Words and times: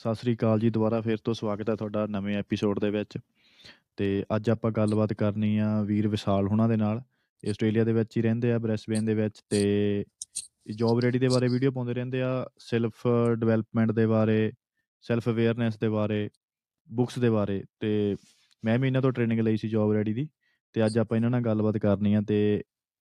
ਸਤਿ 0.00 0.14
ਸ੍ਰੀ 0.14 0.34
ਅਕਾਲ 0.34 0.60
ਜੀ, 0.60 0.68
ਦੁਬਾਰਾ 0.70 1.00
ਫਿਰ 1.00 1.16
ਤੋਂ 1.16 1.32
ਸਵਾਗਤ 1.34 1.70
ਹੈ 1.70 1.74
ਤੁਹਾਡਾ 1.76 2.06
ਨਵੇਂ 2.10 2.36
ਐਪੀਸੋਡ 2.36 2.78
ਦੇ 2.80 2.88
ਵਿੱਚ। 2.90 3.16
ਤੇ 3.96 4.06
ਅੱਜ 4.36 4.48
ਆਪਾਂ 4.50 4.70
ਗੱਲਬਾਤ 4.70 5.12
ਕਰਨੀ 5.12 5.56
ਆ 5.58 5.82
ਵੀਰ 5.86 6.06
ਵਿਸ਼ਾਲ 6.08 6.46
ਹੁਣਾਂ 6.48 6.68
ਦੇ 6.68 6.76
ਨਾਲ। 6.76 7.02
ਇਹ 7.42 7.50
ਆਸਟ੍ਰੇਲੀਆ 7.50 7.84
ਦੇ 7.84 7.92
ਵਿੱਚ 7.92 8.16
ਹੀ 8.16 8.22
ਰਹਿੰਦੇ 8.22 8.52
ਆ, 8.52 8.58
ਬ੍ਰੈਸਬੇਨ 8.58 9.04
ਦੇ 9.04 9.14
ਵਿੱਚ 9.14 9.40
ਤੇ 9.50 10.04
ਜੌਬ 10.76 11.00
ਰੈਡੀ 11.00 11.18
ਦੇ 11.18 11.28
ਬਾਰੇ 11.28 11.48
ਵੀਡੀਓ 11.48 11.70
ਪਾਉਂਦੇ 11.70 11.94
ਰਹਿੰਦੇ 11.94 12.22
ਆ 12.22 12.30
ਸੈਲਫ 12.58 13.06
ਡਿਵੈਲਪਮੈਂਟ 13.40 13.92
ਦੇ 13.92 14.06
ਬਾਰੇ 14.06 14.52
ਸੈਲਫ 15.04 15.28
ਅਵੇਅਰਨੈਸ 15.28 15.78
ਦੇ 15.78 15.88
ਬਾਰੇ 15.88 16.28
ਬੁੱਕਸ 16.88 17.18
ਦੇ 17.18 17.30
ਬਾਰੇ। 17.30 17.62
ਤੇ 17.80 18.16
ਮੈਂ 18.62 18.78
ਵੀ 18.78 18.86
ਇਹਨਾਂ 18.86 19.02
ਤੋਂ 19.02 19.12
ਟ੍ਰੇਨਿੰਗ 19.12 19.40
ਲਈ 19.40 19.56
ਸੀ 19.56 19.68
ਜੌਬ 19.68 19.92
ਰੈਡੀ 19.92 20.14
ਦੀ। 20.14 20.28
ਤੇ 20.74 20.86
ਅੱਜ 20.86 20.98
ਆਪਾਂ 20.98 21.18
ਇਹਨਾਂ 21.18 21.30
ਨਾਲ 21.30 21.42
ਗੱਲਬਾਤ 21.42 21.78
ਕਰਨੀ 21.78 22.14
ਆ 22.14 22.22
ਤੇ 22.28 22.40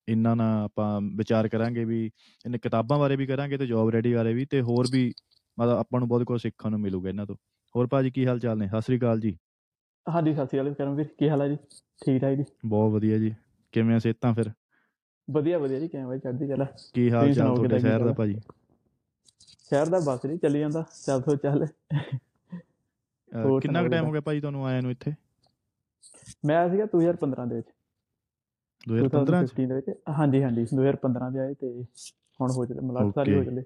ਇਹਨਾਂ 0.07 0.35
ਨਾਲ 0.35 0.63
ਆਪਾਂ 0.65 0.99
ਵਿਚਾਰ 1.17 1.47
ਕਰਾਂਗੇ 1.47 1.85
ਵੀ, 1.85 2.05
ਇਹਨਾਂ 2.45 2.59
ਕਿਤਾਬਾਂ 2.59 2.99
ਬਾਰੇ 2.99 3.15
ਵੀ 3.15 3.25
ਕਰਾਂਗੇ 3.27 3.57
ਤੇ 3.57 3.67
ਜੌਬ 3.67 3.89
ਰੈਡੀ 3.89 4.13
ਬਾਰੇ 4.13 4.33
ਵੀ 4.33 4.45
ਤੇ 4.45 4.61
ਹੋਰ 4.61 4.87
ਵੀ 4.91 5.11
ਮਤਲਬ 5.59 5.77
ਆਪਾਂ 5.77 5.99
ਨੂੰ 5.99 6.07
ਬਹੁਤ 6.09 6.23
ਕੁਝ 6.23 6.41
ਸਿੱਖਣ 6.41 6.71
ਨੂੰ 6.71 6.79
ਮਿਲੂਗਾ 6.79 7.09
ਇਹਨਾਂ 7.09 7.25
ਤੋਂ। 7.25 7.35
ਹੋਰ 7.75 7.87
ਭਾਜੀ 7.87 8.11
ਕੀ 8.11 8.25
ਹਾਲ 8.27 8.39
ਚਾਲ 8.39 8.57
ਨੇ? 8.57 8.67
ਸਤਿ 8.67 8.81
ਸ੍ਰੀ 8.81 8.97
ਅਕਾਲ 8.97 9.19
ਜੀ। 9.19 9.37
ਹਾਂਜੀ 10.07 10.33
ਸਤਿ 10.33 10.45
ਸ਼੍ਰੀ 10.47 10.59
ਅਕਾਲ 10.61 10.73
ਕਰਮਵੀਰ 10.73 11.07
ਕੀ 11.19 11.29
ਹਾਲ 11.29 11.41
ਹੈ 11.41 11.47
ਜੀ? 11.47 11.57
ਠੀਕ 11.99 12.21
ਠਾਕ 12.21 12.35
ਜੀ? 12.35 12.43
ਬਹੁਤ 12.65 12.91
ਵਧੀਆ 12.93 13.17
ਜੀ। 13.17 13.33
ਕਿਵੇਂ 13.73 13.95
ਆ 13.95 13.99
ਸਿਹਤਾਂ 13.99 14.33
ਫਿਰ? 14.33 14.51
ਵਧੀਆ 15.27 15.57
ਵਧੀਆ 15.59 15.79
ਜੀ 15.79 15.87
ਕਿਵੇਂ 15.87 16.05
ਬਾਈ 16.07 16.19
ਚੜ੍ਹਦੀ 16.19 16.47
ਕਲਾ? 16.47 16.65
ਕੀ 16.93 17.09
ਹਾਲ 17.11 17.31
ਚਾਲ 17.31 17.53
ਤੁਹਾਡੇ 17.53 17.77
ਸ਼ਹਿਰ 17.77 17.99
ਦਾ 17.99 18.11
ਭਾਜੀ? 18.13 18.39
ਸ਼ਹਿਰ 19.59 19.85
ਦਾ 19.85 19.99
ਬਸ 19.99 20.25
ਨਹੀਂ 20.25 20.37
ਚੱਲੀ 20.39 20.59
ਜਾਂਦਾ 20.59 20.83
ਚੱਲ 21.05 21.21
ਤੋਂ 21.21 21.35
ਚੱਲ। 21.37 21.65
ਕਿੰਨਾ 23.61 23.81
ਕੁ 23.83 23.87
ਟਾਈਮ 23.87 24.05
ਹੋ? 24.05 24.11
ਗਿਆ 24.11 24.21
ਭਾਜੀ 24.21 24.39
ਤੁਹਾਨੂੰ 24.41 24.65
ਆਇਆ 24.65 24.81
ਨੂੰ 24.81 24.91
ਇੱਥੇ? 24.91 25.13
ਮੈਂ 26.45 26.55
ਆਇਆ 26.57 26.69
ਸੀਗਾ 26.69 26.85
2015 26.85 27.45
ਦੇ 27.45 27.55
ਵਿੱਚ। 27.55 27.67
2015 28.83 29.43
ਚ? 29.43 29.53
2015 29.53 29.67
ਦੇ 29.67 29.75
ਵਿੱਚ। 29.75 29.89
ਹਾਂਜੀ 30.09 30.41
ਹਾਂਜੀ 30.43 30.65
2015 30.73 31.29
ਦੇ 31.31 31.39
ਆਏ 31.39 31.53
ਤੇ 31.53 31.71
ਹੁਣ 32.39 32.51
ਹੋ 32.51 32.65
ਚਲੇ 32.65 32.81
ਮਲਾਟ 32.81 33.13
ਸਾਰੀ 33.15 33.33
ਹੋ. 33.33 33.43
ਚਲੇ। 33.43 33.63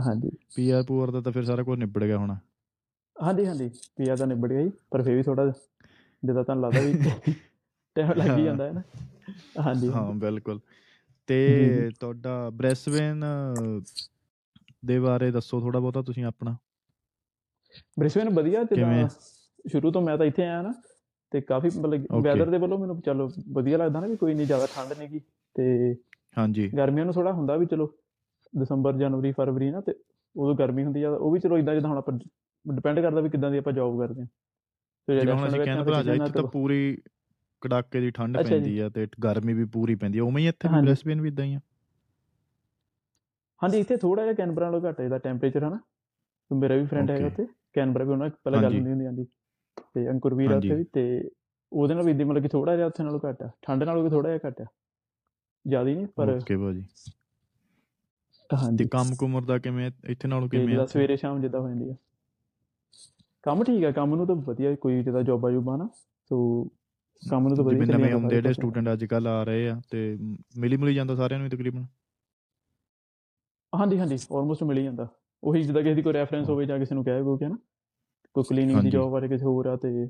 ਹਾਂਜੀ। 0.00 0.30
ਪੀਆਰ 0.56 0.82
ਪੂਆਰ 0.82 1.10
ਦਾ 1.10 1.20
ਤਾਂ 1.20 1.32
ਫਿਰ 1.32 1.44
ਸਾਰਾ 1.44 1.62
ਕੁਝ 1.62 1.78
ਨਿਬੜ 1.78 2.04
ਗਿਆ 2.04 2.18
ਹੋਣਾ। 2.18 2.38
ਹਾਂਜੀ 3.16 3.46
ਹਾਂਜੀ। 3.46 3.68
ਪੀਆ 3.96 4.16
ਤਾਂ 4.16 4.26
ਨਿਬੜ 4.26 4.48
ਗਿਆ 4.48 4.62
ਜੀ 4.62 4.70
ਪਰ 4.90 5.02
ਫੇਰ 5.02 5.16
ਵੀ 5.16 5.22
ਥੋੜਾ 5.22 5.46
ਜਿੱਦਾਂ 6.22 6.44
ਤੁਹਾਨੂੰ 6.44 6.64
ਲੱਗਦਾ 6.64 6.80
ਵੀ 6.80 6.94
ਟਾਈਮ 7.96 8.12
ਲੱਗ 8.14 8.36
ਹੀ 8.36 8.42
ਜਾਂਦਾ 8.42 8.66
ਹੈ 8.66 8.72
ਨਾ। 8.72 8.82
ਹਾਂਜੀ 9.60 9.92
ਹਾਂ 9.92 10.12
ਬਿਲਕੁਲ। 10.14 10.60
ਤੇ। 11.28 11.90
ਤੁਹਾਡਾ 12.00 12.48
ਬ੍ਰੈਸਬੇਨ 12.52 13.24
ਦੇ 14.84 14.98
ਬਾਰੇ 15.00 15.30
ਦੱਸੋ 15.30 15.60
ਥੋੜਾ 15.60 15.78
ਬਹੁਤਾ 15.80 16.02
ਤੁਸੀਂ 16.02 16.24
ਆਪਣਾ। 16.24 16.56
ਬ੍ਰਿਸਬੇਨ 17.96 18.28
ਵਧੀਆ? 18.30 18.62
ਜਿੱਦਾਂ 18.64 19.08
ਸ਼ੁਰੂ 19.64 19.90
ਤੋਂ 19.92 20.02
ਮੈਂ 20.02 20.16
ਤਾਂ 20.18 20.26
ਇੱਥੇ 20.26 20.42
ਆਇਆ 20.42 20.60
ਨਾ 20.62 20.72
ਤੇ 21.32 21.40
ਕਾਫੀ 21.40 21.70
ਮਤਲਬ. 21.70 22.06
ਵੈਦਰ 22.20 22.50
ਦੇ 22.50 22.58
ਵੱਲੋਂ 22.58 22.78
ਮੈਨੂੰ 22.78 23.00
ਚਲੋ 23.02 23.28
ਵਧੀਆ 23.52 23.78
ਲੱਗਦਾ 23.78 24.00
ਨਾ 24.00 24.06
ਵੀ 24.06 24.16
ਕੋਈ 24.16 24.34
ਨਹੀਂ 24.34 24.46
ਜ਼ਿਆਦਾ 24.46 24.66
ਠੰਡ 24.66 24.92
ਨਹੀਂਗੀ 24.92 25.20
ਤੇ 25.56 25.94
ਹਾਂਜੀ। 26.36 26.70
ਗਰਮੀਆਂ 26.76 27.04
ਨੂੰ 27.04 27.14
ਥੋੜਾ 27.14 27.32
ਹੁੰਦਾ 27.32 27.56
ਵੀ 27.56 27.66
ਚਲੋ 27.66 27.86
ਦਸੰਬਰ 28.52 28.96
ਜਨਵਰੀ 28.96 29.32
ਫਰਵਰੀ 29.32 29.70
ਨਾ 29.70 29.80
ਤੇ 29.80 29.94
ਉਦੋਂ 30.36 30.54
ਗਰਮੀ 30.54 30.84
ਹੁੰਦੀ 30.84 31.02
ਆ 31.02 31.10
ਉਹ 31.10 31.32
ਵੀ 31.32 31.40
ਚਲੋ 31.40 31.58
ਇਦਾਂ 31.58 31.74
ਜਿੱਦਾਂ 31.74 31.90
ਹੁਣ 31.90 31.98
ਆਪਾਂ 31.98 32.18
ਡਿਪੈਂਡ 32.66 33.00
ਕਰਦਾ 33.00 33.20
ਵੀ 33.20 33.28
ਕਿੱਦਾਂ 33.28 33.50
ਦੀ 33.50 33.58
ਆਪਾਂ 33.58 33.72
ਜੌਬ 33.72 33.98
ਕਰਦੇ 34.00 34.20
ਹਾਂ 34.20 34.26
ਤੇ 35.08 35.18
ਜਿਵੇਂ 35.20 35.34
ਹੁਣ 35.34 35.48
ਅਸੀਂ 35.48 35.58
ਕਹਿੰਦੇ 35.58 35.74
ਜਾਂ 35.74 35.84
ਭਰਾ 35.84 35.98
ਕਿਸੇ 35.98 36.10
ਇੱਥੇ 36.10 36.18
ਨਾਲ 36.18 36.30
ਤਾਂ 36.32 36.42
ਪੂਰੀ 36.50 36.96
ਕੜਾਕੇ 37.62 38.00
ਦੀ 38.00 38.10
ਠੰਡ। 38.10 38.36
ਪੈਂਦੀ 38.38 38.78
ਆ 38.78 38.88
ਤੇ 38.88 39.06
ਗਰਮੀ 39.24 39.52
ਵੀ 39.54 39.64
ਪੂਰੀ 39.72 39.94
ਪੈਂਦੀ 39.94 40.18
ਆ 40.18 40.22
ਉਵੇਂ 40.24 40.42
ਹੀ 40.42 40.48
ਇੱਥੇ। 40.48 40.68
ਬ੍ਰੈਸਬੇਨ 40.82 41.20
ਵੀ 41.20 41.28
ਇਦਾਂ 41.28 41.44
ਹੀ 41.44 41.54
ਆ 41.54 41.60
ਹਾਂਜੀ 43.60 43.78
ਇੱਥੇ 43.80 43.96
ਥੋੜਾ 43.96 44.22
ਜਿਹਾ 44.22 44.34
ਕੈਨਬਰਾ 44.34 44.66
ਨਾਲੋਂ 44.66 44.80
ਘੱਟ 44.82 45.00
ਇਹਦਾ 45.00 45.18
ਟੈਂਪਰੇਚਰ 45.18 45.64
ਹਨਾ 45.64 45.76
ਤੇ 46.50 46.54
ਮੇਰਾ 46.56 46.76
ਵੀ 46.76 46.84
ਫਰੈਂਡ 46.86 47.10
ਹੈਗਾ. 47.10 47.26
ਉੱਥੇ 47.26 47.46
ਕੈਨਬਰਾ 47.74 48.04
ਵੀ 48.04 48.10
ਉਹਨਾਂ 48.10 48.28
ਪਹਿਲਾਂ 48.44 48.62
ਗੱਲ 48.62 48.72
ਹਾਂਜੀ। 48.74 48.88
ਹੁੰਦੀ 48.90 49.06
ਆਂਦੀ 49.06 49.26
ਤੇ 49.94 50.08
ਅੰਕੁਰ 50.10 50.34
ਵੀਰ 50.34 50.52
ਉੱਥੇ। 50.52 50.74
ਵੀ 50.74 50.84
ਤੇ 50.84 51.30
ਉਹਦੇ 51.72 51.94
ਨਾਲ 51.94 52.04
ਵੀ 52.04 52.10
ਇਦਾਂ 52.10 52.26
ਮਤਲਬ 52.26 52.42
ਕਿ 52.42 52.48
ਥੋੜਾ 52.48 52.74
ਜਿਹਾ 52.76 52.86
ਉੱਥੇ 52.86 53.02
ਨਾਲੋਂ 53.02 53.20
ਘੱਟ 53.28 53.42
ਆ 53.42 53.50
ਠੰਡ 53.62 53.82
ਨਾਲੋਂ 53.82 54.02
ਵੀ 54.04 54.10
ਥੋੜਾ 54.10 54.28
ਜਿਹਾ 54.28 54.48
ਘੱਟ 54.48 54.60
ਆ 54.60 54.64
ਜ਼ਿਆਦਾ 55.64 55.90
ਨਹੀਂ 55.90 56.06
ਪਰ 56.16 56.30
ਓਕੇ 56.30 56.56
ਭਾਜੀ 56.56 56.84
ਤੇ 58.76 58.84
ਹਾਂਜੀ। 58.84 58.86
ਕੰਮ 58.86 59.14
ਕੁਮਰ 59.16 59.44
ਦਾ 59.44 59.58
ਕਿਵੇਂ 59.58 59.90
ਇੱਥੇ 60.04 60.28
ਨਾਲੋਂ 60.28 60.48
ਤੇ 60.50 60.60
ਕਿਵੇਂ 60.60 60.76
ਆ 60.76 60.84
ਸਵੇਰੇ 60.86 61.16
ਸ਼ਾਮ 61.16 61.40
ਜਿੱਦਾਂ 61.40 61.60
ਹੋ 61.60 61.68
ਜਾਂਦੀ 61.68 61.90
ਆ। 61.90 61.94
ਕੰਮ 63.44 63.62
ਠੀਕ 63.64 63.84
ਆ 63.84 63.90
ਕੰਮ 63.92 64.14
ਨੂੰ 64.14 64.26
ਤਾਂ 64.26 64.34
ਵਧੀਆ 64.38 64.74
ਕੋਈ 64.76 65.02
ਜਿੱਦਾਂ 65.02 65.22
ਜੋਬਾਂ 65.22 65.50
ਜੁਬਾਂ 65.52 65.76
ਨਾ 65.78 65.88
ਸੋ 66.30 66.38
ਕੰਮ 67.22 67.48
ਨੂੰ 67.48 67.56
ਤਾਂ 67.56 67.64
ਵਧੀਆ 67.64 67.82
ਜਿਵੇਂ 67.82 67.86
ਚੱਲੀ 67.86 68.02
ਨਵੇਂ 68.02 68.04
ਜਾਂਦਾ 68.04 68.28
ਆਉਂਦੇ 68.30 68.30
ਜਿਹੜੇ 68.30 68.52
ਸਾਰੇ 68.52 68.54
ਪਾਸੇ। 68.56 68.72
ਸਟੂਡੈਂਟ 68.72 68.92
ਅੱਜ 68.92 69.04
ਕੱਲ 69.06 69.26
ਆ 69.28 69.42
ਰਹੇ 69.44 69.68
ਆ 69.68 69.80
ਤੇ 69.90 70.16
ਮਿਲੀ 70.56 70.76
ਮਿਲੀ 70.76 70.94
ਜਾਂਦਾ 70.94 71.14
ਸਾਰਿਆਂ 71.16 71.38
ਨੂੰ 71.38 71.46
ਹੀ 71.46 71.50
ਤਕਰੀਬਨ? 71.50 71.86
ਹਾਂਜੀ 73.72 73.98
ਹਾਂਜੀ 73.98 74.18
ਆਲਮੋਸਟ 74.32 74.62
ਮਿਲ 74.62 74.78
ਹੀ 74.78 74.82
ਜਾਂਦਾ। 74.84 75.06
ਉਹੀ 75.42 75.62
ਜਿੱਦਾਂ 75.62 75.82
ਕਿਸੇ 75.82 75.94
ਦੀ 75.94 76.02
ਕੋਈ 76.02 76.12
ਰੈਫਰੈਂਸ 76.12 76.48
ਹੋਵੇ 76.48 76.66
ਜਾਂ 76.66 76.78
ਕਿਸੇ 76.78 76.94
ਨੂੰ 76.94 77.04
ਕਹਿ 77.04 77.22
ਕੋ 77.22 77.36
ਕਿ 77.36 77.48
ਨਾ 77.48 77.56
ਕੋਈ 78.34 78.44
ਕਲੀਨਿੰਗ 78.44 78.82
ਹਾਂਜੀ। 78.82 78.82
ਦੀ 78.82 78.90
ਜੋਬ 78.90 79.10
ਬਾਰੇ 79.12 79.28
ਕਿਸੇ 79.28 79.44
ਹੋਰ 79.44 79.66
ਆ 79.66 79.76
ਤੇ 79.76 80.06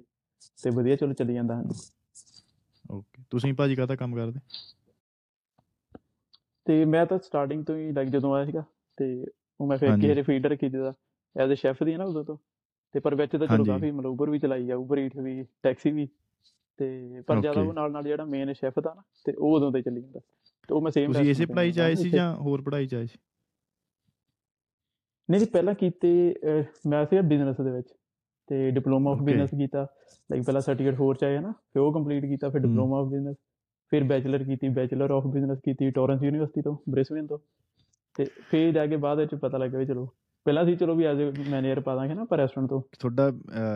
ਤੇ 0.58 0.70
ਵਧੀਆ 0.70 0.96
ਚਲੋ 0.96 1.12
ਚੱਲੀ 1.12 1.34
ਜਾਂਦਾ 1.34 1.54
ਹਾਂਜੀ। 1.56 1.80
ਓਕੇ 2.90 3.22
ਤੁਸੀਂ 3.30 3.52
ਭਾਜੀ 3.54 3.76
ਕਾਹਦਾ 3.76 3.96
ਕੰਮ 3.96 4.14
ਕਰਦੇ? 4.14 4.40
ਤੇ 6.66 6.84
ਮੈਂ 6.84 7.06
ਤਾਂ 7.06 7.18
ਸਟਾਰਟਿੰਗ 7.18 7.64
ਤੋਂ 7.64 7.76
ਹੀ 7.76 7.92
ਲਾਈਕ 7.92 8.08
ਜਦੋਂ 8.08 8.34
ਆਇਆ 8.34 8.44
ਸੀਗਾ 8.44 8.64
ਤੇ 8.98 9.26
ਉਹ 9.60 9.66
ਮੈਂ 9.66 9.78
ਫਿਰ। 9.78 9.96
ਕਿਸੇ 9.96 10.14
ਦੇ 10.14 10.22
ਫੀਡ 10.22 10.46
ਰੱਖੀ 10.46 10.68
ਜਿਹਦਾ 10.68 10.94
ਐਜ਼ 11.36 11.52
ਅ 11.52 11.54
ਸ਼ੈਫ 11.54 11.82
ਦੀ 11.82 11.96
ਨਾ 11.96 12.04
ਉਦੋਂ 12.04 12.24
ਤੋਂ 12.24 12.36
ਤੇ 12.94 13.00
ਪਰ 13.00 13.14
ਵਿੱਚ 13.14 13.36
ਤਾਂ 13.36 13.46
ਚਲੋ। 13.46 13.64
ਕਾਫੀ 13.64 13.90
ਮਤਲਬ 13.90 14.10
ਉਬਰ 14.10 14.30
ਵੀ 14.30 14.38
ਚਲਾਈ 14.38 14.70
ਆ 14.70 14.76
ਉਬਰ 14.76 14.98
ਈਟ 14.98 15.16
ਵੀ 15.16 15.42
ਟੈਕਸੀ 15.62 15.90
ਵੀ 15.90 16.08
ਤੇ 16.78 17.22
ਪਰ 17.26 17.40
ਜ਼ਿਆਦਾ. 17.40 17.60
ਉਹ 17.60 17.72
ਨਾਲ 17.72 17.92
ਨਾਲ 17.92 18.02
ਜਿਹੜਾ 18.02 18.24
ਮੇਨ 18.24 18.52
ਸ਼ੈਫ 18.52 18.78
ਦਾ 18.78 18.94
ਨਾ 18.94 19.02
ਤੇ 19.24 19.32
ਉਹ 19.32 19.56
ਉਦੋਂ 19.56 19.72
ਤੇ 19.72 19.82
ਚੱਲੀ 19.82 20.00
ਜਾਂਦਾ 20.00 20.20
ਤੇ 20.68 20.74
ਉਹ 20.74 20.82
ਮੈਂ 20.82 20.90
ਸੇਮ 20.90 21.12
ਤੁਸੀਂ 21.12 21.30
ਇਸੇ 21.30 21.46
ਪੜ੍ਹਾਈ 21.46 21.72
ਚ 21.72 21.80
ਆਏ 21.80 21.94
ਸੀ 21.94 22.10
ਜਾਂ 22.10 22.34
ਹੋਰ 22.36 22.62
ਪੜ੍ਹਾਈ 22.62 22.86
ਚ 22.86 22.94
ਆਏ 22.94 23.06
ਸੀ 23.06 23.18
ਨਹੀਂ 25.28 25.40
ਜੀ 25.40 25.46
ਪਹਿਲਾਂ 25.46 25.74
ਕੀਤੇ 25.74 26.34
ਮੈਂ 26.86 27.04
ਸੀਗਾ 27.06 27.20
ਬਿਜ਼ਨਸ 27.22 27.60
ਦੇ 27.60 27.70
ਵਿੱਚ 27.70 27.88
ਤੇ 28.48 28.70
ਡਿਪਲੋਮਾ 28.70 29.10
ਆਫ. 29.10 29.22
ਬਿਜ਼ਨਸ 29.22 29.50
ਕੀਤਾ 29.50 29.82
ਲਾਈਕ 30.30 30.44
ਪਹਿਲਾਂ 30.44 30.60
ਸਰਟੀਫਿਕੇਟ 30.60 30.98
4 30.98 31.14
ਚ 31.14 31.24
ਆਇਆ 31.24 31.40
ਨਾ 31.40 31.52
ਫਿਰ 31.52 31.82
ਉਹ 31.82 31.92
ਕੰਪਲੀਟ 31.92 32.24
ਕੀਤਾ 32.24 32.48
ਫਿਰ। 32.48 32.60
ਡਿਪਲੋਮਾ 32.60 32.98
ਆਫ 32.98 33.06
ਬਿਜ਼ਨਸ 33.06 33.36
ਫਿਰ 33.92 34.04
ਬੈਚਲਰ 34.04 34.44
ਕੀਤੀ 34.44 34.68
ਬੈਚਲਰ 34.68 35.10
ਆਫ 35.10 35.26
ਬਿਜ਼ਨਸ 35.26 35.58
ਕੀਤੀ 35.60 35.90
ਟੋਰੈਂਸ 35.90 36.22
ਯੂਨੀਵਰਸਿਟੀ 36.22 36.62
ਤੋਂ 36.62 36.76
ਬ੍ਰਿਸਬੇਨ 36.90 37.26
ਤੋਂ। 37.26 37.38
ਤੇ 38.16 38.24
ਫਿਰ 38.50 38.72
ਜਾ 38.72 38.86
ਕੇ 38.86 38.96
ਬਾਅਦ 38.96 39.18
ਵਿੱਚ 39.18 39.34
ਪਤਾ 39.34 39.58
ਲੱਗਾ 39.58 39.78
ਵੀ 39.78 39.86
ਚਲੋ 39.86 40.06
ਪਹਿਲਾਂ 40.46 40.64
ਸੀ 40.64 40.76
ਚਲੋ 40.76 40.94
ਵੀ 40.94 41.04
ਐਜ਼ 41.04 41.20
ਅ 41.22 41.50
ਮੈਨੇਜਰ 41.50 41.80
ਪਾ 41.80 41.94
ਦਾਂਗੇ 41.96 42.14
ਨਾ 42.14 42.24
ਪਰ 42.24 42.38
ਰੈਸਟੋਰੈਂਟ 42.38 42.70
ਤੋਂ। 42.70 42.80
ਤੁਹਾਡਾ 43.00 43.30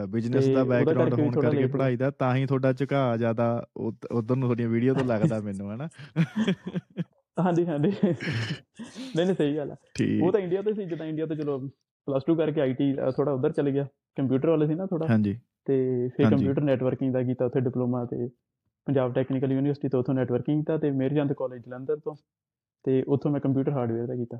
ਬਿਜ਼ਨਸ 0.06 0.48
ਦਾ 0.48 0.64
ਬੈਕਗ੍ਰਾਉਂਡ 0.64 1.14
ਹੋਣ 1.14 1.30
ਕਰਕੇ 1.32 1.66
ਪੜ੍ਹਾਈ 1.66 1.96
ਦਾ 1.96 2.10
ਤਾਂ 2.10 2.34
ਹੀ 2.36 2.46
ਤੁਹਾਡਾ 2.46 2.72
ਝੁਕਾਅ 2.72 3.16
ਜ਼ਿਆਦਾ 3.16 3.66
ਉਧਰ 3.76 4.36
ਨੂੰ 4.36 4.48
ਤੁਹਾਡੀਆਂ 4.48 4.68
ਵੀਡੀਓ 4.68 4.94
ਤੋਂ 4.94 5.04
ਲੱਗਦਾ 5.04 5.40
ਮੈਨੂੰ 5.40 5.72
ਹਨਾ। 5.74 5.88
ਹਾਂਜੀ 7.36 7.66
ਹਾਂਜੀ। 7.66 7.88
ਨਹੀਂ 7.90 9.26
ਨਹੀਂ 9.26 9.34
ਸਹੀ 9.34 9.56
ਗੱਲ 9.56 9.70
ਆ। 9.70 9.76
ਉਹ 10.22 10.32
ਤਾਂ 10.32 10.40
ਇੰਡੀਆ 10.40 10.62
ਤੋਂ 10.62 10.72
ਸੀ 10.74 10.84
ਜਿੱਦਾਂ 10.84 11.06
ਇੰਡੀਆ 11.06 11.26
ਤੋਂ 11.26 11.36
ਚਲੋ 11.36 11.58
ਪਲੱਸ 12.08 12.22
2 12.30 12.36
ਕਰਕੇ 12.36 12.60
ਆਈਟੀ 12.60 12.92
ਥੋੜਾ 13.16 13.32
ਉਧਰ 13.32 13.52
ਚਲੇ 13.52 13.72
ਗਿਆ। 13.72 13.86
ਕੰਪਿਊਟਰ 14.16 14.48
ਵਾਲੇ 14.50 14.66
ਸੀ 14.66 14.74
ਨਾ 14.74 14.86
ਥੋੜਾ 14.86 15.06
ਹਾਂਜੀ। 15.10 15.38
ਤੇ 15.66 16.08
ਫਿਰ। 16.08 16.30
ਕੰਪਿਊਟਰ 16.30 16.62
ਨੈਟਵਰਕਿੰਗ 16.62 17.12
ਦਾ 17.12 17.22
ਕੀਤਾ 17.22 17.44
ਉੱਥੇ 17.44 17.60
ਡਿਪਲੋਮਾ 17.60 18.04
ਤੇ। 18.04 18.28
ਪੰਜਾਬ 18.86 19.12
ਟੈਕਨੀਕਲ 19.12 19.52
ਯੂਨੀਵਰਸਿਟੀ 19.52 19.88
ਤੋਂ 19.88 20.00
ਉੱਥੋਂ 20.00 20.14
ਨੈਟਵਰਕਿੰਗ 20.14 20.60
ਕੀਤਾ 20.60 20.76
ਤੇ 20.78 20.90
ਮੇਰਜੰਦ 20.90 21.32
ਕਾਲਜ 21.32 21.62
ਜਲੰਧਰ 21.64 21.96
ਤੋਂ 21.96 22.14
ਤੇ 22.84 23.02
ਉੱਥੋਂ 23.08 23.30
ਮੈਂ 23.30 23.40
ਕੰਪਿਊਟਰ 23.40 23.72
ਹਾਰਡਵੇਅਰ 23.72 24.06
ਦਾ 24.06 24.14
ਕੀਤਾ 24.14 24.38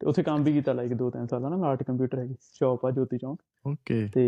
ਤੇ 0.00 0.06
ਉੱਥੇ 0.06 0.22
ਕੰਮ 0.22 0.42
ਵੀ 0.42 0.52
ਕੀਤਾ 0.52 0.72
ਲਾਈਕ 0.72 0.92
2-3 0.92 1.26
ਸਾਲਾਂ 1.26 1.50
ਨਾ 1.50 1.66
ਆਰਟ 1.66 1.82
ਕੰਪਿਊਟਰ 1.82 2.18
ਹੈਗੀ 2.18 2.34
ਸ਼ਾਪ 2.52 2.86
ਆ 2.86 2.90
ਜੋਤੀ 2.90 3.18
ਚੌਂਕ 3.18 3.42
ਓਕੇ 3.66 4.06
ਤੇ 4.14 4.24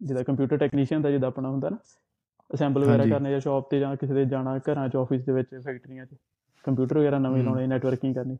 ਜਿਹਦਾ 0.00 0.22
ਕੰਪਿਊਟਰ 0.22 0.56
ਟੈਕਨੀਸ਼ੀਅਨ 0.56 1.02
ਦਾ 1.02 1.10
ਜਿੱਦਾਂ 1.10 1.28
ਆਪਣਾ 1.28 1.48
ਹੁੰਦਾ 1.48 1.68
ਨਾ 1.68 1.78
ਅਸੈਂਬਲ 2.50 2.84
ਵਗੈਰਾ। 2.84 3.04
ਕਰਨੇ 3.06 3.30
ਜਾਂ 3.30 3.40
ਸ਼ਾਪ 3.40 3.68
ਤੇ 3.70 3.78
ਜਾਂ 3.80 3.96
ਕਿਸੇ 3.96 4.14
ਦੇ 4.14 4.24
ਜਾਣਾ 4.24 4.58
ਘਰਾਂ 4.68 4.88
'ਚ 4.88 4.96
ਆਫਿਸ 4.96 5.24
ਦੇ 5.24 5.32
ਵਿੱਚ 5.32 5.48
ਫੈਕਟਰੀਆਂ 5.64 6.06
'ਚ 6.06 6.14
ਕੰਪਿਊਟਰ 6.64 6.98
ਵਗੈਰਾ 6.98 7.18
ਨਵੇਂ। 7.18 7.42
ਲਾਉਣੇ 7.44 7.66
ਨੈਟਵਰਕਿੰਗ 7.66 8.14
ਕਰਨੀ 8.14 8.36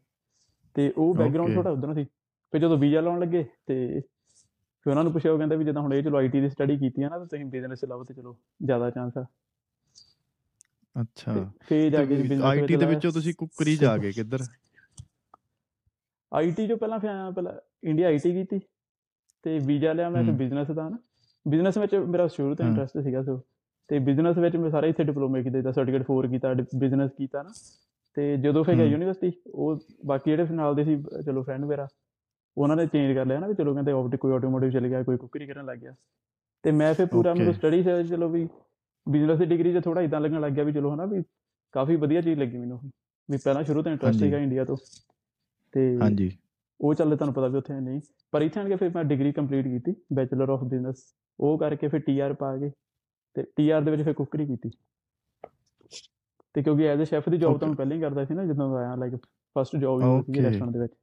ਤੇ 0.77 0.93
ਉਹ 0.97 1.15
ਬੈਕਗ੍ਰਾਉਂਡ. 1.15 1.55
ਥੋੜਾ 1.55 1.71
ਉਧਰ 1.71 1.95
ਸੀ 1.95 2.05
ਫਿਰ 2.53 2.61
ਜਦੋਂ 2.61 2.77
ਵੀਜ਼ਾ 2.79 3.01
ਲਾਉਣ 3.01 3.21
ਲੱਗੇ 3.21 3.45
ਤੇ 3.67 4.01
ਫਿਰ 4.01 4.91
ਉਹਨਾਂ 4.91 5.05
ਨੂੰ 5.05 5.13
ਪੁੱਛਿਆ 5.13 5.33
ਉਹ 5.33 5.39
ਕਹਿੰਦਾ 5.39 5.57
ਵੀ 5.57 5.65
ਜਦੋਂ 5.65 5.83
ਹੁਣ 5.83 5.95
ਇਹ 5.95 6.03
ਚਲੋ 6.03 6.17
ਆਈਟੀ 6.17 6.41
ਦੀ 6.41 6.49
ਸਟੱਡੀ 6.49 6.77
ਕੀਤੀ 6.79 7.03
ਹੈ 7.03 7.09
ਨਾ 7.09 7.19
ਤਾਂ 7.19 7.27
ਤੁਸੀਂ 7.27 7.45
ਬਿਜ਼ਨਸ 7.45 7.81
ਚਲਾਓ 7.81 8.05
ਤੇ 8.05 8.15
ਚਲੋ 8.15 8.37
ਜ਼ਿਆਦਾ 8.65 8.91
ਚਾਂਸ 8.91 9.19
ਆ 9.19 9.25
ਅੱਛਾ 11.01 11.33
ਤੇ 11.35 11.45
ਫਿਰ 11.67 11.91
ਜਾ 11.91 12.05
ਕੇ 12.05 12.15
ਬਿਜ਼ਨਸ 12.17 12.43
ਆਈਟੀ 12.43 12.77
ਦੇ 12.77 12.87
ਵਿੱਚੋਂ 12.87 13.13
ਤੁਸੀਂ 13.13 13.35
ਕੁੱਕਰੀ 13.35 13.77
ਜਾ 13.77 13.97
ਗਏ 13.97 14.13
ਕਿੱਧਰ 14.13 14.43
ਆਈਟੀ 16.33 16.67
ਜੋ 16.67 16.77
ਪਹਿਲਾਂ 16.77 16.99
ਪਹਿਲਾਂ 16.99 17.53
ਇੰਡੀਆ 17.85 18.07
ਆਈਟੀ 18.07 18.33
ਕੀਤੀ 18.33 18.61
ਤੇ 19.45 19.59
ਵੀਜ਼ਾ 19.59 19.93
ਲਿਆ 19.93 20.09
ਮੈਂ 20.11 20.23
ਹਮ। 20.23 20.37
ਬਿਜ਼ਨਸ 20.37 20.71
ਦਾ 20.71 20.89
ਨਾ 20.89 20.99
ਬਿਜ਼ਨਸ 21.47 21.79
ਵਿੱਚ 21.79 21.95
ਮੇਰਾ 21.95 22.27
ਸ਼ੁਰੂ 22.27 22.55
ਤੋਂ। 22.55 22.67
ਇੰਟਰਸਟ 22.67 22.99
ਸੀਗਾ 22.99 23.23
ਸੋ 23.23 23.41
ਤੇ 23.89 23.99
ਬਿਜ਼ਨਸ 23.99 24.39
ਵਿੱਚ 24.39 24.57
ਮੈਂ 24.57 24.71
ਸਾਰਾ 24.71 24.87
ਇੱਥੇ 24.87 25.05
ਡਿਪਲੋਮੇ 25.05 25.43
ਕੀਤੇ 25.43 25.59
ਜਿੱਦਾਂ 25.59 25.73
ਸਰਟੀਫਿਕੇਟ 25.73 26.07
4 26.07 26.29
ਕੀਤਾ 26.31 26.55
ਬਿਜ਼ਨਸ 26.79 27.11
ਕੀਤਾ 27.19 27.43
ਨਾ 27.43 27.51
ਤੇ 28.17 28.37
ਜਦੋਂ 28.37 28.65
ਫਿਰ 28.65 28.75
ਗਿਆ। 28.77 28.85
ਯੂਨੀਵਰਸਿਟੀ 28.85 29.33
ਉਹ 29.47 29.79
ਬਾਕੀ 30.07 30.31
ਜਿਹੜੇ 30.31 30.45
ਨਾਲ 30.53 30.75
ਦੇ 30.75 30.85
ਸੀ 30.85 30.97
ਚਲੋ 31.27 31.43
ਫਰੈਂਡ 31.43 31.65
ਮੇਰਾ 31.65 31.89
ਉਹਨਾਂ 32.57 32.77
ਨੇ 32.77 32.87
ਚੇਂਜ 32.87 33.15
ਕਰ 33.15 33.27
ਲਿਆ 33.27 33.39
ਨਾ 33.39 33.47
ਵੀ 33.47 33.55
ਚਲੋ 33.55 33.73
ਕਹਿੰਦੇ 33.75 33.93
ਆਪ 33.93 34.15
ਕੋਈ 34.17 34.33
ਆਟੋਮੋਟਿਵ 34.33 34.71
ਚਲੇ 34.71 34.89
ਗਿਆ 34.89 35.03
ਕੋਈ 35.03 35.17
ਕੁੱਕਰੀ 35.17 35.47
ਕਰਨ 35.47 35.67
ਲੱਗ 35.67 35.79
ਗਿਆ 35.79 35.95
ਤੇ 36.63 36.71
ਮੈਂ 36.71 36.95
ਫਿਰ 36.95 37.07
ਪੂਰਾ. 37.07 37.35
ਮੈਨੂੰ 37.35 37.55
ਸਟੱਡੀ 37.55 37.83
ਸੀ 37.83 38.09
ਚਲੋ 38.09 38.29
ਵੀ 38.29 38.49
ਬਿਜ਼ਨਸ 39.07 39.39
ਦੀ 39.39 39.45
ਡਿਗਰੀ 39.45 39.73
'ਚ 39.73 39.85
ਥੋੜਾ 39.85 40.01
ਇਦਾਂ 40.01 40.21
ਲੱਗਣ 40.21 40.41
ਲੱਗ 40.41 40.53
ਗਿਆ 40.53 40.65
ਵੀ 40.65 40.73
ਚਲੋ 40.73 40.95
ਹਨਾ 40.95 41.07
ਵੀ 41.07 41.23
ਕਾਫੀ 41.75 41.97
ਵਧੀਆ 41.97 42.21
ਚੀਜ਼ 42.21 42.39
ਲੱਗੀ 42.39 42.57
ਮੈਨੂੰ 42.57 42.81
ਵੀ 43.29 43.39
ਪਹਿਲਾਂ 43.45 43.63
ਸ਼ੁਰੂ 43.65 43.83
ਤੋਂ 43.83 43.93
ਇੰਟਰਸਟ। 43.93 44.19
ਸੀਗਾ 44.21 44.39
ਇੰਡੀਆ 44.39 44.65
ਤੋਂ 44.65 44.77
ਤੇ 45.75 45.99
ਹਾਂਜੀ 46.03 46.31
ਉਹ 46.81 46.95
ਚੱਲਦੇ 46.95 47.17
ਤੁਹਾਨੂੰ 47.17 47.35
ਪਤਾ 47.35 47.49
ਵੀ 47.49 47.59
ਉੱਥੇ 47.59 47.81
ਨਹੀਂ 47.81 48.01
ਪਰ 48.33 48.43
ਇੱਥੇ 48.43 48.61
ਆਣ 48.61 48.69
ਕੇ 48.69 48.77
ਫਿਰ 48.77 48.91
ਮੈਂ 48.95 49.05
ਡਿਗਰੀ 49.05 49.33
ਕੰਪਲੀਟ 49.33 49.65
ਕੀਤੀ 49.65 49.95
ਬੈਚਲਰ 50.13 50.49
ਆਫ 50.49 50.65
ਬਿਜ਼ਨਸ 50.65 51.05
ਉਹ 51.39 51.59
ਕਰਕੇ 51.59 51.89
ਫਿਰ 51.89 52.01
ਟੀਆਰ 52.01 52.33
ਪਾ 52.33 52.57
ਕੇ 52.57 52.71
ਤੇ 53.37 53.43
ਟੀਆਰ 53.57 53.83
ਦੇ 53.83 53.91
ਵਿੱਚ 53.91 54.03
ਫਿਰ 54.03 54.13
ਕੁੱਕਰੀ 54.13 54.47
ਕੀਤੀ 54.47 54.71
ਤੇ 56.55 56.63
ਕਿਉਂਕਿ 56.63 56.87
ਐਜ਼ 56.89 57.03
ਅ 57.03 57.05
ਸ਼ੈਫ 57.05 57.29
ਦੀ 57.29 57.39
ਜੌਬ. 57.39 57.59
ਤਾਂ 57.59 57.69
ਮੈਂ 57.69 57.77
ਪਹਿਲਾਂ 57.77 57.97
ਹੀ 57.97 58.01
ਕਰਦਾ 58.01 58.25
ਸੀ 58.25 58.35
ਨਾ 58.35 58.45
ਜਦੋਂ 58.45 58.77
ਆਇਆ 58.77 58.95
ਲਾਈਕ 58.95 59.15
ਫਸਟ 59.57 59.77
ਜੌਬ 59.77 60.01
ਹੀ 60.03 60.23
ਸੀ. 60.23 60.43
ਰੈਸਟੋਰੈਂਟ 60.43 60.73
ਦੇ 60.73 60.79
ਵਿੱਚ 60.79 60.95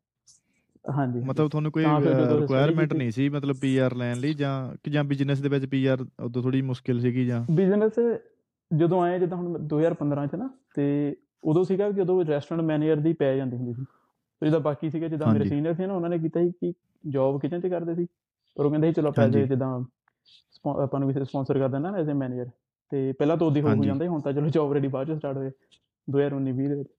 ਹਾਂਜੀ 0.85 1.19
ਮਤਲਬ 1.19 1.49
ਤੁਹਾਨੂੰ 1.49 1.71
ਕੋਈ 1.71 1.83
ਤਾਂ 1.83 1.99
ਫਿਰ 2.01 2.13
ਜਦੋਂ 2.13 2.25
study 2.27 2.41
ਰਿਕੁਆਇਰਮੈਂਟ 2.41 2.89
ਕੀਤੀ- 2.89 2.97
ਨਹੀਂ 2.97 3.11
ਸੀ 3.11 3.29
ਮਤਲਬ 3.29 3.55
ਪੀਆਰ 3.55 3.95
ਲੈਣ 3.95 4.17
ਲਈ 4.17 4.33
ਜਾਂ 4.33 4.75
ਕਿ 4.83 4.91
ਜਾਂ 4.91 5.03
ਬਿਜ਼ਨਸ 5.03 5.41
ਦੇ 5.41 5.49
ਵਿੱਚ 5.49 5.65
ਪੀਆਰ 5.65 6.05
ਉਦੋਂ 6.23 6.43
ਥੋੜੀ 6.43 6.61
ਮੁਸ਼ਕਿਲ 6.61 6.99
ਸੀਗੀ 6.99 7.25
ਜਾਂ 7.25 7.43
ਬਿਜ਼ਨਸ 7.51 7.99
ਜਦੋਂ 8.73 9.01
ਆਏ 9.01 9.19
ਜਿੱਦਾਂ 9.19 9.37
ਹੁਣ 9.37 9.57
2015 9.67 10.27
ਚ 10.27 10.35
ਨਾ 10.35 10.49
ਤੇ 10.75 11.15
ਉਦੋਂ 11.43 11.63
ਸੀਗਾ 11.63 11.89
ਕਿ 11.91 11.95
ਜਦੋਂ 11.95 12.25
ਰੈਸਟੋਰੈਂਟ 12.25 12.65
ਮੈਨੇਜਰ 12.65 12.95
ਦੀ 12.95 13.13
ਪੈ 13.13 13.35
ਜਾਂਦੀ 13.37 13.57
ਹੁੰਦੀ 13.57 13.73
ਸੀ 13.73 13.83
ਤੇ 13.83 14.45
ਜਿੱਦਾਂ 14.45 14.59
ਬਾਕੀ 14.59 14.89
ਸੀਗੇ 14.89 15.09
ਜਿੱਦਾਂ 15.09 15.27
ਮੇਰੇ 15.27 15.39
ਹਾਂਜੀ। 15.39 15.49
ਸੀਨੀਅਰ 15.49 15.73
ਸੀ 15.73 15.85
ਨਾ 15.85 15.93
ਉਹਨਾਂ 15.93 16.09
ਨੇ 16.09 16.17
ਕੀਤਾ 16.19 16.39
ਸੀ 16.39 16.51
ਕਿ 16.51 16.73
ਜੌਬ 17.03 17.39
ਕਿਚਨ 17.41 17.61
'ਚ 17.61 17.67
ਕਰਦੇ 17.67 17.95
ਸੀ 17.95 18.07
ਪਰ 18.57 18.65
ਉਹ 18.65 18.69
ਕਹਿੰਦੇ 18.69 18.87
ਸੀ 18.87 18.93
ਚਲੋ 18.93 19.09
ਆਪਾਂ 19.09 19.23
ਹਾਂਜੀ। 19.23 19.39
ਐਜ਼ 19.39 19.49
ਜਿੱਦਾਂ 19.49 19.83
ਸਪੋ- 20.51 20.77
ਆਪਾਂ 20.79 20.99
ਨੂੰ 20.99 21.13
ਕਿਸੇ 21.13 21.25
ਸਪਾਂਸਰ 21.25 21.59
ਕਰ 21.59 21.79
ਨਾ 21.79 21.93
ਐਜ਼ 21.97 22.09
ਅ 22.09 22.13
ਮੈਨੇਜਰ 22.13 22.49
ਤੇ 22.91 23.11
ਪਹਿਲਾਂ 23.11 23.37
ਤਾਂ 23.37 23.47
ਉਹਦੀ 23.47 23.61
ਹੋ 23.61 23.67
ਹਾਂਜੀ। 23.67 23.87
ਜਾਂਦਾ 23.87 24.05
ਸੀ, 24.05 24.09
ਹੁਣ 24.09 24.21
ਤਾਂ 24.21 24.33
ਚਲੋ 24.33 24.47
ਜੌਬ 24.47 24.73
ਰੈਡੀ 24.73 24.87
ਬਾਅਦ 24.87 25.07
ਚ 25.07 25.17
ਸਟਾਰਟ 25.17 25.37
ਹੋਏ 25.37 25.51
2019 26.07 26.53
20 26.53 26.67
ਦੇ 26.67 26.75
ਵਿੱਚ 26.75 26.89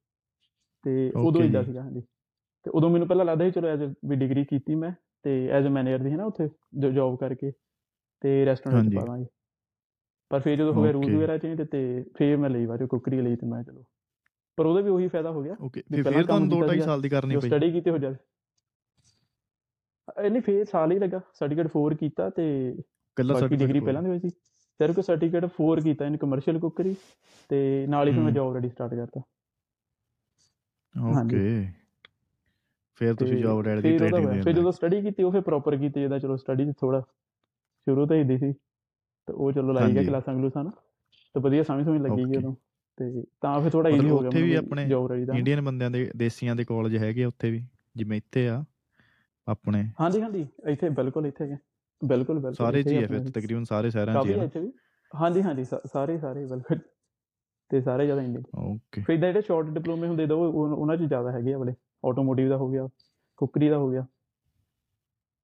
ਤੇ 0.84 1.12
ਉਦੋਂ 1.16 1.40
Okay 1.40 1.44
ਇਦਾਂ 1.44 1.62
ਜੀ। 1.62 1.66
ਸੀਗਾ 1.66 1.82
ਹਾਂਜੀ 1.82 2.02
ਤੇ 2.64 2.70
ਉਦੋਂ 2.70 2.90
ਮੈਨੂੰ 2.90 3.08
ਪਹਿਲਾਂ 3.08 3.24
ਲੱਗਦਾ 3.24 3.44
ਸੀ 3.44 3.50
ਚਲੋ 3.50 3.68
ਐਜ਼ 3.68 3.82
ਵੀ 4.04 4.16
ਡਿਗਰੀ 4.16 4.44
ਕੀਤੀ 4.44 4.74
ਮੈਂ 4.74 4.92
ਤੇ 5.22 5.48
ਐਜ਼ 5.48 5.66
ਅ 5.66 5.70
ਮੈਨੇਜਰ 5.70 5.98
ਦੀ 5.98 6.10
ਹੈ 6.10 6.16
ਨਾ 6.16 6.24
ਉੱਥੇ 6.24 6.48
ਜੋ 6.74 6.90
ਜੌਬ 6.90 7.16
ਕਰਕੇ 7.16 7.52
ਤੇ 8.22 8.44
ਰੈਸਟੋਰੈਂਟ 8.46 8.76
ਵਿੱਚ 8.78 8.86
ਹਾਂਜੀ। 8.86 8.96
ਪਾ 8.96 9.04
ਦਾਂਗੇ 9.06 9.26
ਪਰ 10.30 10.40
ਫਿਰ 10.40 10.56
ਜਦੋਂ 10.56 10.72
ਹੋ 10.74 10.82
ਗਿਆ 10.82 10.92
ਰੂਲ. 10.92 11.16
ਵਗੈਰਾ 11.16 11.38
ਚੇਂਜ 11.38 11.62
ਤੇ 11.70 12.04
ਫਿਰ 12.16 12.36
ਮੈਂ 12.36 12.50
ਲਈ 12.50 12.66
ਬਾਅਦ 12.66 12.84
ਕੁੱਕਰੀ 12.86 13.20
ਲਈ 13.20 13.36
ਤੇ 13.36 13.46
ਮੈਂ 13.46 13.62
ਚਲੋ। 13.62 13.84
ਪਰ 14.58 14.66
ਉਹਦਾ 14.66 14.80
ਵੀ 14.80 14.90
ਉਹੀ 14.90 15.08
ਫਾਇਦਾ 15.08 15.30
ਹੋ 15.30 15.42
ਗਿਆ। 15.42 15.54
ਓਕੇ 15.60 15.82
ਫਿਰ 15.82 16.02
ਤੁਹਾਨੂੰ 16.02 16.26
ਕੰਮ 16.26 16.48
2 16.48 16.50
ਕੀਤਾ 16.50 16.66
2.5 16.66 16.72
ਸੀਗਾ, 16.72 16.84
ਸਾਲ 16.84 17.02
ਦੀ 17.02 17.08
ਕਰਨੀ 17.08 17.36
ਪਈ। 17.36 17.48
ਸਟੱਡੀ 17.48 17.70
ਕੀਤੀ 17.72 17.90
ਹੋ 17.90 17.98
ਜਾਵੇ। 17.98 18.16
ਨਹੀਂ 20.30 20.42
ਫੇਰ 20.42 20.64
ਸਾਲ 20.64 20.92
ਹੀ 20.92 20.98
ਲੱਗਾ। 20.98 21.20
ਸਰਟੀਫਿਕੇਟ 21.34 21.70
4 21.72 21.94
ਕੀਤਾ 21.94 22.28
ਤੇ 22.30 22.46
ਕੱਲਾ 23.16 23.34
ਬਾਕੀ 23.34 23.56
ਡਿਗਰੀ 23.56 23.58
ਸਰਟੀਫਿਕੇਟ 23.58 23.84
ਪਹਿਲਾਂ 23.84 24.02
ਦੀ 24.02 24.08
ਹੋਈ 24.08 24.18
ਸੀ। 24.18 24.30
ਸਿਰ 24.80 24.92
ਕੋ 24.92 25.02
ਸਰਟੀਫਿਕੇਟ 25.02 25.44
4 25.52 25.80
ਕੀਤਾ 25.80 26.06
ਇਨ 26.06 26.16
ਕਮਰਸ਼ੀਅਲ 26.16 26.58
ਕੁੱਕਰੀ 26.58 26.94
ਤੇ 27.50 27.86
ਨਾਲ 27.88 28.08
ਹੀ 28.08 28.12
ਫਿਰ 28.12 28.22
ਮੈਂ। 28.22 28.32
ਜੌਬ 28.32 28.54
ਰੈਡੀ 28.54 28.68
ਸਟਾਰਟ 28.68 28.94
ਕਰਤਾ। 28.94 29.20
ਓਕੇ 30.94 31.44
ਫਿਰ 33.00 33.14
ਤੁਸੀਂ 33.14 33.36
ਜੌਬ 33.38 33.60
ਰੈਡੀ 33.62 33.82
ਦੀ 33.82 33.92
ਟ੍ਰੇਨਿੰਗ। 33.94 34.26
ਦੇ 34.26 34.40
ਫਿਰ 34.42 34.52
ਜਦੋਂ 34.52 34.72
ਸਟੱਡੀ 34.72 35.00
ਕੀਤੀ 35.02 35.22
ਉਹ 35.22 35.32
ਫਿਰ 35.32 35.40
ਪ੍ਰੋਪਰ 35.40 35.76
ਕੀਤੀ 35.76 36.00
ਜਿਹਦਾ 36.00 36.18
ਚਲੋ 36.18 36.36
ਸਟੱਡੀ 36.36 36.72
ਥੋੜਾ 36.72 37.00
ਸ਼ੁਰੂ 37.00 38.06
ਤੋਂ 38.06 38.16
ਹੀ 38.16 38.24
ਦੀ 38.24 38.38
ਸੀ। 38.38 38.52
ਤੇ 39.28 39.32
ਉਹ 39.32 39.52
ਚਲੋ 39.52 39.72
ਲਾਈ 39.72 39.94
ਗਿਆ। 39.94 40.02
ਕਲਾਸਾਂ 40.02 40.34
ਕਲੂਸਾਂ 40.34 40.64
ਨਾ 40.64 40.70
ਤੇ 41.34 41.40
ਵਧੀਆ 41.40 41.62
ਸਮਝ 41.62 41.84
ਸਮਝ 41.84 42.00
ਲੱਗੀ 42.02 42.24
ਗਈ. 42.24 42.36
ਉਦੋਂ। 42.36 42.54
ਤੇ 42.98 43.24
ਤਾਂ 43.40 43.60
ਫਿਰ 43.60 43.70
ਥੋੜਾ 43.70 43.90
ਈਜ਼ੀ 43.90 44.08
ਹੋ 44.08 44.18
ਗਿਆ 44.18 44.28
ਉੱਥੇ 44.28 44.42
ਵੀ 44.42 44.54
ਆਪਣੇ 44.54 44.84
ਇੰਡੀਅਨ 45.32 45.60
ਬੰਦਿਆਂ 45.60 45.90
ਦੇ 45.90 46.10
ਦੇਸੀਆਂ 46.16 46.56
ਦੇ 46.56 46.64
ਕਾਲਜ 46.64 46.96
ਹੈਗੇ 46.96 47.24
ਉੱਥੇ 47.24 47.50
ਵੀ 47.50 47.64
ਜਿਵੇਂ 47.96 48.16
ਇੱਥੇ 48.16 48.48
ਆ 48.48 48.64
ਆਪਣੇ। 49.46 49.84
ਹਾਂਜੀ 50.00 50.20
ਹਾਂਜੀ। 50.22 50.46
ਇੱਥੇ 50.68 50.88
ਬਿਲਕੁਲ 50.90 51.26
ਇੱਥੇ 51.26 51.44
ਹੈਗੇ। 51.44 51.56
ਬਿਲਕੁਲ 52.02 52.38
ਬਿਲਕੁਲ। 52.38 52.54
ਸਾਰੇ 52.54 52.82
ਜੀ 52.82 53.02
ਹੈ 53.02 53.06
ਫਿਰ 53.06 53.30
ਤਕਰੀਬਨ 53.30 53.64
ਸਾਰੇ 53.64 53.90
ਸ਼ਹਿਰਾਂ 53.90 54.18
'ਚ 54.18 54.26
ਹੀ 54.26 54.32
ਹੈ 54.32 54.38
ਹੈ 54.38 54.60
ਹਾਂਜੀ 55.12 55.42
ਹਾਂਜੀ। 55.42 55.64
ਸਾਰੇ 55.64 56.18
ਸਾਰੇ 56.18 56.44
ਬਿਲਕੁਲ। 56.46 56.78
ਤੇ 57.70 57.80
ਸਾਰੇ 57.80 58.04
ਜ਼ਿਆਦਾ 58.06 58.22
ਇੰਡੀਅਨ 58.22 58.42
ਓਕੇ 58.56 59.02
ਫਿਰ 59.06 59.16
ਜਿਹੜੇ 59.16 59.40
ਸ਼ਾਰਟ 59.40 59.66
ਡਿਪਲੋਮੇ 59.66 60.08
ਹੁੰਦੇ 60.08 60.26
ਦੋ 60.26 60.38
ਉਹਨਾਂ 60.74 60.96
'ਚ 60.96 61.02
ਜ਼ਿਆਦਾ 61.02 61.30
ਹੈਗੇ 61.32 61.52
ਆ 61.54 61.58
ਵਾਲੇ 61.58 61.72
ਆਟੋਮੋਟਿਵ 62.04 62.48
ਦਾ 62.48 62.56
ਹੋ 62.56 62.70
ਗਿਆ 62.70 62.88
ਕੁੱਕਰੀ 63.36 63.68
ਦਾ 63.68 63.78
ਹੋ 63.78 63.90
ਗਿਆ 63.90 64.06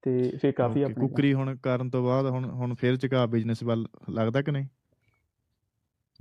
ਤੇ 0.02 0.38
ਫਿਰ 0.42 0.52
ਕਾਫੀ 0.52 0.82
ਆਪਣੇ 0.82 1.06
ਕੁਕਰੀ 1.08 1.34
ਹੁਣ 1.34 1.56
ਕਰਨ 1.56 1.90
ਤੋਂ 1.90 2.02
ਬਾਅਦ 2.04 2.26
ਹੁਣ 2.26 2.44
ਹੁਣ 2.50 2.74
ਫਿਰ 2.74 2.96
ਝੁਕਾ 2.96 3.26
ਬਿਜ਼ਨਸ 3.26 3.62
ਵੱਲ 3.62 3.86
ਲੱਗਦਾ 4.10 4.42
ਕਿ 4.42 4.50
ਨਹੀਂ 4.50 4.66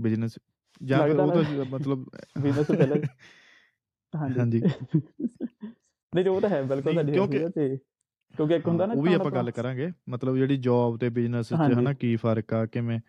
ਬਿਜ਼ਨਸ 0.02 0.40
ਜਾਂ 0.84 1.08
ਫਿਰ 1.08 1.20
ਉਹ। 1.20 1.32
ਤਾਂ 1.34 1.66
ਮਤਲਬ 1.66 2.06
ਬਿਜ਼ਨਸ 2.42 2.68
ਤੋਂ 2.68 2.76
ਪਹਿਲਾਂ 2.76 2.98
ਹਾਂਜੀ 4.14 4.40
ਹਾਂਜੀ। 4.40 4.62
ਨਹੀਂ 6.14 6.26
ਉਹ 6.26 6.42
ਤਾਂ 6.42 6.50
ਹੈ 6.50 6.62
ਬਿਲਕੁਲ 6.64 6.92
ਤੁਹਾਡੀ 6.94 7.12
ਕਿਉਂਕਿ- 7.12 7.50
ਤੇ 7.50 7.78
ਕਿਉਂਕਿ 8.36 8.56
ਇੱਕ 8.56 8.68
ਹੁੰਦਾ 8.68 8.86
ਨਾ 8.86 8.94
ਉਹ 8.94 9.04
ਵੀ 9.04 9.14
ਆਪਾਂ 9.14 9.32
ਗੱਲ 9.32 9.52
ਕਰਾਂਗੇ 9.52 9.92
ਮਤਲਬ 10.10 10.38
ਜਿਹੜੀ 10.38 10.58
ਜੌਬ 10.58 10.98
ਤੇ 10.98 11.10
ਬਿਜ਼ਨਸ 11.10 11.50
'ਚ। 11.50 11.54
ਹਨਾ 11.54 11.94
ਕੀ 11.94 12.16
ਫ਼ਰਕ 12.16 12.54
ਆ 12.54 12.66
ਕਿਵੇਂ 12.66 13.00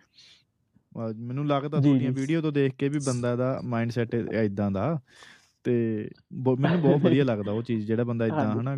ਮੈਨੂੰ 1.17 1.47
ਲੱਗਦਾ 1.47 1.81
ਤੁਹਾਡੀਆਂ। 1.81 2.11
ਵੀਡੀਓ 2.13 2.41
ਤੋਂ 2.41 2.53
ਦੇਖ 2.53 2.75
ਕੇ 2.75 2.89
ਵੀ 2.89 2.99
ਬੰਦਾ 3.07 3.37
ਦਾ 3.37 3.61
ਮਾਈਂਡ 3.65 3.91
ਸੈਟ 3.91 4.15
ਇਦਾਂ 4.15 4.71
ਦਾ 4.71 5.01
ਤੇ 5.65 6.11
ਮੈਨੂੰ 6.61 6.81
ਬਹੁਤ 6.81 7.03
ਵਧੀਆ 7.03 7.25
ਲੱਗਦਾ 7.25 7.53
ਉਹ 7.53 7.63
ਚੀਜ਼ 7.63 7.87
ਜਿਹੜਾ 7.87 8.05
ਬੰਦਾ 8.05 8.27
ਇਦਾਂ 8.27 8.39
ਹਾਂਜੀ। 8.39 8.61
ਹਨਾ 8.61 8.77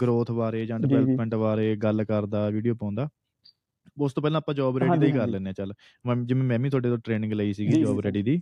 ਗਰੋਥ 0.00 0.30
ਬਾਰੇ 0.30 0.66
ਜਾਂ 0.66 0.78
ਜੀ, 0.78 0.88
ਜੀ। 0.88 0.88
ਡਿਵੈਲਪਮੈਂਟ 0.88 1.34
ਬਾਰੇ 1.34 1.76
ਗੱਲ 1.76 2.04
ਕਰਦਾ 2.04 2.48
ਵੀਡੀਓ 2.50 2.74
ਪਾਉਂਦਾ 2.74 3.08
ਉਸ 4.00 4.12
ਤੋਂ 4.12 4.22
ਪਹਿਲਾਂ 4.22 4.38
ਆਪਾਂ 4.38 4.54
ਜੌਬ 4.54 4.78
ਰੈਡੀ 4.78 4.88
ਦਾ 4.88 4.92
ਹਾਂਜੀ, 4.92 5.06
ਹੀ 5.06 5.12
ਕਰ 5.12 5.18
ਹਾਂਜੀ। 5.20 5.32
ਲੈਂਦੇ 5.32 5.50
ਆ 5.50 5.52
ਚੱਲ 5.52 5.72
ਮੈਂ- 6.06 6.16
ਜਿਵੇਂ 6.26 6.42
ਮੈਂ 6.42 6.58
ਵੀ 6.58 6.70
ਤੁਹਾਡੇ 6.70 6.88
ਤੋਂ 6.88 6.98
ਟ੍ਰੇਨਿੰਗ 6.98 7.32
ਲਈ 7.32 7.52
ਸੀਗੀ 7.52 7.70
ਜੀ, 7.72 7.84
ਜੀ, 7.84 7.84
ਜੌਬ 7.84 7.96
ਸਰ। 7.96 8.04
ਰੈਡੀ 8.04 8.22
ਦੀ 8.22 8.40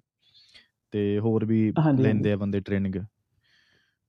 ਤੇ 0.93 1.19
ਹੋਰ 1.19 1.45
ਵੀ 1.45 1.73
ਹਾਂਜੀ, 1.79 2.03
ਲੈਂਦੇ 2.03 2.33
ਆ 2.33 2.37
ਬੰਦੇ 2.37 2.61
ਟ੍ਰੇਨਿੰਗ 2.61 2.95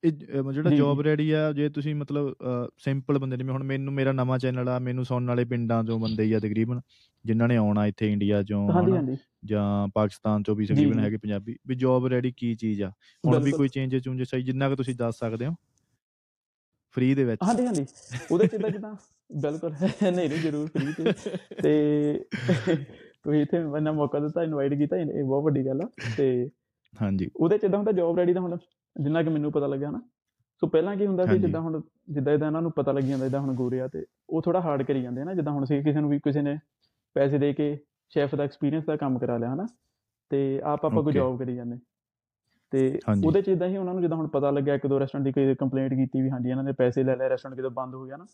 ਇਹ 0.05 0.11
ਅਹ 0.11 0.51
ਜਿਹੜਾ 0.51 0.69
ਜੀ, 0.69 0.75
ਜੌਬ 0.75 1.03
ਜੀ। 1.03 1.09
ਰੈਡੀ 1.09 1.31
ਆ 1.31 1.51
ਜੇ 1.51 1.69
ਤੁਸੀਂ 1.69 1.95
ਮਤਲਬ 1.95 2.35
ਸਿੰਪਲ 2.77 3.19
ਬੰਦੇ 3.19 3.37
ਜਿਵੇਂ 3.37 3.53
ਹੁਣ 3.53 3.63
ਮੈਨੂੰ 3.63 3.93
ਮੇਰਾ 3.93 4.11
ਨਵਾਂ 4.11 4.39
ਚੈਨਲ 4.39 4.69
ਆ 4.69 4.79
ਮੈਨੂੰ 4.79 5.05
ਸੁਣਨ 5.05 5.27
ਵਾਲੇ 5.27 5.45
ਪਿੰਡਾਂ 5.45 5.83
ਚੋਂ 5.83 5.99
ਬੰਦੇ 5.99 6.23
ਹੀ 6.23 6.33
ਆ 6.33 6.39
ਤਕਰੀਬਨ 6.39 6.81
ਜਿਨ੍ਹਾਂ 7.25 7.47
ਨੇ 7.47 7.55
ਆਉਣਾ 7.55 7.85
ਇੱਥੇ 7.85 8.11
ਇੰਡੀਆ 8.11 8.43
ਚੋਂ 8.43 8.71
ਹਾਂਜੀ 8.71 8.91
ਹਨਾ, 8.91 8.99
ਹਾਂਜੀ। 8.99 9.17
ਜਾਂ 9.45 9.87
ਪਾਕਿਸਤਾਨ 9.87 10.43
ਚੋਂ 10.43 10.55
ਵੀ 10.55 10.65
ਜੀ, 10.65 10.73
ਤਕਰੀਬਨ 10.73 10.97
ਜੀ। 10.97 10.99
ਹੈਗੇ 10.99 11.17
ਪੰਜਾਬੀ 11.17 11.55
ਵੀ 11.67 11.75
ਜੌਬ 11.75 12.07
ਰੈਡੀ 12.07 12.33
ਕੀ 12.37 12.55
ਚੀਜ਼ 12.55 12.83
ਆ? 12.83 12.89
ਹੁਣ 13.27 13.37
ਵੀ 13.37 13.43
ਬਿਲਕੁਲ। 13.43 13.57
ਕੋਈ 13.57 13.67
ਚੇਂਜਸ 13.67 14.01
ਚੂੰਜਸ 14.01 14.29
ਸਹੀ 14.29 14.41
ਜਿੰਨਾ 14.43 14.69
ਕਿ 14.69 14.75
ਤੁਸੀਂ 14.75 14.95
ਦੱਸ 14.95 15.19
ਸਕਦੇ 15.19 15.45
ਹੋ। 15.47 15.55
ਫ੍ਰੀ 16.91 17.15
ਦੇ 17.15 17.23
ਵਿੱਚ। 17.23 17.43
ਹਾਂਜੀ 17.43 17.65
ਹਾਂਜੀ। 17.65 17.85
ਉਹਦੇ 18.31 18.47
ਚ 18.47 18.53
ਇਦਾਂ 18.53 18.69
ਜਿੱਦਾਂ 18.69 18.95
ਬਿਲਕੁਲ। 19.35 19.71
ਨਹੀਂ 20.03 20.29
ਨਹੀਂ 20.29 20.39
ਜ਼ਰੂਰ 20.39 20.67
ਫ੍ਰੀ 20.67 21.03
ਤੇ। 21.03 21.13
ਤੇ 21.63 22.13
ਤੁਸੀਂ 23.23 23.41
ਇੱਥੇ 23.41 23.59
ਮੈਨੂੰ 23.59 23.95
ਮੌਕਾ 23.95 24.19
ਦਿੱਤਾ 24.19 24.43
ਇਨਵਾਈਟ 24.43 24.73
ਕੀਤਾ 24.73 24.97
ਇਹ 24.97 25.05
ਇਹ 25.05 25.23
ਬਹੁਤ 25.23 25.43
ਵੱਡੀ 25.43 25.65
ਗੱਲ 25.65 25.81
ਆ। 25.81 25.89
ਤੇ 26.17 26.49
ਹਾਂਜੀ। 27.01 27.29
ਉਹਦੇ 27.35 27.57
ਚ 27.57 27.63
ਇਦਾਂ 27.63 27.77
ਹੁੰਦਾ 27.77 27.91
ਜੌਬ 27.91 28.17
ਰੈਡੀ 28.17 28.33
ਦਾ 28.33 28.39
ਹੁਣ 28.39 28.57
ਜਿੰਨਾ 29.01 29.23
ਕਿ 29.23 29.29
ਮੈਨੂੰ 29.29 29.51
ਪਤਾ 29.51 29.67
ਲੱਗਿਆ 29.67 29.91
ਨਾ 29.91 30.01
ਸੋ 30.61 30.67
ਪਹਿਲਾਂ 30.67 30.95
ਕੀ 30.95 31.07
ਹੁੰਦਾ 31.07 31.25
ਸੀ। 31.25 31.39
ਜਿੱਦਾਂ 31.39 31.61
ਹੁਣ 31.61 31.81
ਜਿੱਦਾਂ 32.09 32.33
ਇਦਾਂ 32.33 32.47
ਇਹਨਾਂ 32.47 32.61
ਨੂੰ 32.61 32.71
ਪਤਾ 32.71 32.91
ਲੱਗ 32.91 33.03
ਜਾਂਦਾ 33.03 33.25
ਇਦਾਂ 33.25 33.39
ਹੁਣ 33.41 33.53
ਗੋਰੇ 33.55 33.79
ਆ 33.81 33.87
ਤੇ 33.87 34.05
ਉਹ 34.29 34.41
ਥੋੜਾ 34.41 34.61
ਹਾਰਡ 34.61 34.83
ਕਰੀ 34.83 35.01
ਜਾਂਦੇ 35.01 35.23
ਨਾ 35.23 35.33
ਜਿੱਦਾਂ 35.33 35.53
ਹੁਣ 35.53 35.65
ਸੀ 35.65 35.83
ਕਿਸੇ 35.83 35.99
ਨੂੰ 35.99 36.09
ਵੀ 36.09 36.19
ਕਿਸੇ 36.19 36.41
ਨੇ 36.41 36.57
ਪੈਸੇ 37.13 37.37
ਦੇ 37.37 37.53
ਕੇ 37.53 37.77
ਸ਼ੈਫ 38.09 38.35
ਦਾ 38.35 38.43
ਐਕਸਪੀਰੀਅੰਸ 38.43 38.85
ਦਾ 38.85 38.95
ਕੰਮ 38.95 39.19
ਕਰਾ 39.19 39.37
ਲਿਆ 39.37 39.53
ਹਨਾ 39.53 39.67
ਤੇ 40.29 40.61
ਆਪ 40.63 40.85
ਆਪਾਂ 40.85 41.03
ਕੋਈ. 41.03 41.13
ਜੌਬ 41.13 41.39
ਕਰੀ 41.39 41.55
ਜਾਂਦੇ 41.55 41.77
ਤੇ। 42.71 42.99
ਉਹਦੇ 43.25 43.41
ਚ 43.41 43.47
ਇਦਾਂ 43.49 43.67
ਹੀ 43.67 43.77
ਉਹਨਾਂ 43.77 43.93
ਨੂੰ 43.93 44.01
ਜਿੱਦਾਂ 44.01 44.17
ਹੁਣ 44.17 44.27
ਪਤਾ 44.27 44.51
ਲੱਗਿਆ 44.51 44.75
ਇੱਕ 44.75 44.87
ਦੋ 44.87 44.99
ਰੈਸਟੋਰੈਂਟ 44.99 45.25
ਦੀ 45.25 45.31
ਕੋਈ 45.31 45.55
ਕੰਪਲੇਂਟ 45.55 45.93
ਕੀਤੀ 45.93 46.21
ਵੀ 46.21 46.29
ਹਾਂਜੀ 46.29 46.49
ਇਹਨਾਂ 46.49 46.63
ਨੇ 46.63 46.71
ਪੈਸੇ 46.71 47.03
ਲੈ 47.03 47.15
ਲਏ 47.15 47.29
ਰੈਸਟੋਰੈਂਟ 47.29 47.55
ਕਿਤੇ 47.55 47.69
ਬੰਦ 47.69 47.95
ਹੋ 47.95 48.05
ਗਿਆ 48.05 48.17
ਨਾ 48.17 48.25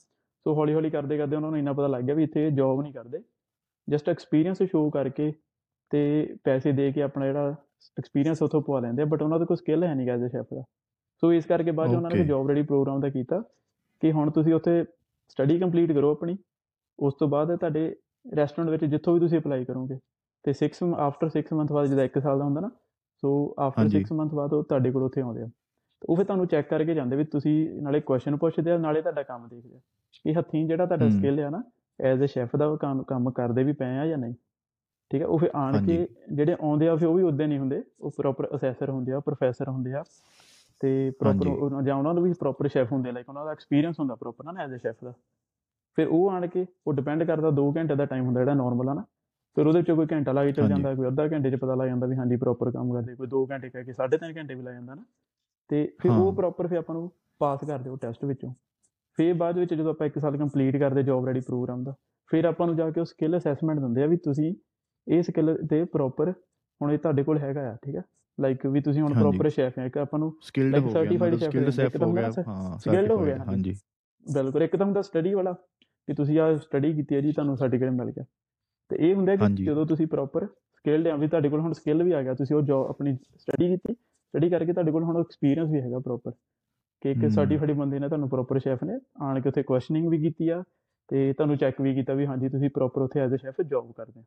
ਸੋ 0.45 0.53
ਹੌਲੀ 0.53 0.73
ਹੌਲੀ 0.73 0.89
ਕਰਦੇ 0.89 1.17
ਕਰਦੇ 1.17 1.35
ਉਹਨਾਂ 1.35 1.49
ਨੂੰ 1.49 1.59
ਇੰਨਾ 1.59 1.73
ਪਤਾ 1.73 1.87
ਲੱਗ 1.87 2.03
ਗਿਆ 2.03 2.15
ਵੀ 2.15 2.23
ਇੱਥੇ 2.23 2.51
ਜੌਬ 2.51 2.81
ਨਹੀਂ 2.81 2.93
ਕਰਦੇ 2.93 3.23
ਜਸਟ 3.89 4.09
ਐਕਸਪੀਰੀਅੰਸ 4.09 4.63
ਸ਼ੋਅ 4.63 4.91
ਕਰਕੇ 4.91 5.33
ਤੇ 5.89 6.35
ਪੈਸੇ 6.43 6.71
ਦੇ 6.71 6.91
ਕੇ 6.91 7.01
ਆਪਣਾ 7.01 7.25
ਜਿਹੜਾ 7.25 7.55
ਐਕਸਪੀਰੀਅੰਸ 7.97 8.41
ਉੱਥੋਂ 8.41 8.61
ਪਵਾ 8.61 8.79
ਲੈਂਦੇ 8.79 9.01
ਆ 9.01 9.05
ਬਟ 9.05 9.21
ਉਹਨਾਂ 9.21 9.39
ਦਾ 9.39 9.45
ਕੋਈ 9.45 9.57
ਸਕਿੱਲ 9.57 9.83
ਹੈ 9.83 9.93
ਨਹੀਂ 9.95 10.07
ਗਾ 10.07 10.13
ਐਜ਼ 10.13 10.25
ਸ਼ੈਫ 10.31 10.53
ਦਾ 10.53 10.63
ਸੋ 11.23 11.31
ਇਸ 11.33 11.45
ਕਰਕੇ 11.45 11.71
ਬਾਅਦ 11.71 11.93
ਉਹਨਾਂ 11.95 12.09
ਨੇ. 12.11 12.23
ਜੌਬ 12.23 12.49
ਰੈਡੀ 12.49 12.61
ਪ੍ਰੋਗਰਾਮ 12.61 12.99
ਦਾ 13.01 13.09
ਕੀਤਾ 13.09 13.41
ਕਿ 14.01 14.11
ਹੁਣ 14.11 14.29
ਤੁਸੀਂ 14.31 14.53
ਉੱਥੇ 14.53 14.83
ਸਟੱਡੀ 15.29 15.59
ਕੰਪਲੀਟ 15.59 15.91
ਕਰੋ 15.91 16.11
ਆਪਣੀ 16.11 16.37
ਉਸ 16.99 17.13
ਤੋਂ 17.13 17.27
ਬਾਅਦ 17.27 17.55
ਤੁਹਾਡੇ 17.55 17.83
ਰੈਸਟੋਰੈਂਟ 18.25 18.69
ਵਿੱਚ 18.69 18.85
ਜਿੱਥੋਂ 18.85 19.13
ਵੀ 19.13 19.19
ਤੁਸੀਂ 19.19 19.39
ਅਪਲਾਈ 19.39 19.65
ਕਰੋਗੇ 19.65 19.97
ਤੇ 20.45 20.53
6 20.59 20.91
ਆਫਟਰ 20.99 21.31
6 21.35 21.43
ਮੰਥ 21.53 21.71
ਬਾਅਦ 21.71 21.87
ਜਿਹਦਾ 21.87 22.03
1 22.03 22.19
ਸਾਲ 22.19 22.39
ਦਾ 22.39 22.45
ਹੁੰਦਾ 22.45 22.61
ਨਾ 22.61 22.69
ਸੋ 23.23 23.31
ਆਫਟਰ 23.59 23.81
ਹਾਂਜੀ। 23.81 24.01
6 24.03 24.15
ਮੰਥ 24.15 24.33
ਬਾਅਦ 24.33 24.53
ਉਹ 24.53 24.63
ਤੁਹਾਡੇ 24.63 24.91
ਕੋਲ 24.91 25.03
ਉੱਥੇ 25.03 25.21
ਆਉਂਦੇ 25.21 25.41
ਆ 25.41 25.49
ਉਹ 26.01 26.15
ਫਿਰ 26.15 26.25
ਤੁਹਾਨੂੰ 26.25 26.47
ਚੈੱਕ 26.47 26.69
ਕਰਕੇ 26.69 26.93
ਜਾਂਦੇ 26.93 27.15
ਵੀ 27.15 27.23
ਤੁਸੀਂ 27.31 27.55
ਨਾਲੇ 27.81 27.99
ਕੁਐਸਚਨ 28.01 28.37
ਪੁੱਛਦੇ 28.37 28.71
ਆ 28.71 28.77
ਨਾਲੇ 28.77 29.01
ਤੁਹਾਡਾ 29.01 29.23
ਕੰਮ 29.23 29.47
ਦੇਖਦੇ 29.47 29.75
ਆ 29.75 29.79
ਕਿ 30.25 30.33
ਹੱਥੀਂ 30.33 30.65
ਜਿਹੜਾ 30.67 30.85
ਤੁਹਾਡਾ। 30.85 31.09
ਸਕਿੱਲ 31.09 31.39
ਆ 31.39 31.49
ਨਾ 31.49 31.61
ਐਜ਼ 31.99 32.23
ਅ 32.23 32.27
ਸ਼ੈਫ 32.27 32.55
ਦਾ 32.55 32.75
ਕੰਮ 33.07 33.29
ਕਰਦੇ 33.31 33.63
ਵੀ 33.63 33.73
ਪਏ 33.73 33.97
ਆ 33.97 34.05
ਜਾਂ 34.07 34.17
ਨਹੀਂ 34.17 34.33
ਠੀਕ 35.11 35.21
ਹੈ 35.21 35.27
ਉਹ 35.27 35.37
ਫਿਰ 35.37 35.49
ਆਣ। 35.55 35.85
ਕੇ 35.85 36.07
ਜਿਹੜੇ 36.33 36.55
ਆਉਂਦੇ 36.61 36.87
ਆ 36.87 36.95
ਫਿਰ 36.95 37.07
ਉਹ 37.07 37.15
ਵੀ 37.15 37.23
ਉਦਾਂ 37.23 37.47
ਨਹੀਂ 37.47 37.59
ਹੁੰਦੇ 37.59 37.81
ਉਹ 38.01 38.11
ਪ੍ਰੋਪਰ 38.17 38.47
ਅਸੈਸਰ 38.55 38.89
ਹੁੰਦੇ 38.89 39.11
ਆ 39.11 39.19
ਪ੍ਰੋਫੈਸਰ 39.19 39.69
ਹੁੰਦੇ 39.69 39.93
ਆ 39.93 40.03
ਤੇ 40.81 40.89
ਪ੍ਰੋਪਰ। 41.19 41.81
ਜਾਂ 41.83 41.95
ਉਹਨਾਂ 41.95 42.13
ਨੂੰ 42.13 42.23
ਵੀ 42.23 42.33
ਪ੍ਰੋਪਰ 42.33 42.67
ਸ਼ੈਫ 42.67 42.91
ਹੁੰਦੇ 42.91 43.11
ਲਾਈਕ 43.11 43.29
ਉਹਨਾਂ 43.29 43.45
ਦਾ 43.45 43.51
ਐਕਸਪੀਰੀਅੰਸ 43.51 44.00
ਹੁੰਦਾ 44.00 44.15
ਪ੍ਰੋਪਰ 44.15 44.51
ਨਾ 44.53 44.63
ਐਜ਼ 44.63 44.74
ਅ 44.74 44.77
ਸ਼ੈਫ 44.77 45.03
ਦਾ 45.03 45.13
ਫਿਰ 45.97 46.07
ਉਹ 46.07 46.29
ਆਣ 46.31 46.47
ਕੇ 46.47 46.65
ਉਹ 46.88 46.93
ਡਿਪੈਂਡ 46.93 47.24
ਕਰਦਾ 47.24 47.50
2 47.57 47.71
ਘੰਟੇ 47.77 47.95
ਦਾ 47.95 48.05
ਟਾਈਮ 48.05 48.25
ਹੁੰਦਾ 48.25 48.39
ਜਿਹੜਾ 48.39 48.53
ਨਾਰਮਲ 48.53 48.89
ਆ 48.89 48.93
ਨਾ 48.93 49.03
ਫਿਰ 49.57 49.67
ਉਹਦੇ 49.67 49.79
ਵਿੱਚ 49.79 49.91
ਕੋਈ 49.91 50.05
ਘੰਟਾ 50.12 50.31
ਲਾ 50.31 50.43
ਕੇ 50.45 50.51
ਚੱਲ। 50.51 50.67
ਜਾਂਦਾ 50.69 50.93
ਕੋਈ 50.95 51.07
ਅੱਧਾ 51.07 51.27
ਘੰਟੇ 51.27 51.50
'ਚ 51.51 51.55
ਪਤਾ 51.55 51.75
ਲੱਗ 51.75 51.88
ਜਾਂਦਾ 51.88 52.07
ਵੀ 52.07 52.15
ਹਾਂਜੀ 52.15 52.36
ਪ੍ਰੋਪਰ 52.36 52.71
ਕੰਮ 52.71 52.93
ਕਰਦੇ 52.93 53.15
ਕੋਈ 53.15 53.27
2 53.27 53.45
ਘੰਟੇ 53.51 53.69
ਕਹਿ 53.69 53.83
ਕੇ 53.83 53.93
3.5 53.93 54.36
ਘੰਟੇ 54.38 54.53
ਵੀ 54.55 54.62
ਲੱਗ 54.63 54.74
ਜਾਂਦਾ 54.74 54.93
ਨਾ 54.95 55.03
ਤੇ 55.69 55.86
ਫਿਰ। 56.00 56.12
ਉਹ 56.12 56.31
ਪ੍ਰੋਪਰ 56.33 56.67
ਫਿਰ 56.67 56.77
ਆਪਾਂ 56.77 56.95
ਨੂੰ 56.95 57.09
ਪਾਸ 57.41 57.63
ਕਰਦੇ 57.65 57.89
ਉਹ 57.89 57.97
ਟੈਸਟ 57.97 58.25
ਵਿੱਚੋਂ 58.25 58.53
ਫਿਰ 59.17 59.33
ਬਾਅਦ 59.33 59.57
ਵਿੱਚ 59.57 59.74
ਜਦੋਂ 59.74 59.91
ਆਪਾਂ 59.91 60.07
1 60.07 60.19
ਸਾਲ 60.19 60.38
ਕੰਪਲੀਟ 60.38 60.77
ਕਰਦੇ 60.77 61.03
ਜੌਬ 61.03 61.25
ਰੈਡੀ 61.27 61.39
ਪ੍ਰੋਗਰਾਮ 61.39 61.83
ਦਾ 61.83 61.93
ਫਿਰ 62.31 62.45
ਆਪਾਂ 62.45 62.67
ਨੂੰ 62.67 62.75
ਜਾ 62.75 62.89
ਕੇ 62.91 63.00
ਉਹ 63.00 63.05
ਸਕਿੱਲ 63.05 63.38
ਅਸੈਸਮੈਂਟ 63.38 63.79
ਦਿੰਦੇ 63.79 64.03
ਆ 64.03 64.07
ਵੀ 64.07 64.17
ਤੁਸੀਂ 64.17 64.53
ਇਹ 65.08 65.22
ਸਕਿੱਲ 65.24 65.55
ਤੇ 65.70 65.84
ਪ੍ਰੋਪਰ 65.84 66.31
ਹੁਣ 66.81 66.91
ਇਹ 66.91 66.98
ਤੁਹਾਡੇ 66.98 67.24
ਕੋਲ 67.24 67.38
ਹੈਗਾ 67.38 67.70
ਆ 67.72 67.75
ਠੀਕ 67.84 67.96
ਆ 67.96 68.01
ਲਾਈਕ 68.38 68.65
ਵੀ 68.65 68.81
ਤੁਸੀਂ 68.81 69.01
ਹੁਣ। 69.01 69.13
ਪ੍ਰੋਪਰ 69.13 69.50
ਸ਼ੈਫ 69.50 69.77
ਹੈ 69.79 69.86
ਇੱਕ 69.86 69.98
ਆਪਾਂ 69.98 70.20
ਨੂੰ 70.20 70.31
ਸਕਿਲਡ 70.41 70.75
Like 70.75 70.84
ਹੋ 70.84 70.91
ਗਿਆ 70.91 71.01
certified 71.01 71.34
ਮਤਲਬ 71.34 71.39
chef 71.39 71.46
ਸਕਿਲਡ 71.46 71.65
ਦੇ 71.65 71.72
ਸੈਫ 71.72 71.96
ਹੋ 71.98 72.12
ਗਿਆ 72.13 72.29
ਹਾਂ 72.48 72.77
skilled 72.79 73.10
ਹੋ 73.12 73.24
ਗਿਆ, 73.25 73.38
ਹਾਂਜੀ 73.39 73.74
ਬਿਲਕੁਲ 74.25 74.63
ਇੱਕ 74.63 74.75
ਤਾਂ 74.75 74.86
ਹੁੰਦਾ 74.86 75.01
ਸਟੱਡੀ 75.01 75.34
ਵਾਲਾ 75.34 75.53
ਕਿ 76.08 76.13
ਤੁਸੀਂ 76.13 76.39
ਆ 76.39 76.55
ਸਟੱਡੀ 76.58 76.93
ਕੀਤੀ 76.93 77.15
ਹੈ 77.15 77.22
ਜੀ 77.22 77.31
ਤੁਹਾਨੂੰ 77.31 77.58
ਸਰਟੀਫਿਕੇਟ 77.58 77.91
ਮਿਲ 77.93 78.12
ਗਿਆ 78.12 78.24
ਤੇ 78.91 78.96
ਇਹ 79.00 79.13
ਹੁੰਦਾ 79.15 79.36
ਕਿ। 79.36 79.48
ਜਦੋਂ 79.55 79.86
ਤੁਸੀਂ 79.86 80.08
ਪ੍ਰੋਪਰ 80.08 80.46
ਸਕਿੱਲਡ 80.46 81.08
ਆ 81.08 81.15
ਵੀ 81.15 81.27
ਤੁਹਾਡੇ 81.27 81.50
ਕੋਲ 81.50 81.60
ਹੁਣ 81.60 81.74
ਸਕਿੱਲ 81.74 82.03
ਵੀ 82.03 82.12
ਆ 82.12 82.22
ਗਿਆ 82.24 82.34
ਤੁਸੀਂ 82.34 82.55
ਉਹ 82.55 82.62
ਜੌਬ 82.62 82.88
ਆਪਣੀ 82.89 83.15
ਸਟੱਡੀ 83.38 83.67
ਕੀਤੀ 83.67 83.93
ਸਟੱਡੀ 83.93 84.50
ਕਰਕੇ 84.50 84.74
ਤੁਹਾਡੇ 84.74 84.91
ਕੋਲ 84.91 85.03
ਹੁਣ 85.03 85.20
ਐਕਸਪੀਰੀਅੰਸ 85.20 85.70
ਵੀ 85.72 85.81
ਹੈਗਾ 85.81 86.00
ਪ੍ਰੋਪਰ 86.00 86.31
ਕਿ 87.01 87.12
ਇੱਕ। 87.12 87.27
ਸਰਟੀਫਾਈਡ 87.29 87.72
ਬੰਦੇ 87.72 88.00
ਨੇ 88.00 88.08
ਤੁਹਾਨੂੰ 88.08 88.29
ਪ੍ਰੋਪਰ 88.29 88.60
ਸ਼ੈਫ 88.60 88.84
ਨੇ 88.84 89.00
ਆਣ 89.22 89.39
ਕੇ 89.41 89.50
ਉੱਥੇ 89.50 89.63
ਕੁਐਸਚਨਿੰਗ 89.63 90.08
ਵੀ 90.08 90.17
ਕੀਤੀ 90.22 90.50
ਆ 90.50 90.63
ਤੇ 91.10 91.31
ਤੁਹਾਨੂੰ 91.34 91.58
ਚੈੱਕ 91.58 91.81
ਵੀ 91.81 91.93
ਕੀਤਾ 91.96 92.13
ਵੀ 92.13 92.25
ਹਾਂਜੀ 92.25 92.50
ਤੁਸੀਂ 92.50 92.70
ਪ੍ਰੋਪਰ 92.70 93.01
ਉੱਥੇ 93.01 93.20
ਐਜ਼ 93.20 93.34
ਅ 93.34 93.38
ਸ਼ੈਫ 93.38 93.62
ਜੌਬ 93.62 93.91
ਕਰਦੇ 93.91 94.20
ਆ 94.20 94.24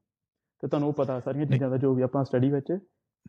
ਤੇ 0.65 0.69
ਤੁਹਾਨੂੰ 0.69 0.89
ਉਹ 0.89 0.95
ਪਤਾ 0.95 1.21
ਸਾਰੀਆਂ 1.21 1.47
ਚੀਜ਼ਾਂ 1.47 1.71
ਦਾ 1.71 1.77
ਜੋ 1.77 1.95
ਵੀ 1.95 2.03
ਆਪਾਂ 2.03 2.25
ਸਟੱਡੀ 2.25 2.51
ਵਿੱਚ 2.51 2.79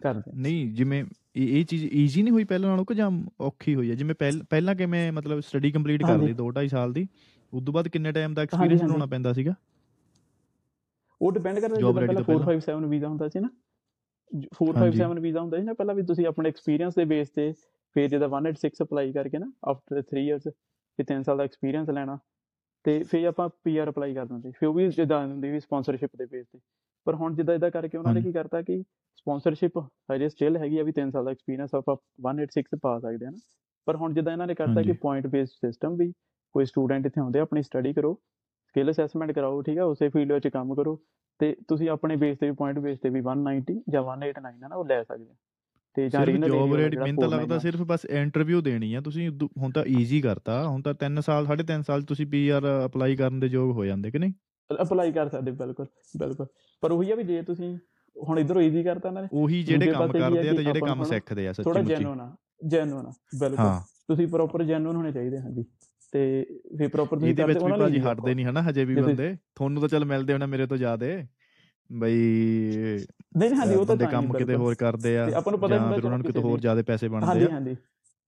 ਕਰਦੇ 0.04 0.32
ਨਹੀਂ 0.36 0.74
ਜਿਵੇਂ 0.74 1.06
ਇਹ 1.36 1.65
ਚੀਜ਼ 1.65 1.86
ਈਜ਼ੀ 1.86 2.24
ਨਹੀਂ 2.24 2.34
ਹੋਈ 2.34 2.44
ਪਹਿਲਾਂ 2.44 2.70
ਨਾਲੋਂ 2.70 2.86
ਕਿ 2.86 2.96
ਜਾਂ 2.96 3.12
ਔਖੀ 3.42 3.75
ਹੋਈ 3.75 3.89
ਹੈ? 3.89 3.96
ਜਿਵੇਂ 3.96 4.15
ਪਹਿਲ- 4.15 4.75
ਕਿਵੇਂ 4.75 5.12
ਮਤਲਬ 5.12 5.39
ਸਟੱਡੀ 5.39 5.72
ਕੰਪਲੀਟ 5.72 6.01
ਕਰ। 6.01 6.18
ਲਈ 6.18 6.34
2 6.34 6.51
2.5 6.51 6.68
ਸਾਲ 6.68 6.94
ਦੀ 6.94 7.08
ਉਸ 7.54 7.63
ਤੋਂ 7.63 7.74
ਬਾਅਦ 7.74 7.88
ਕਿੰਨੇ 7.88 8.12
ਟਾਈਮ 8.12 8.34
ਦਾ 8.34 8.42
ਐਕਸਪੀਰੀਅੰਸ। 8.42 8.82
ਬਣਾਉਣਾ 8.84 9.06
ਪੈਂਦਾ 9.06 9.34
ਸੀਗਾ? 9.34 9.54
ਉਹ 11.22 11.32
ਡਿਪੈਂਡ 11.32 11.60
ਕਰਦਾ 11.60 11.75
ਤੋਂ 11.75 11.94
ਪਹਿਲਾਂ। 11.94 12.24
457 12.24 12.89
ਵੀਜ਼ਾ 12.89 13.08
ਹੁੰਦਾ 13.08 13.30
ਸੀ 13.30 13.39
ਨਾ। 13.39 13.50
457 14.39 15.20
ਵੀਜ਼ਾ 15.20 15.42
ਹੁੰਦਾ 15.42 15.58
ਸੀ 15.58 15.63
ਨਾ 15.63 15.74
ਪਹਿਲਾਂ 15.74 15.96
ਵੀ 15.96 16.04
ਤੁਸੀਂ 16.04 16.25
ਆਪਣੇ 16.25 16.50
ਐਕਸਪੀਰੀਅੰਸ 16.50 16.96
ਦੇ 16.96 17.06
ਬੇਸ 17.06 17.30
ਤੇ 17.30 17.54
ਫਿਰ 17.94 18.10
ਜਿਹਦਾ 18.10 18.27
186 18.27 18.84
ਅਪਲਾਈ 18.84 19.12
ਕਰਕੇ 19.12 19.38
ਨਾ 19.38 19.51
ਆਫਟਰ 19.65 20.01
3 20.01 20.27
ਇਅਰਸ 20.27 20.44
ਕਿ 20.98 21.04
3 21.04 21.24
ਸਾਲ 21.24 21.38
ਦਾ 21.38 21.44
ਐਕਸਪੀਰੀਅੰਸ 21.44 21.89
ਲੈਣਾ। 21.89 22.18
ਤੇ 22.84 23.04
ਫਿਰ 23.04 23.25
ਆਪਾਂ 23.25 23.50
ਪੀਆਰ 23.63 23.89
ਅਪਲਾਈ 23.89 24.13
ਕਰ 24.13 24.25
ਦਿੰਦੇ 24.25 24.51
ਫਿਰ 24.51 24.68
ਉਹ 24.68 24.74
ਵੀ 24.74 24.88
ਜਿੱਦਾਂ 24.88 25.27
ਹੁੰਦੀ 25.27 25.50
ਵੀ 25.50 25.60
ਸਪਾਂਸਰਸ਼ਿਪ 25.60 26.10
ਦੇ 26.15 26.25
ਬੇਸ 26.25 26.46
ਤੇ। 26.54 26.60
ਪਰ 27.08 27.16
ਹੁਣ 27.16 27.36
ਜਿੱਦਾਂ 27.36 27.56
ਇਦਾਂ 27.56 27.70
ਕਰਕੇ 27.72 27.98
ਉਹਨਾਂ 27.98 28.14
ਨੇ। 28.14 28.22
ਕੀ 28.22 28.32
ਕਰਤਾ 28.32 28.62
ਕਿ 28.62 28.82
ਸਪਾਂਸਰਸ਼ਿਪ 29.18 29.78
ਹਜੇ 30.12 30.30
ਸਟਿਲ 30.30 30.58
ਹੈਗੀ 30.58 30.78
ਆ 30.80 30.84
ਵੀ 30.84 30.92
3 31.00 31.12
ਸਾਲ 31.12 31.26
ਦਾ 31.26 31.32
ਐਕਸਪੀਰੀਅੰਸ 31.32 31.76
ਆਪਾਂ 31.76 31.96
186 32.28 32.80
ਪਾ 32.82 32.98
ਸਕਦੇ 33.00 33.26
ਹਾਂ 33.26 33.32
ਨਾ 33.32 33.40
ਪਰ 33.88 33.96
ਹੁਣ 33.96 34.14
ਜਿੱਦਾਂ 34.14 34.34
ਇਹਨਾਂ 34.34 34.48
ਨੇ 34.48 34.56
ਕਰਤਾ 34.56 34.82
ਕਿ। 34.82 34.92
ਪੁਆਇੰਟ 35.02 35.28
ਬੇਸਡ 35.28 35.66
ਸਿਸਟਮ 35.66 35.96
ਵੀ 35.96 36.12
ਕੋਈ 36.56 36.66
ਸਟੂਡੈਂਟ 36.66 37.06
ਇੱਥੇ 37.06 37.22
ਆਉਂਦੇ 37.22 37.40
ਆ, 37.40 37.44
ਆਪਣੀ 37.44 37.62
ਸਟੱਡੀ 37.62 37.94
ਕਰੋ 37.94 38.14
ਸਕਿੱਲ 38.68 38.92
ਅਸੈਸਮੈਂਟ 38.92 39.32
ਕਰਾਓ 39.32 39.62
ਠੀਕ 39.62 39.78
ਹੈ 39.78 39.84
ਉਸੇ 39.86 40.10
ਫੀਲਡ 40.10 40.32
ਵਿੱਚ 40.32 40.48
ਕੰਮ 40.48 40.74
ਕਰੋ 40.76 41.00
ਤੇ 41.40 41.56
ਤੁਸੀਂ 41.68 41.90
ਆਪਣੇ 41.90 42.16
ਬੇਸ 42.16 42.38
ਤੇ 42.38 42.50
ਵੀ 42.50 42.56
ਪੁਆਇੰਟ 42.56 42.80
ਬੇਸ 42.80 43.00
ਤੇ 43.00 43.10
ਵੀ 43.10 43.22
190 43.22 43.76
ਜਾਂ 43.90 44.02
189 44.04 44.62
ਹੈ 44.64 44.68
ਨਾ 44.68 44.76
ਉਹ 44.76 44.86
ਲੈ 44.86 45.02
ਸਕਦੇ 45.04 45.26
ਆ 45.26 45.36
ਤੇ 45.96 46.08
ਜਾਂ 46.10 46.26
ਰੀਨਲ 46.26 46.50
ਜੌਬ 46.50 46.74
ਰੈਡੀ 46.76 46.98
ਮੈਨੂੰ 46.98 47.22
ਤਾਂ 47.22 47.30
ਲੱਗਦਾ 47.30 47.58
ਸਿਰਫ 47.60 47.82
ਬਸ 47.82 48.06
ਇੰਟਰਵਿਊ 48.06 48.62
ਦੇਣੀ 48.62 48.94
ਆ 48.94 49.02
ਤੁਸੀਂ 49.02 49.30
ਹੁਣ 49.58 49.72
ਤਾਂ 49.72 49.84
ਈਜ਼ੀ 50.00 50.22
ਕਰਤਾ 50.22 50.58
ਹੁਣ 50.68 50.82
ਤਾਂ 50.82 50.94
3 51.06 51.22
ਸਾਲ 51.22 51.46
3.5 51.52 51.82
ਸਾਲ 51.82 52.02
ਤੁਸੀਂ 52.04 52.26
ਪੀਆਰ 52.28 52.66
ਅਪਲਾਈ 52.86 53.16
ਕਰਨ 53.16 53.40
ਦੇ 53.40 53.48
ਯੋਗ 53.48 53.72
ਹੋ 53.72 53.86
ਜਾਂਦੇ 53.86 54.12
ਕਿ 54.12 54.20
ਨਹੀਂ 54.20 54.34
ਅਪਲਾਈ 54.69 55.12
ਕਰ 55.12 55.29
ਸਕਦੇ 55.29 55.51
ਬਿਲਕੁਲ 55.51 55.88
ਬਿਲਕੁਲ। 56.17 56.48
ਪਰ 56.84 56.91
ਉਹੀ 56.91 57.12
ਆ 57.12 57.15
ਵੀ 57.15 57.24
ਜੇ 57.24 57.41
ਤੁਸੀਂ 57.41 57.77
ਹੁਣ 58.15 58.39
ਇਧਰੋਂ 58.39 58.62
ਈਜ਼ੀ 58.62 58.84
ਕਰਤਾ 58.84 59.10
ਇਹਨਾਂ 59.10 59.22
ਨੇ 59.24 59.27
ਉਹੀ 59.34 59.63
ਜਿਹੜੇ 59.63 59.91
ਕੰਮ 59.91 60.12
ਕਰਦੇ 60.12 60.50
ਆ 60.50 60.53
ਤੇ 60.53 60.63
ਜਿਹੜੇ 60.63 60.79
ਕੰਮ 60.79 60.98
ਨੂੰ 60.98 61.05
ਸਿੱਖਦੇ 61.05 61.48
ਆ 61.48 61.53
ਥੋੜਾ 61.53 61.74
ਸੱਚੀ 61.74 61.84
ਮੁੱਚੀ। 61.84 62.03
ਜੈਨੂਨ 62.03 62.22
ਆ 62.22 62.36
ਜੈਨੂਨ 62.67 63.05
ਆ 63.05 63.12
ਬਿਲਕੁਲ। 63.39 63.79
ਤੁਸੀਂ 64.07 64.27
ਪ੍ਰੋਪਰ 64.27 64.63
ਜੈਨੂਨ 64.63 64.95
ਹੋਣੇ 64.95 65.12
ਚਾਹੀਦੇ 65.12 65.39
ਹਾਂਜੀ। 65.39 65.63
ਤੇ 66.13 66.22
ਫਿਰ 66.77 66.88
ਪ੍ਰੋਪਰ 66.89 67.19
ਤੁਸੀਂ 67.19 67.36
ਕਰਦੇ 67.36 67.60
ਉਹਨਾਂ 67.60 67.77
easy 67.77 68.01
ਆ। 68.07 68.12
ਹਟਦੇ 68.12 68.34
ਨਹੀਂ 68.36 68.45
ਹਨਾ 68.45 68.62
ਹਜੇ 68.69 68.86
ਵੀ 68.86 68.95
ਜੇ 68.95 69.01
ਬੰਦੇ। 69.01 69.36
ਤੁਹਾਨੂੰ 69.55 69.81
ਤਾਂ 69.81 69.89
ਚੱਲ 69.89 70.05
ਮਿਲਦੇ 70.05 70.34
ਹੋਣਾ 70.34 70.45
ਮੇਰੇ 70.45 70.65
ਤੋਂ 70.67 70.77
ਜ਼ਿਆਦੇ। 70.77 71.15
ਬਈ 71.89 72.19
ਨਹੀਂ 73.38 73.50
ਨਹੀਂ 73.50 73.60
ਹਾਂਜੀ 73.60 73.75
ਉਹ 73.75 73.86
ਤਾਂ 73.86 73.95
ਕੰਮ 73.98 74.31
ਕਿਤੇ। 74.34 74.55
ਹੋਰ 74.55 74.75
ਕਰਦੇ 74.75 75.17
ਆ 75.17 75.25
ਆਪਾਂ 75.36 75.51
ਨੂੰ 75.51 75.60
ਪਤਾ 75.60 75.77
ਜਾਂ 75.77 75.93
ਫਿਰ 75.93 76.05
ਉਹਨਾਂ 76.05 76.17
ਨੂੰ 76.17 76.25
ਕਿਤੇ 76.27 76.39
ਹੋਰ 76.39 76.60
ਜ਼ਿਆਦਾ 76.60 76.84
ਪੈਸੇ 76.84 77.07
ਬਣਦੇ 77.07 77.27
ਹਾਂਜੀ 77.27 77.45
ਆ। 77.45 77.50
ਹਾਂਜੀ 77.51 77.75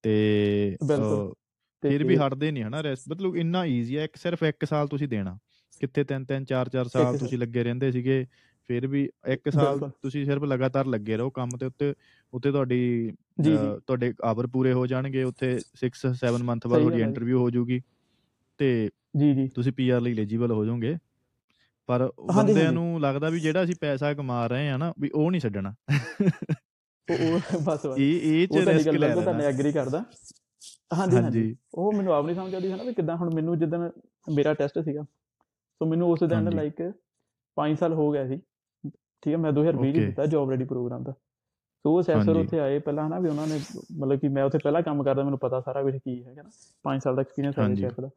ਤੇ 0.03 0.77
ਬਿਲਕੁਲ। 0.88 1.34
ਫਿਰ 1.84 2.03
ਵੀ 2.03 2.15
ਹਟਦੇ 2.17 2.51
ਨਹੀਂ 2.51 2.63
ਹਨਾ 2.63 2.82
ਰੈਸ 2.84 3.03
ਮਤਲਬ 3.12 3.36
ਇੰਨਾ 3.36 3.63
ਈਜ਼ੀ 3.65 3.96
ਆ 3.96 4.03
ਇੱਕ 4.03 4.15
ਸਿਰਫ 4.15 4.44
ਇੱਕ 4.44 4.65
ਸਾਲ 4.65 4.88
ਤੁਸੀਂ 4.88 5.08
ਦੇਣਾ। 5.08 5.38
ਕਿੱਥੇ 5.82 6.04
ਤਿੰਨ 6.04 6.26
ਤਿੰਨ 6.26 6.46
ਚਾਰ 6.46 6.70
ਚਾਰ 6.70 6.88
ਸਾਲ। 6.88 7.18
ਤੁਸੀਂ 7.18 7.38
ਲੱਗੇ 7.38 7.64
ਰਹਿੰਦੇ 7.64 7.92
ਸੀਗੇ 7.92 8.26
ਫਿਰ 8.70 8.88
ਵੀ 8.88 9.08
ਇੱਕ 9.28 9.50
ਸਾਲ। 9.50 9.80
ਤੁਸੀਂ 10.02 10.26
ਸਿਰਫ 10.26 10.44
ਲਗਾਤਾਰ 10.44 10.86
ਲੱਗੇ 10.86 11.18
ਰਹੋ 11.18 11.30
ਕੰਮ 11.30 11.58
ਤੇ 11.60 11.66
ਉੱਤੇ 11.66 11.94
ਉੱਤੇ 12.34 12.52
ਤੁਹਾਡੀ 12.52 13.12
ਤੁਹਾਡੇ 13.88 14.14
ਆਵਰ 14.24 14.48
ਪੂਰੇ 14.48 14.74
ਹੋ 14.74 14.86
ਜਾਣਗੇ 14.88 15.24
ਉੱਥੇ 15.24 15.50
6 15.82 16.14
7 16.16 16.42
ਮੰਥ 16.44 16.68
ਬਾਅਦ 16.68 16.82
ਤੁਹਾਡੀ। 16.82 17.02
ਇੰਟਰਵਿਊ 17.02 17.40
ਹੋ। 17.40 17.50
ਜਾਊਗੀ 17.50 17.82
ਤੇ 18.60 18.70
ਜੀ 19.18 19.34
ਜੀ। 19.34 19.50
ਤੁਸੀਂ 19.56 19.72
ਪੀਆਰ 19.74 20.02
ਲਈ 20.02 20.12
ਐਲੀਜੀਬਲ 20.12 20.52
ਹੋ 20.52 20.66
ਜਾਓਗੇ। 20.66 20.96
ਪਰ 21.90 22.10
ਬੰਦਿਆਂ। 22.34 22.72
ਨੂੰ 22.72 23.00
ਲੱਗਦਾ 23.02 23.30
ਵੀ 23.30 23.40
ਜਿਹੜਾ 23.40 23.64
ਅਸੀਂ 23.64 23.76
ਪੈਸਾ 23.82 24.14
ਕਮਾ 24.14 24.46
ਰਹੇ 24.48 24.70
ਆ 24.70 24.78
ਨਾ 24.78 24.94
ਵੀ 25.00 25.10
ਉਹ 25.14 25.30
ਨਹੀਂ 25.32 25.42
ਛੱਡਣਾ। 25.42 25.74
ਉਹ 27.08 27.58
ਬਸ 27.62 27.86
ਇਹ 27.98 28.22
ਇਹ 28.24 28.48
ਚ 28.48 28.58
ਰਿਸਕ 28.68 28.96
ਲੈ 28.96 29.08
ਲੈਣਾ। 29.08 29.22
ਤੁਹਾਨੂੰ 29.22 29.46
ਐਗਰੀ 29.46 29.72
ਕਰਦਾ। 29.72 30.04
ਹਾਂਜੀ 30.94 31.16
ਹਾਂਜੀ। 31.16 31.24
ਹਾਂਜੀ। 31.24 31.56
ਉਹ 31.74 31.92
ਮੈਨੂੰ 31.94 32.14
ਆਪ 32.14 32.26
ਨਹੀਂ 32.26 32.36
ਸਮਝ 32.36 32.54
ਆਉਂਦੀ 32.54 32.72
ਹੈ 32.72 32.76
ਨਾ 32.78 32.84
ਵੀ 32.84 32.94
ਕਿਦਾਂ 32.94 33.16
ਹੁਣ 33.18 33.34
ਮੈਨੂੰ 33.34 33.58
ਜਿੱਦਣ 33.60 33.90
ਮੇਰਾ 34.28 34.54
ਟੈਸਟ 34.54 34.80
ਸੀਗਾ। 34.80 35.06
ਸੋ 35.82 35.86
ਮੈਨੂੰ 35.86 36.10
ਉਸ 36.12 36.24
ਦਿਨ। 36.26 36.50
ਲਾਈਕ 36.52 36.82
5 37.58 37.76
ਸਾਲ 37.76 37.94
ਹੋ 37.94 38.12
ਗਿਆ 38.12 38.28
ਸੀ 38.28 38.38
ਠੀਕ 39.24 39.34
ਹੈ 39.34 39.38
ਮੈਂ 39.38 39.52
2020 39.52 39.92
ਚ 39.92 39.96
Okay. 39.96 40.06
ਦਿੱਤਾ 40.06 40.26
ਜੌਬ 40.26 40.50
ਰੈਡੀ 40.52 40.66
ਪ੍ਰੋਗਰਾਮ 40.66 41.04
ਦਾ 41.04 41.12
ਸੋ 41.86 41.94
ਉਹ 41.94 42.00
ਅਸੈਸਰ 42.02 42.28
ਹਾਂਜੀ। 42.30 42.40
ਉੱਥੇ 42.42 42.60
ਆਏ 42.60 42.80
ਪਹਿਲਾਂ 42.80 43.08
ਹਨਾ 43.08 43.20
ਵੀ 43.20 43.30
ਉਹਨਾਂ 43.30 43.48
ਨੇ 43.48 43.60
ਮਤਲਬ 43.98 44.20
ਕਿ 44.20 44.28
ਮੈਂ 44.30 44.44
ਉੱਥੇ 44.44 44.58
ਪਹਿਲਾਂ 44.58 44.82
ਕੰਮ 44.82 45.04
ਕਰਦਾ 45.04 45.24
ਮੈਨੂੰ 45.24 45.40
ਪਤਾ 45.40 45.60
ਸਾਰਾ 45.62 45.82
ਕੁਝ 45.84 45.96
ਕੀ 45.96 46.24
ਹੈਗਾ 46.24 46.42
ਨਾ 46.42 46.50
5 46.86 47.00
ਸਾਲ 47.00 47.16
ਦਾ 47.16 47.22
ਐਕਸਪੀਰੀਅੰਸ 47.22 47.60
ਹੈ। 47.60 47.74
ਸ਼ੈਫ 47.76 48.00
ਦਾ 48.02 48.10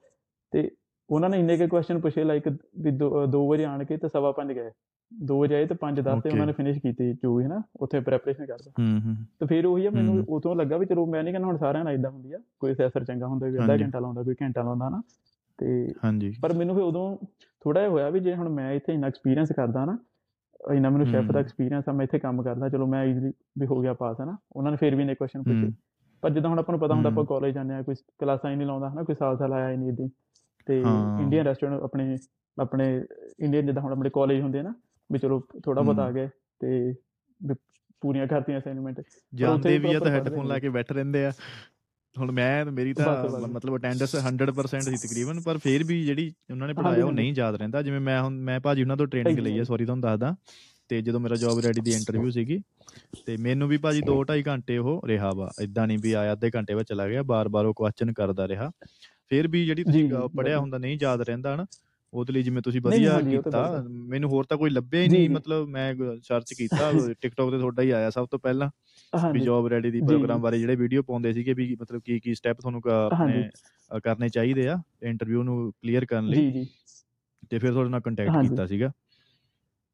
ਤੇ 0.52 0.71
ਉਹਨਾਂ 1.11 1.29
ਨੇ 1.31 1.38
ਇੰਨੇ 1.38 1.57
ਕੇ 1.57 1.67
ਕੁਐਸਚਨ 1.67 2.00
ਪੁੱਛੇ 2.00 2.25
ਲਾਈਕ 2.25 2.49
ਵੀ 2.79 2.90
2 3.31 3.47
ਵਜੇ 3.49 3.64
ਆਣ 3.64 3.85
ਕੇ 3.85 3.97
ਤੇ 3.97 4.09
ਸਵਾ 4.09 4.33
ਪੰਜ 4.33 4.52
ਗਏ 4.52 4.71
2 5.12 5.38
ਵਜੇ 5.38 5.55
ਆਏ 5.55 5.67
ਤੇ 5.67 5.75
5 5.81 6.00
10 6.02 6.21
ਤੇ. 6.21 6.31
ਉਹਨਾਂ 6.31 6.47
ਨੇ 6.47 6.52
ਫਿਨਿਸ਼ 6.52 6.79
ਕੀਤੀ 6.79 7.12
ਜੋ 7.14 7.35
ਵੀ 7.37 7.43
ਹੈ 7.45 7.49
ਨਾ 7.49 7.62
ਉੱਥੇ 7.81 8.00
ਪ੍ਰੈਪਰੇਸ਼ਨ 8.00 8.47
ਕਰਦਾ 8.47 8.71
ਹੂੰ 8.79 9.00
ਹੂੰ 9.00 9.14
ਤੇ 9.40 9.47
ਫਿਰ 9.47 9.67
ਉਹੀ 9.67 9.87
ਆ 9.87 9.90
ਮੈਨੂੰ। 9.90 10.25
ਉਦੋਂ 10.29 10.55
ਲੱਗਾ 10.57 10.76
ਵੀ 10.76 10.87
ਚਲੋ 10.87 11.07
ਮੈਂ 11.07 11.23
ਨਹੀਂ 11.23 11.35
ਕਹਿੰਦਾ 11.35 11.49
ਹੁਣ 11.49 11.57
ਸਾਰਿਆਂ 11.59 11.85
ਨਾਲ 11.85 11.95
ਇਦਾਂ 11.95 12.11
ਹੁੰਦੀ 12.11 12.33
ਆ 12.33 12.38
ਕੋਈ 12.61 12.73
ਅਸੈਸਰ 12.73 13.05
ਚੰਗਾ 13.05 13.26
ਹੁੰਦਾ 13.26 13.50
ਕੋਈ 13.50 13.59
ਅੱਧਾ। 13.59 13.76
ਘੰਟਾ 13.76 13.99
ਲਾਉਂਦਾ 13.99 14.23
ਕੋਈ 14.23 14.35
ਘੰਟਾ 14.43 14.62
ਲਾਉਂਦਾ 14.62 14.88
ਨਾ 14.88 15.02
ਤੇ 15.61 15.73
ਹਾਂਜੀ 16.05 16.33
ਪਰ 16.43 16.52
ਮੈਨੂੰ 16.55 16.75
ਫਿਰ 16.75 16.85
ਉਦੋਂ 16.85 17.17
ਥੋੜਾ 17.64 17.81
ਜਿਹਾ 17.81 17.90
ਹੋਇਆ 17.90 18.11
ਵੀ 18.11 18.21
ਜੇ 18.21 18.35
ਹੁਣ 18.35 18.49
ਮੈਂ 18.49 18.73
ਇੱਥੇ 18.73 18.93
ਇੰਨਾ 18.95 19.07
ਐਕਸਪੀਰੀਅੰਸ 19.07 19.52
ਕਰਦਾ 19.52 19.85
ਨਾ 19.85 19.97
ਇੰਨਾ 20.61 20.90
ਮੈਨੂੰ 20.90 21.07
ਸ਼ੈਫ 21.07 21.31
ਦਾ। 21.33 21.38
ਐਕਸਪੀਰੀਅੰਸ 21.40 21.88
ਆ 21.88 21.93
ਮੈਂ 21.93 22.05
ਇੱਥੇ 22.05 22.19
ਕੰਮ 22.19 22.43
ਕਰਦਾ 22.43 22.69
ਚਲੋ 22.69 22.87
ਮੈਂ 22.87 23.05
ਈਜ਼ੀਲੀ 23.05 23.33
ਵੀ 23.61 23.67
ਹੋ 23.67 23.81
ਗਿਆ 23.81 23.93
ਪਾਸ 23.95 24.21
ਹੈ 24.21 24.25
ਨਾ 24.25 24.37
ਉਹਨਾਂ 24.52 24.71
ਨੇ 24.73 24.76
ਫਿਰ 24.76 24.95
ਵੀ 24.97 25.05
ਨੇ 25.05 25.14
ਕੁਐਸਚਨ 25.14 25.43
ਪੁੱਛੇ। 25.43 25.71
ਪਰ 26.23 26.31
ਜਿੱਦਾਂ 26.31 26.50
ਹੁਣ 26.50 26.59
ਆਪਾਂ 26.59 26.73
ਨੂੰ 26.73 26.81
ਪਤਾ 26.81 26.95
ਹੁੰਦਾ 26.95 27.09
ਆਪਾਂ। 27.09 27.25
ਕਾਲਜ 27.25 27.55
ਜਾਂਦੇ 27.55 27.75
ਆ 27.75 27.83
ਕੋਈ 27.83 27.95
ਕਲਾਸਾਂ 28.21 28.50
ਹੀ 28.50 28.57
ਨਹੀਂ 28.57 28.67
ਲਾਉਂਦਾ 28.67 28.88
ਹਨਾ 28.90 29.02
ਕੋਈ 29.02 29.14
ਸਾਲ 29.14 29.37
ਸਾਲ 29.38 29.52
ਆਇਆ 29.52 29.71
ਹੀ 29.71 29.76
ਨਹੀਂ 29.76 29.88
ਇਦਾਂ 29.88 30.09
ਤੇ। 30.67 30.79
ਇੰਡੀਅਨ 31.23 31.47
ਰੈਸਟੋਰੈਂਟ 31.47 31.83
ਆਪਣੇ 31.83 32.17
ਆਪਣੇ 32.59 32.87
ਇੰਡੀਅਨ 33.40 33.67
ਜਿੱਦਾਂ 33.67 33.83
ਹੁਣ 33.83 33.93
ਆਪਣੇ 33.93 34.11
ਕਾਲਜ 34.11 34.40
ਹੁੰਦੇ 34.40 34.59
ਆ 34.59 34.62
ਨਾ 34.62 34.75
ਵੀ 35.11 35.19
ਚਲੋ 35.19 35.40
ਥੋੜਾ 35.64 35.83
ਬਹੁਤ। 35.83 35.99
ਆ 35.99 36.11
ਗਏ 36.11 36.29
ਤੇ 36.61 36.95
ਪੂਰੀਆਂ 38.02 38.26
ਕਰਤੀਆਂ 38.26 38.59
ਅਸਾਈਨਮੈਂਟ 38.59 39.00
ਜਾਂਦੇ 39.33 39.79
ਵੀ 39.79 39.95
ਆ 39.95 39.99
ਤਾਂ 39.99 40.11
ਹੈੱਡਫੋਨ 40.11 40.47
ਲਾ। 40.47 40.59
ਕੇ 40.59 40.69
ਬੈਠ 40.69 40.93
ਰਹਿੰਦੇ 40.93 41.25
ਆ 41.26 41.33
ਹੁਣ 42.17 42.31
ਮੈਂ 42.33 42.64
ਮੇਰੀ 42.67 42.93
ਤਾਂ। 42.95 43.49
ਮਤਲਬ 43.49 43.76
ਅਟੈਂਡੈਂਸ 43.76 44.14
100% 44.19 44.88
ਸੀ 44.90 44.97
ਤਕਰੀਬਨ 44.99 45.40
ਪਰ 45.40 45.59
ਫਿਰ 45.59 45.85
ਵੀ 45.85 46.02
ਜਿਹੜੀ 46.05 46.33
ਉਹਨਾਂ 46.50 46.69
ਨੇ 46.69 46.75
ਪੜਾਇਆ 46.75 47.05
ਉਹ। 47.05 47.12
ਨਹੀਂ 47.12 47.33
ਯਾਦ 47.37 47.55
ਰਹਿੰਦਾ 47.55 47.83
ਜਿਵੇਂ 47.83 48.00
ਮੈਂ 48.00 48.21
ਹੁਣ 48.23 48.38
ਮੈਂ 48.40 48.59
ਭਾਜੀ 48.61 48.83
ਉਹਨਾਂ 48.83 48.97
ਤੋਂ 48.97 49.07
ਟ੍ਰੇਨਿੰਗ 49.07 49.38
ਲਈ 49.38 49.59
ਹੈ. 49.59 49.64
ਸੌਰੀ 49.64 49.85
ਤੁਹਾਨੂੰ 49.85 50.02
ਦੱਸਦਾ 50.02 50.35
ਤੇ 50.90 51.00
ਜਦੋਂ 51.02 51.21
ਮੇਰਾ 51.21 51.37
ਜੌਬ 51.37 51.59
ਰੈਡੀ 51.61 51.81
ਦੀ 51.81 51.93
ਇੰਟਰਵਿਊ 51.93 52.31
ਸੀਗੀ 52.31 52.61
ਤੇ 53.26 53.37
ਮੈਨੂੰ 53.37 53.69
ਵੀ 53.69 53.76
ਭਾਜੀ 53.76 54.00
2 54.00 54.14
2.5 54.23 54.43
ਘੰਟੇ 54.49 54.79
ਉਹ 54.79 55.00
ਰਿਹਾ 55.07 55.31
ਵਾ 55.33 55.50
ਇਦਾਂ 55.62 55.87
ਨਹੀਂ 55.87 55.99
ਵੀ 56.02 56.12
ਆਇਆ 56.12 56.33
ਅੱਧੇ 56.33 56.50
ਘੰਟੇ 56.57 56.75
ਵਿੱਚ 56.75 56.88
ਚਲਾ 56.88 57.09
ਗਿਆ 57.09 57.23
ਬਾਰ-ਬਾਰ 57.23 57.67
ਉਹ 57.67 57.75
ਕੁਐਸਚਨ 57.75 58.12
ਕਰਦਾ 58.12 58.49
ਰਿਹਾ 58.49 58.71
ਫਿਰ 59.29 59.49
ਵੀ 59.49 59.64
ਜਿਹੜੀ 59.67 59.85
ਤੁਸੀਂ 59.85 60.09
ਪੜਿਆ। 60.37 60.59
ਹੁੰਦਾ 60.59 60.79
ਨਹੀਂ 60.79 60.99
ਯਾਦ 61.02 61.21
ਰਹਿੰਦਾ 61.21 61.55
ਹਨਾ 61.55 61.67
ਉਹਦੇ 62.12 62.33
ਲਈ 62.33 62.43
ਜਿਵੇਂ 62.43 62.62
ਤੁਸੀਂ 62.62 62.81
ਵਧੀਆ 62.81 63.21
ਕੀਤਾ। 63.21 63.85
ਮੈਨੂੰ 63.88 64.31
ਹੋਰ 64.31 64.45
ਤਾਂ 64.45 64.57
ਕੋਈ 64.59 64.71
ਲੱਭਿਆ 64.71 65.02
ਹੀ 65.02 65.09
ਨਹੀਂ। 65.09 65.29
ਮਤਲਬ 65.31 65.69
ਮੈਂ 65.69 65.95
ਸਰਚ 66.23 66.52
ਕੀਤਾ 66.59 66.90
ਟਿਕਟੌਕ 67.21 67.50
ਤੇ 67.50 67.59
ਤੁਹਾਡਾ 67.59 67.83
ਹੀ 67.83 67.90
ਆਇਆ 67.90 68.11
ਸਭ 68.11 68.26
ਤੋਂ 68.26 68.38
ਪਹਿਲਾਂ 68.38 68.71
ਵੀ 69.33 69.40
ਜੌਬ 69.40 69.67
ਰੈਡੀ 69.67 69.90
ਦੀ 69.90 70.00
ਪ੍ਰੋਗਰਾਮ। 70.00 70.40
ਬਾਰੇ 70.40 70.59
ਜਿਹੜੇ 70.59 70.76
ਵੀਡੀਓ 70.76 71.02
ਪਾਉਂਦੇ 71.02 71.33
ਸੀਗੇ 71.33 71.55
ਵੀ 71.55 71.76
ਮਤਲਬ 71.81 72.00
ਕੀ 72.05 72.19
ਕੀ 72.21 72.35
ਸਟੈਪ 72.35 72.61
ਤੁਹਾਨੂੰ 72.61 72.83
ਆਪਣੇ 72.90 73.49
ਕਰਨੇ 74.05 74.29
ਚਾਹੀਦੇ 74.29 74.69
ਆ 74.69 74.76
ਇੰਟਰਵਿਊ 75.02 75.43
ਨੂੰ 75.43 75.73
ਕਲੀਅਰ 75.73 76.05
ਕਰਨ 76.05 76.26
ਲਈ 76.26 76.37
ਜੀ 76.37 76.50
ਜੀ 76.50 76.67
ਤੇ 77.50 77.59
ਫਿਰ 77.59 77.73
ਤੁਹਾਡੇ 77.73 77.90
ਨਾਲ 77.90 78.00
ਕੰਟੈਕਟ। 78.00 78.43
ਕੀਤਾ 78.43 78.67
ਸੀਗਾ 78.67 78.90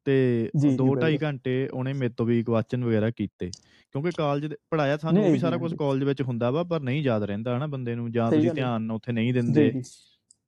ਤੇ 0.05 0.49
ਜੀ, 0.57 0.69
ਜੀ, 0.69 0.75
2 0.75 0.85
2.5 0.85 0.99
ਬਿਲਕੁਲ। 1.01 1.27
ਘੰਟੇ 1.27 1.67
ਉਹਨੇ 1.67 1.93
ਮੇਰੇ 1.93 2.13
ਤੋਂ 2.17 2.25
ਵੀ 2.25 2.43
ਕੁਐਸਚਨ 2.43 2.83
ਵਗੈਰਾ 2.85 3.09
ਕੀਤੇ 3.09 3.49
ਕਿਉਂਕਿ 3.93 4.11
ਕਾਲਜ 4.17 4.45
ਦੇ 4.45 4.55
ਪੜਾਇਆ 4.71 4.97
ਸਾਨੂੰ 4.97 5.31
ਵੀ 5.31 5.39
ਸਾਰਾ 5.39 5.57
ਕੁਝ। 5.57 5.73
ਕਾਲਜ 5.75 6.03
ਵਿੱਚ 6.03 6.21
ਹੁੰਦਾ 6.21 6.51
ਵਾ 6.51 6.63
ਪਰ 6.63 6.79
ਨਹੀਂ 6.79 7.01
ਯਾਦ 7.03 7.23
ਰਹਿੰਦਾ 7.23 7.57
ਹਨਾ 7.57 7.67
ਬੰਦੇ 7.67 7.95
ਨੂੰ 7.95 8.11
ਜਾਂ 8.11 8.29
ਤੁਸੀਂ। 8.31 8.51
ਧਿਆਨ 8.51 8.91
ਉੱਥੇ 8.91 9.11
ਨਹੀਂ 9.11 9.33
ਦਿੰਦੇ 9.33 9.71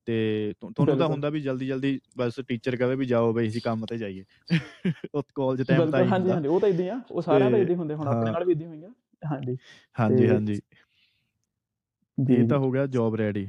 ਤੇ 0.09 0.53
ਤੁਹਾਨੂੰ 0.61 0.97
ਤਾਂ। 0.97 1.07
ਹੁੰਦਾ 1.07 1.29
ਵੀ 1.29 1.41
ਜਲਦੀ 1.41 1.67
ਜਲਦੀ 1.67 1.99
ਬਸ 2.17 2.39
ਟੀਚਰ 2.47 2.75
ਕਹੇ 2.75 2.95
ਵੀ 2.95 3.05
ਜਾਓ 3.05 3.33
ਬਈ 3.33 3.47
ਅਸੀਂ 3.47 3.61
ਕੰਮ 3.61 3.85
ਤੇ 3.85 3.97
ਜਾਈਏ। 3.97 4.23
ਉਹ 5.15 5.23
ਕਾਲਜ 5.35 5.61
ਟਾਈਮ 5.61 5.91
ਤਾਂ 5.91 6.03
ਹੀ 6.03 6.07
ਹਾਂਜੀ 6.07 6.31
ਹਾਂਜੀ 6.31 6.47
ਉਹ 6.47 6.59
ਤਾਂ 6.59 6.69
ਇਦਾਂ 6.69 6.95
ਆ। 6.95 7.01
ਉਹ 7.11 7.21
ਸਾਰਿਆਂ 7.21 7.51
ਦਾ 7.51 7.57
ਇਦਾਂ 7.57 7.75
ਹੁੰਦੇ 7.75 7.95
ਹੁਣ 7.95 8.07
ਆਪਣੇ 8.07 8.25
ਹਾਂ। 8.25 8.33
ਨਾਲ 8.33 8.45
ਵੀ 8.45 8.51
ਇਦਾਂ 8.51 8.67
ਹੋਈਆਂ। 8.67 8.89
ਹਾਂਜੀ। 9.31 9.57
ਹਾਂਜੀ 9.99 10.27
ਹਾਂਜੀ। 10.27 10.59
ਇਹ 12.17 12.47
ਤਾਂ 12.47 12.57
ਹੋ 12.57 12.71
ਗਿਆ 12.71 12.85
ਜੌਬ 12.85 13.15
ਰੈਡੀ 13.15 13.47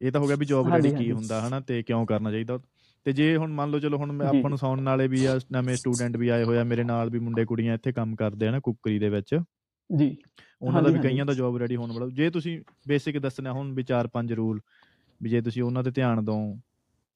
ਇਹ 0.00 0.12
ਤਾਂ 0.12 0.20
ਹੋ 0.20 0.26
ਗਿਆ 0.26 0.36
ਵੀ 0.36 0.46
ਜੌਬ 0.46 0.68
ਰੈਡੀ 0.68 0.90
ਕੀ। 0.90 1.10
ਹੁੰਦਾ 1.12 1.48
ਹਨਾ? 1.48 1.60
ਤੇ 1.60 1.82
ਕਿਉਂ 1.82 2.06
ਕਰਨਾ 2.06 2.30
ਚਾਹੀਦਾ? 2.30 2.58
ਤੇ 3.04 3.12
ਜੇ 3.12 3.36
ਹੁਣ 3.36 3.52
ਮੰਨ 3.52 3.70
ਲਓ 3.70 3.78
ਚਲੋ 3.78 3.96
ਹੁਣ 3.98 4.22
ਆਪਾਂ 4.22 4.50
ਨੂੰ 4.50 4.58
ਸੁਣਨ 4.58 4.84
ਵਾਲੇ 4.84 5.08
ਵੀ 5.08 5.24
ਆ 5.24 5.38
ਨਵੇਂ 5.52 5.76
ਸਟੂਡੈਂਟ 5.76 6.16
ਵੀ 6.16 6.28
ਆਏ 6.28 6.44
ਹੋਏ 6.44 6.58
ਆ 6.58 6.64
ਮੇਰੇ 6.64 6.84
ਨਾਲ 6.84 7.10
ਵੀ 7.10 7.18
ਮੁੰਡੇ 7.18 7.44
ਕੁੜੀਆਂ 7.44 7.74
ਇੱਥੇ 7.74 7.92
ਕੰਮ 7.92 8.16
ਕਰਦੇ 8.16 8.46
ਆ 8.48 8.50
ਨਾ 8.50 8.60
ਕੁੱਕਰੀ 8.60 8.98
ਦੇ 8.98 9.08
ਵਿੱਚ। 9.08 9.34
ਜੀ। 9.90 10.16
ਉਹਨਾਂ 10.62 10.82
ਦਾ 10.82 10.90
ਵੀ। 10.90 10.98
ਕਈਆਂ 10.98 11.26
ਦਾ 11.26 11.34
ਜੌਬ 11.34 11.56
ਰੈਡੀ 11.56 11.76
ਹੋਣ 11.76 11.92
ਵਾਲਾ। 11.92 12.08
ਜੇ 12.12 12.30
ਤੁਸੀਂ 12.30 12.60
ਬੇਸਿਕ 12.88 13.18
ਦੱਸਣਾ 13.18 13.52
ਹੁਣ 13.52 13.72
ਵੀ 13.72 13.82
ਚਾਰ 13.82 14.06
ਪੰਜ 14.06 14.32
ਰੂਲ 14.32 14.60
ਵੀ 15.20 15.30
ਜੇ 15.30 15.40
ਤੁਸੀਂ 15.40 15.62
ਉਹਨਾਂ 15.62 15.82
ਤੇ 15.84 15.90
ਧਿਆਨ 15.90 16.24
ਦਿਓ 16.24 16.56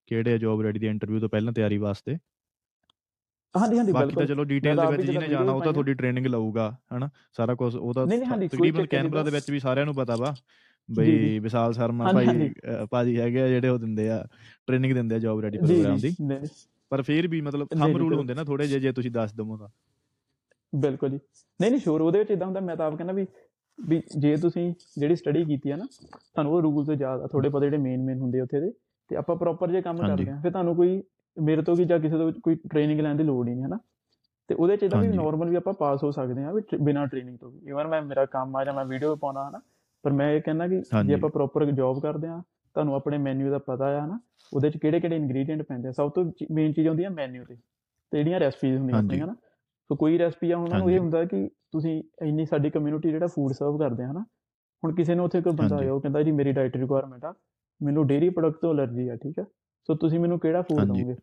ਕਿਹੜੇ 0.07 0.39
ਜੌਬ 0.39 0.61
ਰੈਡੀ 0.63 0.79
ਦੀ 0.79 0.87
ਇੰਟਰਵਿਊ 0.87 1.21
ਤੋਂ 1.21 1.29
ਪਹਿਲਾਂ 1.29 1.53
ਤਿਆਰੀ 1.53 1.79
ਵਾਸਤੇ। 1.79 2.17
ਹਾਂਜੀ 3.55 3.79
ਹਾਂਜੀ 3.79 3.93
ਬਾਕੀ 3.93 4.01
ਤਾਂ 4.01 4.07
ਬਿਲਕੁਲ। 4.07 4.27
ਚਲੋ 4.27 4.45
ਡਿਟੇਲ 4.45 4.77
ਦੇ 4.77 4.87
ਵਿੱਚ 4.93 5.03
ਜਿਹਨੇ 5.03 5.29
ਜਾਣਾ 5.29 5.53
ਉਹ 5.53 5.63
ਤਾਂ 5.63 5.73
ਤੁਹਾਡੀ 5.73 5.95
ਟ੍ਰੇਨਿੰਗ 5.95 6.27
ਲਊਗਾ 6.27 6.71
ਹਨਾ? 6.97 7.09
ਸਾਰਾ 7.33 7.55
ਕੁਝ 7.55 7.75
ਉਹ 7.77 7.93
ਤਾਂ 7.95 8.07
ਤਕਰੀਬਨ 8.07 8.87
ਕੈਨਬਰਾ 8.87 9.23
ਦੇ। 9.23 9.31
ਵਿੱਚ 9.31 9.51
ਵੀ 9.51 9.59
ਸਾਰਿਆਂ 9.61 9.87
ਨੂੰ 9.87 9.95
ਪਤਾ 9.95 10.17
ਵਾ 10.17 10.35
ਜੀ, 10.89 10.95
ਬਈ 10.95 11.19
ਜੀ। 11.19 11.39
ਵਿਸ਼ਾਲ 11.39 11.73
ਸ਼ਰਮਾ 11.73 12.13
ਭਾਈ 12.13 12.49
ਭਾਜੀ 12.91 13.19
ਹੈਗੇ 13.21 13.43
ਆ 13.43 13.49
ਜਿਹੜੇ 13.49 13.69
ਉਹ 13.69 13.79
ਦਿੰਦੇ 13.79 14.09
ਆ 14.11 14.25
ਟ੍ਰੇਨਿੰਗ 14.67 14.95
ਦਿੰਦੇ 14.95 15.15
ਆ 15.15 15.19
ਜੌਬ 15.19 15.41
ਰੈਡੀ 15.41 15.59
ਜੀ 15.59 15.67
ਪ੍ਰੋਗਰਾਮ 15.67 15.97
ਜੀ 15.97 16.09
ਦੀ 16.09 16.39
ਪਰ 16.91 17.03
ਫਿਰ 17.03 17.29
ਵੀ 17.29 17.41
ਮਤਲਬ 17.41 17.69
ਜੀ, 17.75 17.79
ਥੰਮ 17.81 17.93
ਜੀ, 17.93 17.99
ਰੂਲ। 17.99 18.15
ਹੁੰਦੇ 18.15 18.35
ਨਾ 18.35 18.45
ਥੋੜੇ 18.45 18.67
ਜਿਹੇ 18.67 18.81
ਜੇ 18.81 18.93
ਤੁਸੀਂ 18.93 19.11
ਦੱਸ 19.11 19.35
ਦਵੋ 19.35 19.57
ਤਾਂ। 19.57 19.69
ਬਿਲਕੁਲ 20.73 21.11
ਜੀ। 21.11 21.19
ਨਹੀਂ 21.61 21.71
ਨਹੀਂ 21.71 21.81
ਸ਼ੋਰ 21.81 22.01
ਉਹਦੇ 22.01 22.19
ਵਿੱਚ 22.19 22.31
ਇਦਾਂ 22.31 22.47
ਹੁੰਦਾ 22.47 22.61
ਮੈਂ 22.61 22.77
ਤਾਂ 22.77 22.87
ਆਪ 22.87 22.97
ਕਹਿੰਦਾ 22.97 23.13
ਵੀ 23.13 23.27
ਵੀ 23.79 24.01
ਜੇ 24.19 24.37
ਤੁਸੀਂ 24.37 24.73
ਜਿਹੜੀ 24.99 25.17
ਸਟੱਡੀ 25.17 25.45
ਕੀਤੀ 25.45 25.71
ਆ 25.71 25.77
ਨਾ 25.77 25.85
ਤੁਹਾਨੂੰ 26.01 26.53
ਉਹ 26.53 26.61
ਰੂਲਸ 26.63 26.91
ਯਾਦ 27.01 27.21
ਆ 27.21 27.27
ਥੋੜੇ 27.27 27.49
ਬਹੁਤੇ 27.49 27.67
ਜਿਹੜੇ 27.67 27.79
ਮੇਨ 27.79 28.03
ਮੇਨ 28.03 28.21
ਹੁੰਦੇ 28.21 28.41
ਉੱਥੇ 28.41 28.61
ਦੇ 28.61 28.71
ਤੇ 29.11 29.17
ਆਪਾਂ 29.17 29.37
ਪ੍ਰੋਪਰ 29.37 29.71
ਜੇ 29.71 29.83
ਕੰਮ। 29.83 29.97
ਕਰਦੇ 29.99 30.31
ਆ 30.31 30.39
ਫਿਰ 30.43 30.51
ਤੁਹਾਨੂੰ 30.53 30.75
ਕੋਈ 30.77 31.03
ਮੇਰੇ 31.37 31.63
ਤੋਂ 31.63 31.77
ਕੀ 31.77 31.85
ਜਾਂ 31.85 31.99
ਕਿਸੇ 32.01 32.17
ਤੋਂ 32.17 32.27
ਵੀ 32.27 32.41
ਕੋਈ 32.43 32.55
ਟ੍ਰੇਨਿੰਗ 32.71 33.01
ਲੈਣ 33.01 33.17
ਦੀ 33.17 33.25
ਲੋੜ 33.25 33.47
ਹੀ 33.49 33.53
ਨਹੀਂ 33.55 33.63
ਹੈ 33.63 33.69
ਨਾ 33.69 33.79
ਤੇ 34.49 34.55
ਉਹਦੇ 34.55 34.77
ਚ 34.77 34.83
ਇਹਦਾ 34.83 35.01
ਵੀ। 35.01 35.09
ਨਾਰਮਲ 35.09 35.49
ਵੀ 35.51 35.57
ਆਪਾਂ 35.57 35.73
ਪਾਸ 35.73 36.03
ਹੋ 36.05 36.11
ਸਕਦੇ 36.11 36.45
ਆ 36.45 36.53
ਵੀ 36.53 36.63
ਬਿਨਾਂ 36.83 37.07
ਟ੍ਰੇਨਿੰਗ 37.07 37.37
ਤੋਂ 37.39 37.51
ਵੀ 37.51 37.71
ਇਵਨ 37.71 37.87
ਮੈਂ 37.87 38.03
ਮੇਰਾ 38.03 38.25
ਕੰਮ 38.27 38.57
ਆ 38.57 38.65
ਜਾਂ 38.65 38.75
ਮੈਂ 38.75 38.85
ਵੀਡੀਓ 38.85 39.15
ਪਾਉਣਾ 39.17 39.49
ਹਨਾ 39.49 39.61
ਪਰ 40.05 40.13
ਮੈਂ 40.13 40.31
ਇਹ 40.33 40.41
ਕਹਿੰਦਾ 40.43 40.69
ਕਿ। 40.69 40.81
ਜੇ 41.07 41.15
ਆਪਾਂ 41.15 41.31
ਪ੍ਰੋਪਰ 41.31 41.65
ਜੌਬ 41.73 42.01
ਕਰਦੇ 42.01 42.29
ਆ 42.29 42.41
ਤੁਹਾਨੂੰ 42.77 42.95
ਆਪਣੇ 42.95 43.19
ਮੈਨੂ 43.19 43.51
ਦਾ 43.51 43.59
ਪਤਾ 43.59 43.87
ਆ 44.01 44.07
ਨਾ 44.07 44.19
ਉਹਦੇ 44.53 44.71
ਚ 44.71 44.77
ਕਿਹੜੇ 44.77 45.01
ਕਿਹੜੇ 45.01 45.17
ਇਨਗਰੀਡੀਅੰਟ 45.17 45.63
ਪੈਂਦੇ 45.63 45.89
ਆ 45.89 45.93
ਸਭ 45.93 46.11
ਤੋਂ 46.11 46.25
ਮੇਨ 46.51 46.73
ਚੀਜ਼ 46.73 46.89
ਹੁੰਦੀ 46.89 47.05
ਆ 47.05 47.09
ਮੈਨੂ 47.09 47.45
ਤੇ 47.45 47.55
ਤੇ 47.55 48.19
ਜਿਹੜੀਆਂ 48.19 48.41
ਰੈਸਪੀਜ਼ 48.41 48.77
ਹੁੰਦੀਆਂ। 48.77 48.99
ਆਪਣੀਆਂ 48.99 49.27
ਨਾ 49.27 49.35
ਸੋ 49.93 49.97
ਕੋਈ 49.97 50.19
ਰੈਸਪੀ 50.19 50.51
ਆ 50.51 50.59
ਉਹਨਾਂ 50.59 50.79
ਨੂੰ। 50.79 50.91
ਇਹ 50.91 50.99
ਹੁੰਦਾ 50.99 51.25
ਕਿ 51.25 51.49
ਤੁਸੀਂ 51.73 52.03
ਇੰਨੀ 52.23 52.45
ਸਾਡੀ 52.47 52.71
ਕਮਿਊਨਿਟੀ 52.71 53.11
ਜਿਹੜਾ 53.11 53.27
ਫੂਡ 53.27 53.53
ਸਰਵ 53.53 53.79
ਕਰਦੇ 53.79 54.03
ਆ 54.05 54.11
ਹਨਾ 54.11 54.21
ਹੁਣ 54.83 54.95
ਕਿਸੇ 54.95 55.15
ਨੂੰ 55.15 55.25
ਉੱਥੇ 55.25 55.41
ਕੋਈ 55.41 55.53
ਬੰਦਾ। 55.53 55.77
ਆਇਆ 55.77 55.93
ਉਹ 55.93 56.01
ਕਹਿੰਦਾ 56.01 56.23
ਜੀ 56.23 56.33
ਮੇਰੀ 56.33 56.53
ਡਾਈਟ 56.53 56.77
ਰਿਕੁਆਇਰਮੈਂਟ 56.77 57.25
ਆ 57.25 57.33
ਮੈਨੂੰ 57.81 58.07
ਡੇਰੀ 58.07 58.29
ਪ੍ਰੋਡਕਟ 58.29 58.61
ਤੋਂ 58.61 58.73
ਅਲਰਜੀ 58.75 59.09
ਆ 59.09 59.17
ਠੀਕ 59.17 59.39
ਆ 59.39 59.45
ਸੋ 59.89 59.95
ਤੁਸੀਂ 59.95 60.21
ਮੈਨੂੰ 60.21 60.39
ਕਿਹੜਾ 60.39 60.63
ਫੂਡ। 60.63 60.85
ਦਵੋਗੇ 60.85 61.15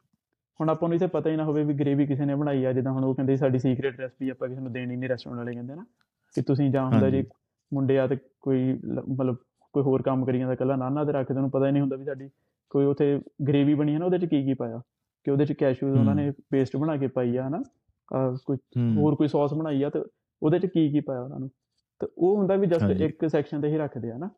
ਹੁਣ 0.60 0.70
ਆਪਾਂ 0.70 0.90
ਨੂੰ 0.90 0.96
ਇੱਥੇ 0.96 1.08
ਪਤਾ 1.08 1.30
ਹੀ 1.30 1.36
ਨਾ 1.36 1.44
ਹੋਵੇ 1.44 1.64
ਵੀ 1.64 1.74
ਗ੍ਰੇਵੀ 1.74 2.06
ਕਿਸੇ 2.06 2.26
ਨੇ 2.26 2.36
ਬਣਾਈ 2.36 2.64
ਆ 2.66 2.74
ਜਿੱਦਾਂ 2.74 2.92
ਹੁਣ 2.92 3.04
ਉਹ 3.04 3.16
ਕਹਿੰਦੇ 3.16 3.36
ਸਾਡੀ 3.38 3.60
ਸੀਕ੍ਰੀਟ 3.60 4.00
ਰੈਸਪੀ 4.00 4.30
ਆਪਾਂ 4.30 4.48
ਕਿਸੇ 4.50 4.62
ਨੂੰ 4.62 4.72
ਦੇਣੀ 4.72 4.96
ਨਹੀਂ 4.96 5.10
ਰੈਸਟੋਰੈਂਟ 5.10 5.38
ਵਾਲੇ 5.38 5.54
ਕਹਿੰਦੇ 5.54 5.76
ਨਾ 5.76 5.86
ਕਿ 6.36 6.42
ਤੁਸੀਂ 6.42 6.70
ਜਾਂ 6.72 6.86
ਹੁੰਦਾ 6.86 7.10
ਜੀ। 7.10 7.24
ਮੁੰਡੇ 7.74 7.98
ਆ 8.00 8.08
ਤੇ 8.08 8.18
ਕੋਈ 8.42 8.74
ਮਤਲਬ 9.10 9.36
ਕੋਈ 9.74 9.84
ਹੋਰ 9.84 10.02
ਕੰਮ 10.02 10.26
ਕਰੀ 10.26 10.40
ਜਾਂਦਾ 10.40 10.56
ਕੱਲਾ 10.56 10.76
ਨਾਨਾ 10.76 11.04
ਤੇ 11.06 11.12
ਰੱਖ 11.12 11.28
ਕੇ 11.28 11.34
ਤੁਹਾਨੂੰ 11.34 11.52
ਪਤਾ 11.52 11.66
ਹੀ 11.68 11.72
ਨਹੀਂ 11.72 11.82
ਹੁੰਦਾ 11.82 11.96
ਵੀ 11.96 12.06
ਸਾਡੀ 12.06 12.30
ਕੋਈ 12.70 12.86
ਉੱਥੇ 12.86 13.22
ਗ੍ਰੇਵੀ 13.48 13.74
ਬਣੀ 13.74 13.94
ਹੈ 13.94 14.00
ਨਾ 14.00 14.06
ਉਹਦੇ 14.06 14.18
ਚ 14.18 14.26
ਕੀ 14.26 14.44
ਕੀ 14.46 14.54
ਪਾਇਆ 14.54 14.82
ਕਿ 15.24 15.32
ਉਹਦੇ 15.32 15.46
ਚ 15.46 15.54
ਕੈਸ਼ੂਜ਼ 15.54 16.00
ਉਹਨਾਂ। 16.00 16.16
ਨੇ 16.16 16.32
ਪੇਸਟ 16.50 16.78
ਬਣਾ 16.78 16.98
ਕੇ 16.98 17.08
ਪਾਈ 17.08 17.38
ਆ 17.38 17.48
ਹਨਾ 17.48 17.62
ਕੋਈ 18.46 18.58
ਹੂੰ, 18.78 18.96
ਹੋਰ 18.98 19.16
ਕੋਈ 19.16 19.28
ਸੌਸ 19.28 19.54
ਬਣਾਈ 19.54 19.84
ਆ 19.84 19.90
ਤੇ 19.90 20.04
ਉਹਦੇ 20.42 20.60
ਚ 20.60 20.66
ਕੀ 20.66 20.90
ਕੀ 20.92 21.00
ਪਾਇਆ 21.00 21.22
ਉਹਨਾਂ 21.22 21.40
ਨੂੰ 21.40 21.50
ਤੇ 22.02 22.08
ਉਹ 22.18 22.38
ਹੁੰਦਾ 22.38 22.56
ਵੀ 22.56 22.68
ਜਸਟ। 22.68 23.02
ਇੱਕ 23.02 23.28
ਸੈਕਸ਼ਨ 23.28 23.62
ਤੇ 23.62 23.68
ਹੀ 23.68 23.78
ਰੱਖਦੇ 23.78 24.12
ਆ 24.12 24.18
ਨਾ 24.18 24.30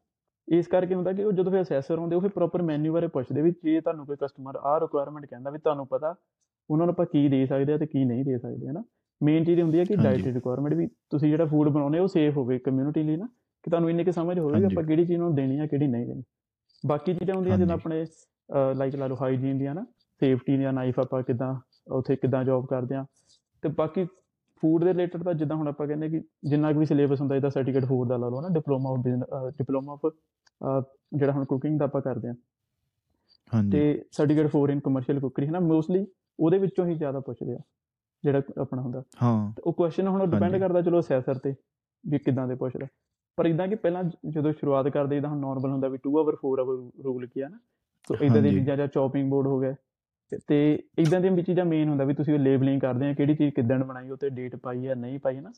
ਇਸ 0.47 0.67
ਕਰਕੇ 0.67 0.95
ਹੁੰਦਾ 0.95 1.11
ਕਿ 1.13 1.23
ਉਹ 1.23 1.31
ਜਦੋਂ 1.31 1.51
ਫਿਰ 1.51 1.61
ਅਸੈਸਰ 1.61 1.97
ਆਉਂਦੇ 1.97 2.15
ਉਹ 2.15 2.21
ਫਿਰ 2.21 2.29
ਪ੍ਰੋਪਰ 2.29 2.61
ਮੈਨੂ 2.61 2.93
ਬਾਰੇ 2.93 3.07
ਪੁੱਛਦੇ 3.07 3.41
ਵੀ 3.41 3.51
ਜੇ 3.63 3.79
ਤੁਹਾਨੂੰ 3.81 4.05
ਕੋਈ 4.05 4.15
ਕਸਟਮਰ 4.21 4.55
ਆਹ 4.55 4.79
ਰਿਕੁਆਇਰਮੈਂਟ 4.79 5.25
ਕਹਿੰਦਾ 5.25 5.49
ਵੀ 5.51 5.57
ਤੁਹਾਨੂੰ 5.57 5.85
ਪਤਾ 5.87 6.15
ਉਹਨਾਂ 6.69 6.85
ਨੂੰ 6.85 6.93
ਆਪਾਂ 6.93 7.05
ਕੀ 7.05 7.27
ਦੇ 7.29 7.45
ਸਕਦੇ 7.45 7.73
ਆ 7.73 7.77
ਤੇ 7.77 7.85
ਕੀ 7.85 8.03
ਨਹੀਂ 8.05 8.25
ਦੇ 8.25 8.37
ਸਕਦੇ 8.37 8.67
ਹਨਾ 8.67 8.83
ਮੇਨ 9.21 9.43
ਚੀਜ਼ 9.43 9.61
ਹੁੰਦੀ 9.61 9.79
ਹੈ 9.79 9.83
ਕਿ। 9.83 9.95
ਡਾਈਟਰੀ 9.95 10.33
ਰਿਕੁਆਇਰਮੈਂਟ 10.33 10.73
ਵੀ 10.73 10.87
ਤੁਸੀਂ 11.09 11.29
ਜਿਹੜਾ 11.29 11.45
ਫੂਡ 11.45 11.69
ਬਣਾਉਨੇ 11.69 11.99
ਉਹ 11.99 12.07
ਸੇਫ 12.07 12.37
ਹੋਵੇ 12.37 12.57
ਕਮਿਊਨਿਟੀ 12.59 13.03
ਲਈ 13.03 13.15
ਨਾ 13.17 13.25
ਕਿ 13.65 13.69
ਤੁਹਾਨੂੰ 13.71 13.89
ਇੰਨੀ 13.89 14.03
ਕਿ 14.03 14.11
ਸਮਝ 14.11 14.37
ਹੋਵੇ 14.39 14.53
ਹਾਂਜੀ। 14.53 14.65
ਆਪਾਂ 14.65 14.83
ਕਿਹੜੀ 14.83 15.05
ਚੀਜ਼ 15.05 15.19
ਨੂੰ 15.19 15.33
ਦੇਣੀ 15.35 15.59
ਆ 15.59 15.65
ਕਿਹੜੀ 15.65 15.87
ਨਹੀਂ 15.87 16.05
ਦੇਣੀ 16.05 16.23
ਬਾਕੀ 16.83 17.13
ਚੀਜ਼ਾਂ 17.13 17.35
ਹੁੰਦੀਆਂ 17.35 17.57
ਜਿੱਦਾਂ। 17.57 17.75
ਆਪਣੇ 17.75 18.05
ਲਾਈਕ 18.75 18.95
ਲਾ 18.95 19.07
ਲਓ 19.07 19.15
ਹਾਈਜੀਨ 19.21 19.57
ਦੀਆਂ 19.57 19.75
ਨਾ 19.75 19.85
ਸੇਫਟੀ 20.21 20.57
ਦੀਆਂ 20.57 20.73
ਨਾਈਫ 20.73 20.99
ਆਪਾਂ 20.99 21.21
ਕਿਦਾਂ 21.23 21.53
ਉੱਥੇ 21.91 22.15
ਕਿਦਾਂ 22.15 22.43
ਜੌਬ 22.43 22.65
ਕਰਦੇ 22.65 22.95
ਆ 22.95 23.05
ਤੇ 23.63 23.69
ਬਾਕੀ 23.69 24.05
ਫੂਡ 24.63 24.83
ਦੇ 24.83 24.93
ਰਿਲੇਟਡ 24.93 25.23
ਤਾਂ 25.23 25.33
ਜਿੱਦਾਂ 25.33 25.57
ਹੁਣ 25.57 25.67
ਆਪਾਂ 25.67 25.87
ਕਹਿੰਦੇ 25.87 26.09
ਕਿ 26.09 26.21
ਜਿੰਨਾ 26.43 26.71
ਕੁ 26.73 26.79
ਵੀ 26.79 26.85
ਸਿਲੇਬਸ 26.85 27.21
ਹੁੰਦਾ 27.21 27.35
ਇਹਦਾ 27.35 27.49
ਸਰਟੀਫਿਕੇਟ 27.49 27.85
ਫੂਡ 27.85 28.07
ਦਾ 28.09 28.17
ਲਾ 28.17 28.29
ਲਓ 28.29 28.41
ਨਾ 28.41 28.49
ਡਿਪਲੋਮਾ 28.49 28.89
ਆਫ 28.89 29.07
ਡਿਪਲੋਮਾ 29.57 29.93
ਆਫ 29.93 30.11
ਜਿਹੜਾ 31.13 31.31
ਹੁਣ 31.31 31.45
ਕੁਕਿੰਗ 31.45 31.79
ਦਾ 31.79 31.85
ਆਪਾਂ 31.85 32.01
ਕਰਦੇ 32.01 32.27
ਆ 32.27 32.33
ਹਾਂਜੀ। 33.53 33.69
ਤੇ 33.71 34.03
certificate 34.11 34.51
four 34.51 34.69
in 34.69 34.79
commercial 34.79 35.19
cookery 35.19 35.45
ਹੈ 35.47 35.51
ਨਾ 35.51 35.59
ਮੋਸਟਲੀ 35.59 36.05
ਉਹਦੇ 36.39 36.57
ਵਿੱਚੋਂ 36.57 36.85
ਹੀ 36.85 36.95
ਜ਼ਿਆਦਾ 36.95 37.19
ਪੁੱਛਦੇ 37.19 37.53
ਆ 37.53 37.59
ਜਿਹੜਾ 38.23 38.41
ਆਪਣਾ 38.61 38.81
ਹੁੰਦਾ। 38.81 39.03
ਹਾਂ। 39.23 39.51
ਤੇ 39.53 39.61
ਉਹ 39.65 39.73
ਕੁਐਸਚਨ 39.73 40.07
ਹੁਣ 40.07 40.25
ਡਿਪੈਂਡ। 40.29 40.57
ਕਰਦਾ 40.59 40.81
ਚਲੋ 40.81 40.99
ਅਸੈਸਰ 40.99 41.37
ਤੇ 41.37 41.53
ਵੀ 42.03 42.17
ਕਿਦਾਂ 42.17 42.47
ਦੇ 42.47 42.55
ਪੁੱਛਦਾ। 42.55 42.87
ਪਰ 43.37 43.45
ਇਦਾਂ 43.45 43.67
ਕਿ 43.67 43.75
ਪਹਿਲਾਂ 43.75 44.03
ਜਦੋਂ 44.29 44.51
ਸ਼ੁਰੂਆਤ 44.53 44.87
ਕਰਦੇ 44.87 45.15
ਜਿੱਦਾਂ 45.15 45.29
ਹੁਣ 45.29 45.39
ਨਾਰਮਲ 45.39 45.71
ਹੁੰਦਾ 45.71 45.87
ਵੀ 45.87 45.97
2 46.07 46.17
ਆਵਰ 46.19 46.35
4 46.35 46.59
ਆਵਰ 46.59 46.77
ਰੂਲ 47.03 47.25
ਕੀ 47.27 47.41
ਆ 47.41 47.47
ਨਾ 47.49 47.57
ਸੋ 48.07 48.15
ਇਦਾਂ 48.15 48.35
ਹਾਂਜੀ। 48.35 48.49
ਚੀਜ਼ਾਂ 48.49 48.77
ਜਾਂ 48.77 48.87
ਚੌਪਿੰਗ 48.87 49.29
ਬੋਰਡ 49.29 49.47
ਹੋ 49.47 49.59
ਗਿਆ 49.59 49.75
ਤੇ- 50.47 50.79
ਇਦਾਂ 50.97 51.21
ਦੀਆਂ 51.21 51.33
ਵੀ 51.33 51.43
ਚੀਜ਼ਾਂ 51.43 51.65
ਮੇਨ 51.65 51.89
ਹੁੰਦਾ 51.89 52.03
ਵੀ 52.03 52.13
ਤੁਸੀਂ 52.13 52.33
ਉਹ 52.33 52.39
ਲੇਬਲਿੰਗ 52.39 52.81
ਕਰਦੇ 52.81 53.09
ਆ 53.09 53.13
ਕਿਹੜੀ 53.13 53.35
ਚੀਜ਼ 53.35 53.53
ਕਿੱਦਣ 53.53 53.83
ਬਣਾਈ 53.83 54.09
ਉਹ 54.09 54.17
ਤੇ 54.17 54.29
ਡੇਟ 54.29 54.55
ਪਾਈ 54.55 54.87
ਆ 54.87 54.95
ਨਹੀਂ 54.95 55.19
ਪਾਈ 55.19 55.39
ਨਾ। 55.39 55.51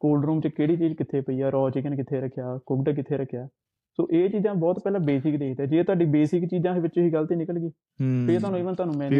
ਕੋਲਡ 0.00 0.24
ਰੂਮ 0.24 0.40
'ਚ 0.40 0.46
ਕਿਹੜੀ 0.46 0.76
ਚੀਜ਼ 0.76 0.94
ਕਿੱਥੇ 0.94 1.20
ਪਈ 1.20 1.40
ਆ 1.40 1.50
ਰॉ 1.50 1.70
ਚਿਕਨ 1.70 1.96
ਕਿੱਥੇ 1.96 2.20
ਰੱਖਿਆ 2.20 2.58
ਕੁਕਡ 2.66 2.94
ਕਿੱਥੇ 2.94 3.16
ਰੱਖਿਆ। 3.16 3.48
ਸੋ 3.96 4.08
ਇਹ 4.10 4.30
ਚੀਜ਼ਾਂ 4.30 4.54
ਬਹੁਤ 4.54 4.78
ਪਹਿਲਾਂ 4.78 5.00
ਬੇਸਿਕ 5.00 5.36
ਦੇਖਦੇ 5.36 5.66
ਜੇ 5.66 5.82
ਤੁਹਾਡੀ 5.82 6.04
ਬੇਸਿਕ 6.04 6.44
ਚੀਜ਼ਾਂ 6.44 6.80
ਵਿੱਚ 6.80 6.98
ਹੀ 6.98 7.10
ਗਲਤੀ 7.10 7.34
ਨਿਕਲ 7.34 7.58
ਗਈ 7.58 7.68
ਫਿਰ 8.26 8.40
ਤੁਹਾਨੂੰ 8.40 8.60
ਇਵਨ 8.60 8.74
ਤੁਹਾਨੂੰ 8.74 8.94
ਮੈਨੂ 8.96 9.16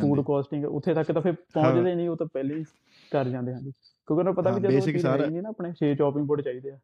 ਫੂਡ। 0.00 0.20
ਕਾਸਟਿੰਗ 0.26 0.64
ਉੱਥੇ 0.64 0.94
ਤੱਕ 0.94 1.12
ਤਾਂ 1.12 1.22
ਫਿਰ 1.22 1.32
ਪਹੁੰਚਦੇ 1.54 1.94
ਨਹੀਂ 1.94 2.08
ਉਹ 2.08 2.16
ਤਾਂ 2.16 2.26
ਪਹਿਲੇ 2.26 2.54
ਹੀ 2.54 2.64
ਕਰ 3.10 3.28
ਜਾਂਦੇ 3.28 3.54
ਹਨ 3.54 3.60
ਕਿਉਂਕਿ 3.60 4.12
ਉਹਨਾਂ 4.12 4.24
ਨੂੰ 4.24 4.34
ਪਤਾ 4.34 4.50
ਵੀ 4.50 4.60
ਜਦੋਂ 4.60 4.70
ਚੀਜ਼ 4.92 5.02
ਸਾਰਾ- 5.02 5.30
ਨਹੀਂ 5.30 5.42
ਨਾ 5.42 5.48
ਆਪਣੇ 5.48 5.72
6 5.72 5.94
ਚੌਪਿੰਗ 5.94 6.26
ਬੋਰਡ 6.26 6.40
ਚਾਹੀਦੇ 6.40 6.70
ਆ। 6.70 6.78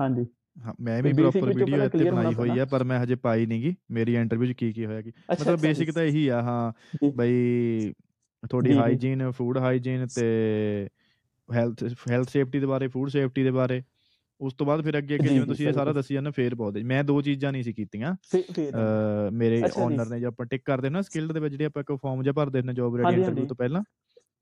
ਹਾਂਜੀ। 0.00 0.26
ਹਾਂ, 0.56 0.72
ਮੈਂ 0.80 1.02
ਵੀ 1.02 1.10
basic 1.10 1.20
ਪ੍ਰੋਪਰ 1.22 1.46
ਵਿੱਚੋਂ 1.48 1.66
ਵੀਡੀਓ 1.66 1.84
ਇੱਥੇ 1.84 2.04
ਬਣਾਈ 2.04 2.24
ਹੋਣਾ 2.24 2.30
ਹੋਈ 2.32 2.48
ਪੈਣਾ। 2.48 2.62
ਆ 2.62 2.64
ਪਰ 2.66 2.84
ਮੈਂ 2.84 2.98
ਹਜੇ 3.02 3.14
ਪਾਈ 3.18 3.46
ਨਹੀਂਗੀ 3.46 3.74
ਮੇਰੀ 3.90 4.14
ਇੰਟਰਵਿਊ 4.16 4.48
'ਚ 4.48 4.56
ਕੀ 4.56 4.72
ਕੀ 4.72 4.84
ਹੋਇਆ 4.86 5.02
ਕੀ 5.02 5.10
ਅੱਛਾ 5.10 5.32
ਮਤਲਬ 5.34 5.54
ਅੱਛਾ 5.54 5.62
ਬੇਸਿਕ। 5.62 5.90
ਤਾਂ 5.92 6.02
ਇਹੀ 6.04 6.26
ਆ 6.28 6.40
ਹਾਂ 6.42 6.72
ਜੀ। 6.94 7.10
ਬਈ 7.14 7.92
ਤੁਹਾਡੀ 8.42 8.68
ਜੀ, 8.68 8.74
ਜੀ। 8.74 8.78
ਹਾਈਜੀਨ 8.78 9.30
ਫੂਡ 9.32 9.58
ਹਾਈਜੀਨ 9.58 10.06
ਤੇ 10.08 10.26
ਹੈਲਥ 11.48 11.82
ਹੈਲਥ 12.10 12.28
ਸੇਫਟੀ 12.28 12.60
ਦੇ 12.60 12.66
ਬਾਰੇ 12.66 12.88
ਫੂਡ 12.88 13.08
ਸੇਫਟੀ 13.10 13.42
ਦੇ 13.42 13.50
ਬਾਰੇ 13.50 13.82
ਉਸ 14.40 14.54
ਤੋਂ 14.54 14.66
ਬਾਅਦ 14.66 14.82
ਫਿਰ 14.82 14.96
ਅੱਗੇ 14.98 15.14
ਅੱਗੇ 15.14 15.28
ਜੀ, 15.28 15.28
ਜਿਵੇਂ 15.28 15.40
ਜੀ, 15.40 15.46
ਤੁਸੀਂ 15.46 15.66
ਇਹ 15.66 15.72
ਸਹੀ 15.72 15.74
ਸਾਰਾ। 15.74 15.92
ਦੱਸੀ 15.92 16.14
ਜਾਂਦੇ 16.14 16.30
ਫੇਰ 16.30 16.54
ਹੈ। 16.76 16.82
ਮੈਂ 16.84 17.02
ਦੋ 17.04 17.20
ਚੀਜ਼ਾਂ 17.22 17.52
ਨਹੀਂ 17.52 17.62
ਸੀ 17.62 17.72
ਕੀਤੀਆਂ 17.72 18.14
ਫਿਰ 18.22 18.42
ਫਿਰ 18.54 18.74
ਅਹ 18.74 19.30
ਮੇਰੇ 19.32 19.58
ਅੱਛਾ 19.58 19.80
ਜੀ। 19.80 19.82
ਓਨਰ 19.82 20.08
ਨੇ 20.08 20.18
ਜੇ 20.20 20.26
ਆਪਾਂ 20.26 20.46
ਟਿਕ 20.46 20.62
ਕਰਦੇ 20.64 20.90
ਨਾ 20.90 21.02
ਸਕਿੱਲਡ 21.02 21.32
ਦੇ 21.32 21.40
ਵਿੱਚ 21.40 21.52
ਜਿਹੜੇ 21.52 21.64
ਆਪਾਂ 21.64 21.82
ਇੱਕ 21.82 21.92
ਫਾਰਮ 21.94 22.22
ਜਿਹਾ 22.22 22.32
ਭਰਦੇ 22.32 22.62
ਨੇ 22.62 22.72
ਜੌਬ 22.74 22.96
ਰੈਡੀ 22.96 23.04
ਹਾਂਜੀ, 23.06 23.16
ਇੰਟਰਵਿਊ 23.16 23.36
ਹਾਂਜੀ। 23.36 23.48
ਤੋਂ 23.48 23.56
ਪਹਿਲਾਂ 23.56 23.82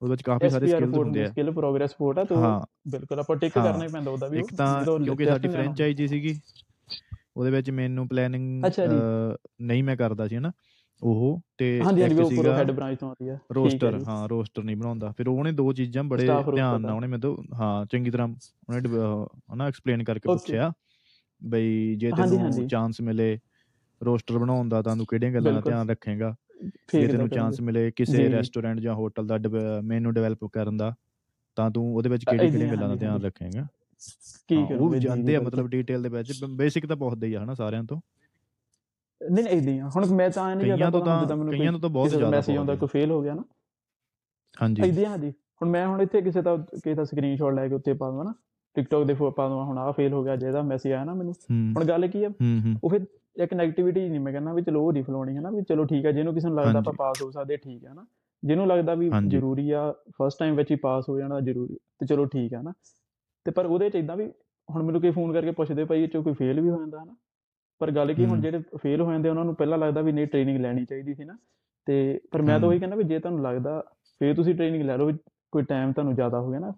ਉਹਦੇ 0.03 0.11
ਵਿੱਚ 0.11 0.23
ਕਾਫੀ 0.23 0.49
ਸਾਰੇ 0.49 0.67
ਸਕਿੱਲਸ 0.67 0.97
ਹੁੰਦੇ 0.97 1.21
ਆ 1.21 1.27
ਸਕਿੱਲ 1.27 1.51
ਪ੍ਰੋਗਰੈਸ 1.53 1.91
ਰਿਪੋਰਟ 1.91 2.19
ਆ 2.19 2.25
ਤਾਂ 2.27 2.53
ਬਿਲਕੁਲ 2.91 3.21
ਆਪਾਂ 3.21 3.37
ਟਿਕ। 3.37 3.53
ਕਰਨਾ 3.55 3.85
ਹੀ 3.85 3.89
ਪੈਂਦਾ 3.89 4.11
ਉਹਦਾ 4.11 4.29
ਵੀ 4.29 4.39
ਇੱਕ 4.39 4.53
ਤਾਂ 4.55 4.87
ਕਿਉਂਕਿ 4.97 5.27
ਸਾਡੀ। 5.27 5.49
ਫਰੈਂਚਾਈਜ਼ੀ 5.49 6.07
ਸੀਗੀ 6.09 6.39
ਉਹਦੇ 7.37 7.51
ਵਿੱਚ 7.51 7.71
ਮੈਨੂੰ 7.73 8.07
ਪਲੈਨਿੰਗ। 8.09 8.65
ਨਹੀਂ 9.63 9.83
ਮੈਂ 9.85 9.97
ਕਰਦਾ 9.97 10.27
ਸੀ 10.29 10.37
ਹਨਾ 10.37 10.53
ਉਹ 11.03 11.41
ਤੇ 11.59 11.69
ਇੱਕ 11.99 12.23
ਸੀਗਾ 12.25 12.53
ਹੈਡ 12.53 12.71
ਬ੍ਰਾਂਚ 12.73 12.99
ਤੋਂ 12.99 13.09
ਆਉਂਦੀ 13.09 13.29
ਆ 13.29 13.39
ਰੋਸਟਰ। 13.55 13.99
ਹਾਂ 14.07 14.29
ਰੋਸਟਰ 14.29 14.63
ਨਹੀਂ 14.63 14.77
ਬਣਾਉਂਦਾ 14.77 15.11
ਫਿਰ 15.13 15.29
ਉਹਨੇ 15.29 15.53
ਦੋ 15.53 15.73
ਚੀਜ਼ਾਂ 15.73 16.05
ਬੜੇ 16.05 16.27
ਧਿਆਨ 16.47 16.79
ਨਾਲ। 16.79 16.95
ਉਹਨੇ 16.95 17.07
ਮੈਨੂੰ 17.07 17.37
ਹਾਂ 17.55 17.85
ਚੰਗੀ 17.87 18.11
ਤਰ੍ਹਾਂ 18.11 18.27
ਉਹਨੇ 18.29 18.81
ਹਨਾ 19.53 19.67
ਐਕਸਪਲੇਨ 19.69 20.05
ਕਰਕੇ. 20.05 20.29
ਪੁੱਛਿਆ 20.29 20.73
ਬਈ 21.43 21.95
ਜੇ 21.97 22.13
ਤੈਨੂੰ। 22.13 22.65
ਚਾਂਸ 22.69 23.01
ਮਿਲੇ 23.03 23.39
ਰੋਸਟਰ 24.01 24.39
ਬਣਾਉਣ 24.39 24.69
ਦਾ 24.69 24.83
ਤਾਂ 24.83 24.97
ਤੂੰ 24.97 25.07
ਕਿਹੜੀਆਂ 25.07 25.33
ਗੱਲਾਂ 25.33 25.53
ਦਾ। 25.53 25.61
ਧਿਆਨ 25.63 25.91
ਰੱਖੇਗਾ 25.91 26.35
ਜੇ 26.93 27.07
ਤੈਨੂੰ 27.07 27.29
ਚਾਂਸ। 27.29 27.61
ਮਿਲੇ 27.61 27.93
ਕਿਸੇ। 27.97 28.29
ਰੈਸਟੋਰੈਂਟ 28.29 28.81
ਜਾਂ। 28.81 28.95
ਹੋਟਲ 28.95 29.27
ਦਾ 29.27 29.39
ਮੈਨੂ 29.85 30.11
ਡਿਵੈਲਪ 30.11 30.45
ਕਰਨ 30.45 30.77
ਦਾ 30.77 30.95
ਤਾਂ 31.57 31.71
ਤੂੰ 31.71 31.97
ਉਹਦੇ 31.97 32.09
ਵਿੱਚ 32.09 32.25
ਕਿਹੜੀ 32.25 32.51
ਕਿਹੜੀਆਂ 32.51 32.77
ਗੱਲਾਂ 32.77 32.89
ਦਾ 32.89 32.95
ਧਿਆਨ। 32.95 33.23
ਰੱਖੇਗਾ? 33.23 33.67
ਕੀ 34.49 34.57
ਹਾਂ, 34.57 34.63
ਉਹ 34.63 34.69
ਕਰੋਗੇ 34.69 34.95
ਵੀ 34.95 35.01
ਜੀ, 35.01 35.09
ਜਾਂਦੇ 35.09 35.33
ਜੀ, 35.33 35.35
ਆ। 35.35 35.41
ਮਤਲਬ 35.41 35.69
ਡਿਟੇਲ 35.69 36.03
ਦੇ 36.03 36.09
ਵਿੱਚ 36.09 36.45
ਬੇਸਿਕ 36.45 36.87
ਤਾਂ 36.87 36.97
ਬਹੁਤ 36.97 37.25
ਹੀ 37.25 37.35
ਆ 37.35 37.45
ਹਨਾ 37.45 37.55
ਸਾਰਿਆਂ 37.55 37.85
ਤੋਂ। 37.85 38.01
ਨਹੀਂ 39.33 39.45
ਨਹੀਂ 39.45 39.75
ਇਦਾਂ 39.75 39.87
ਆ। 39.87 39.91
ਹੁਣ 39.97 40.07
ਮੈਂ 40.07 40.31
ਤਾਂ 40.31 40.57
ਨਹੀਂ 40.57 40.79
ਕਰਦਾ 40.79 41.25
ਤੋਂ 41.29 41.37
ਮੈਨੂੰ 41.37 41.55
ਕਈਆਂ 41.55 41.73
ਤੋਂ 41.73 41.81
ਤਾਂ 41.81 41.89
ਬਹੁਤ 41.89 42.11
ਜ਼ਿਆਦਾ 42.11 42.31
ਮੈਸੇਜ 42.31 42.57
ਆਉਂਦਾ 42.57 42.75
ਕੋਈ 42.75 42.89
ਫੇਲ 42.93 43.11
ਹੋ 43.11 43.23
ਗਿਆ 43.23 43.35
ਨਾ। 43.35 43.45
ਹਾਂਜੀ। 44.63 44.83
ਇਦਾਂ 44.83 45.11
ਹਾਂਜੀ 45.11 45.31
ਹੁਣ 45.31 45.69
ਮੈਂ 45.69 45.87
ਹੁਣ 45.87 46.03
ਇੱਥੇ 46.03 46.23
ਕਿਸੇ 46.23 46.43
ਦਾ 46.43 46.57
ਕਿਸੇ 46.57 46.95
ਦਾ 46.95 47.05
ਸਕਰੀਨਸ਼ਾਟ 47.05 47.55
ਲੈ 47.55 47.69
ਕੇ 47.69 47.75
ਉੱਤੇ 47.75 47.93
ਪਾ 47.93 48.11
ਦਵਾਂ 48.11 48.25
ਨਾ 48.25 48.35
ਟਿਕਟੋਕ 48.75 49.07
ਦੇ 49.07 49.15
ਫੋ 49.15 49.31
ਪਾ 49.31 49.49
ਦਵਾਂ 49.49 49.65
ਹੁਣ 49.65 49.79
ਆਹ 49.79 49.93
ਫੇਲ 49.93 50.13
ਹੋ 50.13 50.25
ਗਿਆ 50.25 50.37
ਜਿਹਦਾ 50.37 50.63
ਮੈਸੇਜ 50.63 50.93
ਆਇਆ 50.93 51.05
ਨਾ 51.05 51.15
ਮੈਨੂੰ। 51.15 51.35
ਹੁਣ 51.51 51.85
ਗੱਲ 51.85 52.09
ਕੀ 52.09 52.25
ਆ? 52.25 52.31
ਉਹ 52.85 52.91
ਫਿਰ 52.91 53.01
ਇੱਕ 53.37 53.53
ਨੈਗੇਟਿਵਿਟੀ 53.55 54.09
ਨਹੀਂ 54.09 54.21
ਮੈਂ 54.21 54.33
ਕਹਿੰਦਾ 54.33 54.53
ਵੀ 54.53 54.63
ਚਲੋ 54.63 54.85
ਉਹ 54.87 54.93
ਨਹੀਂ 54.93 55.03
ਫਲਾਉਣੀ 55.05 55.37
ਹੈ 55.37 55.41
ਨਾ 55.41 55.51
ਵੀ 55.51 55.63
ਚਲੋ 55.65 55.85
ਠੀਕ 55.85 56.07
ਹੈ 56.07 56.13
ਜਿਹਨੂੰ 56.13 56.35
ਕਿਸੇ 56.35 56.49
ਨੂੰ 56.49 56.57
ਲੱਗਦਾ 56.57 56.79
ਆਪਾਂ। 56.79 56.93
ਪਾਸ 56.95 57.23
ਹੋ 57.23 57.31
ਸਕਦੇ 57.31 57.57
ਠੀਕ 57.57 57.85
ਹੈ 57.85 57.93
ਨਾ 57.95 58.05
ਜਿਹਨੂੰ 58.43 58.67
ਲੱਗਦਾ 58.67 58.95
ਵੀ। 58.95 59.11
ਜ਼ਰੂਰੀ 59.27 59.71
ਆ 59.71 59.91
ਫਸਟ 60.17 60.39
ਟਾਈਮ 60.39 60.55
ਵਿੱਚ 60.57 60.71
ਹੀ 60.71 60.77
ਪਾਸ 60.79 61.09
ਹੋ 61.09 61.19
ਜਾਣਾ 61.19 61.41
ਜ਼ਰੂਰੀ 61.41 61.77
ਤੇ 61.99 62.07
ਚਲੋ 62.07 62.25
ਠੀਕ 62.27 62.55
ਹੈ 62.55 62.63
ਨਾ 62.63 62.73
ਤੇ 63.47 63.51
ਪਰ 63.51 63.67
ਉਹਦੇ 63.67 63.89
ਚ 63.91 63.95
ਇਦਾਂ 63.97 64.17
ਵੀ 64.17 64.27
ਹੁਣ 64.69 64.83
ਮੈਨੂੰ 64.83 65.01
ਕੋਈ 65.01 65.11
ਫੋਨ 65.11 65.33
ਕਰਕੇ 65.33 65.51
ਪੁੱਛਦੇ 65.53 65.85
ਭਾਈ 65.85 66.03
ਇਹ 66.03 66.09
ਚੋਂ 66.09 66.23
ਕੋਈ 66.23 66.33
ਫੇਲ 66.33 66.61
ਵੀ 66.61 66.69
ਹੋ 66.71 66.79
ਜਾਂਦਾ 66.79 67.03
ਹਨਾ 67.03 67.15
ਪਰ 67.81 67.91
ਗੱਲ 67.91 68.13
ਕੀ 68.15 68.25
ਹੁਣ 68.25 68.31
ਹੂੰ। 68.31 68.41
ਜਿਹੜੇ 68.41 68.63
ਫੇਲ 68.79 69.01
ਹੋ 69.01 69.11
ਜਾਂਦੇ 69.13 69.29
ਉਹਨਾਂ 69.29 69.45
ਨੂੰ 69.45 69.55
ਪਹਿਲਾਂ 69.55 69.79
ਲੱਗਦਾ 69.79 70.01
ਵੀ 70.01 70.13
ਨਹੀਂ 70.13 70.27
ਟ੍ਰੇਨਿੰਗ 70.27 70.61
ਲੈਣੀ 70.61 70.85
ਚਾਹੀਦੀ 70.85 71.15
ਸੀ 71.15 71.25
ਨਾ 71.25 71.37
ਤੇ 71.87 72.21
ਪਰ 72.31 72.43
ਮੈਂ 72.43 72.55
ਤਾਂ 72.55 72.61
ਹੂੰ। 72.61 72.69
ਉਹੀ 72.69 72.79
ਕਹਿੰਦਾ 72.79 72.97
ਵੀ 72.97 73.05
ਜੇ 73.05 73.19
ਤੁਹਾਨੂੰ 73.19 73.43
ਲੱਗਦਾ 73.43 73.81
ਫੇਰ 74.21 74.35
ਤੁਸੀਂ 74.35 74.55
ਟ੍ਰੇਨਿੰਗ 74.55 74.83
ਲੈ 74.83 74.97
ਲਓ 74.97 75.07
ਵੀ 75.07 75.13
ਕੋਈ 75.53 75.63
ਟਾਈਮ 75.63 75.93
ਤੁਹਾਨੂੰ 75.93 76.15
ਜ਼ਿਆਦਾ 76.15 76.41
ਹੋ 76.41 76.51
ਗਿਆ 76.51 76.59
ਨਾ 76.59 76.73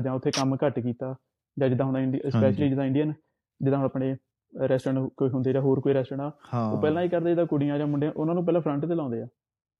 ਜਾਂ 0.00 0.12
ਉੱਥੇ 0.12 0.30
ਕੰਮ 0.30 0.56
ਘੱਟ 0.66 0.78
ਕੀਤਾ 0.80 1.14
ਜਾਂ 1.56 1.68
ਜਿੱਦਾਂ 1.68 1.86
ਹੁਣ 1.86 2.12
ਸਪੈਸ਼ਲੀ। 2.30 2.68
ਜਿੱਦਾਂ 2.68 2.84
ਇੰਡੀਅਨ 2.84 3.12
ਜਿੱਦਾਂ 3.60 3.78
ਹੁਣ 3.78 3.84
ਆਪਣੇ 3.86 4.14
ਰੈਸਟੋਰੈਂਟ 4.54 5.08
ਕੋਈ 5.16 5.28
ਹੁੰਦੇ 5.30 5.52
ਜਾਂ 5.52 5.60
ਹੋਰ 5.62 5.80
ਕੋਈ 5.80 5.94
ਰੈਸਟੋਰੈਂਟ 5.94 6.32
ਹਾਂ 6.54 6.64
ਉਹ 6.72 6.80
ਪਹਿਲਾਂ 6.80 7.02
ਹੀ 7.02 7.08
ਕਰਦੇ 7.08 7.30
ਜਿੱਦਾਂ 7.30 7.46
ਕੁੜੀਆਂ 7.46 7.78
ਜਾਂ 7.78 7.86
ਮੁੰਡੇ 7.86 8.08
ਉਹਨਾਂ 8.08 8.34
ਨੂੰ 8.34 8.44
ਪਹਿਲਾਂ 8.44 8.60
ਫਰੰਟ 8.60 8.86
ਤੇ 8.86 8.94
ਲਾਉਂਦੇ 8.94 9.22
ਆ 9.22 9.26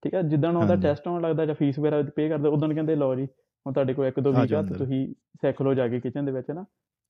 ਠੀਕ 0.03 0.15
ਹੈ 0.15 0.23
ਜਿੱਦਾਂ 0.23 0.53
ਉਹਦਾ। 0.53 0.75
ਟੈਸਟ 0.77 1.09
ਆਉਣ 1.09 1.21
ਲੱਗਦਾ 1.23 1.47
ਜਾਂ 1.47 1.55
ਫੀਸ 1.55 1.79
ਵਗੈਰਾ 1.79 2.03
ਪੇ 2.17 2.29
ਕਰਦੇ 2.29 2.49
ਉਦੋਂ 2.49 2.69
ਕਹਿੰਦੇ 2.69 2.95
ਲਓ 2.97 3.15
ਜੀ 3.15 3.25
ਹੁਣ 3.25 3.73
ਤੁਹਾਡੇ 3.73 3.95
ਕੋਲ 3.95 4.07
ਇੱਕ 4.07 4.21
ਦੋ 4.21 4.31
ਆ 4.31 4.41
ਵੀਕ 4.43 4.53
ਆ। 4.55 4.63
ਤੁਸੀਂ 4.75 5.07
ਸਿੱਖ 5.43 5.61
ਲਓ 5.63 5.75
ਜਾ 5.75 5.89
ਕੇ 5.89 6.01
ਕਿਚਨ 6.01 6.25
ਦੇ 6.25 6.33
ਵਿੱਚ 6.33 6.51
ਨਾ 6.51 6.65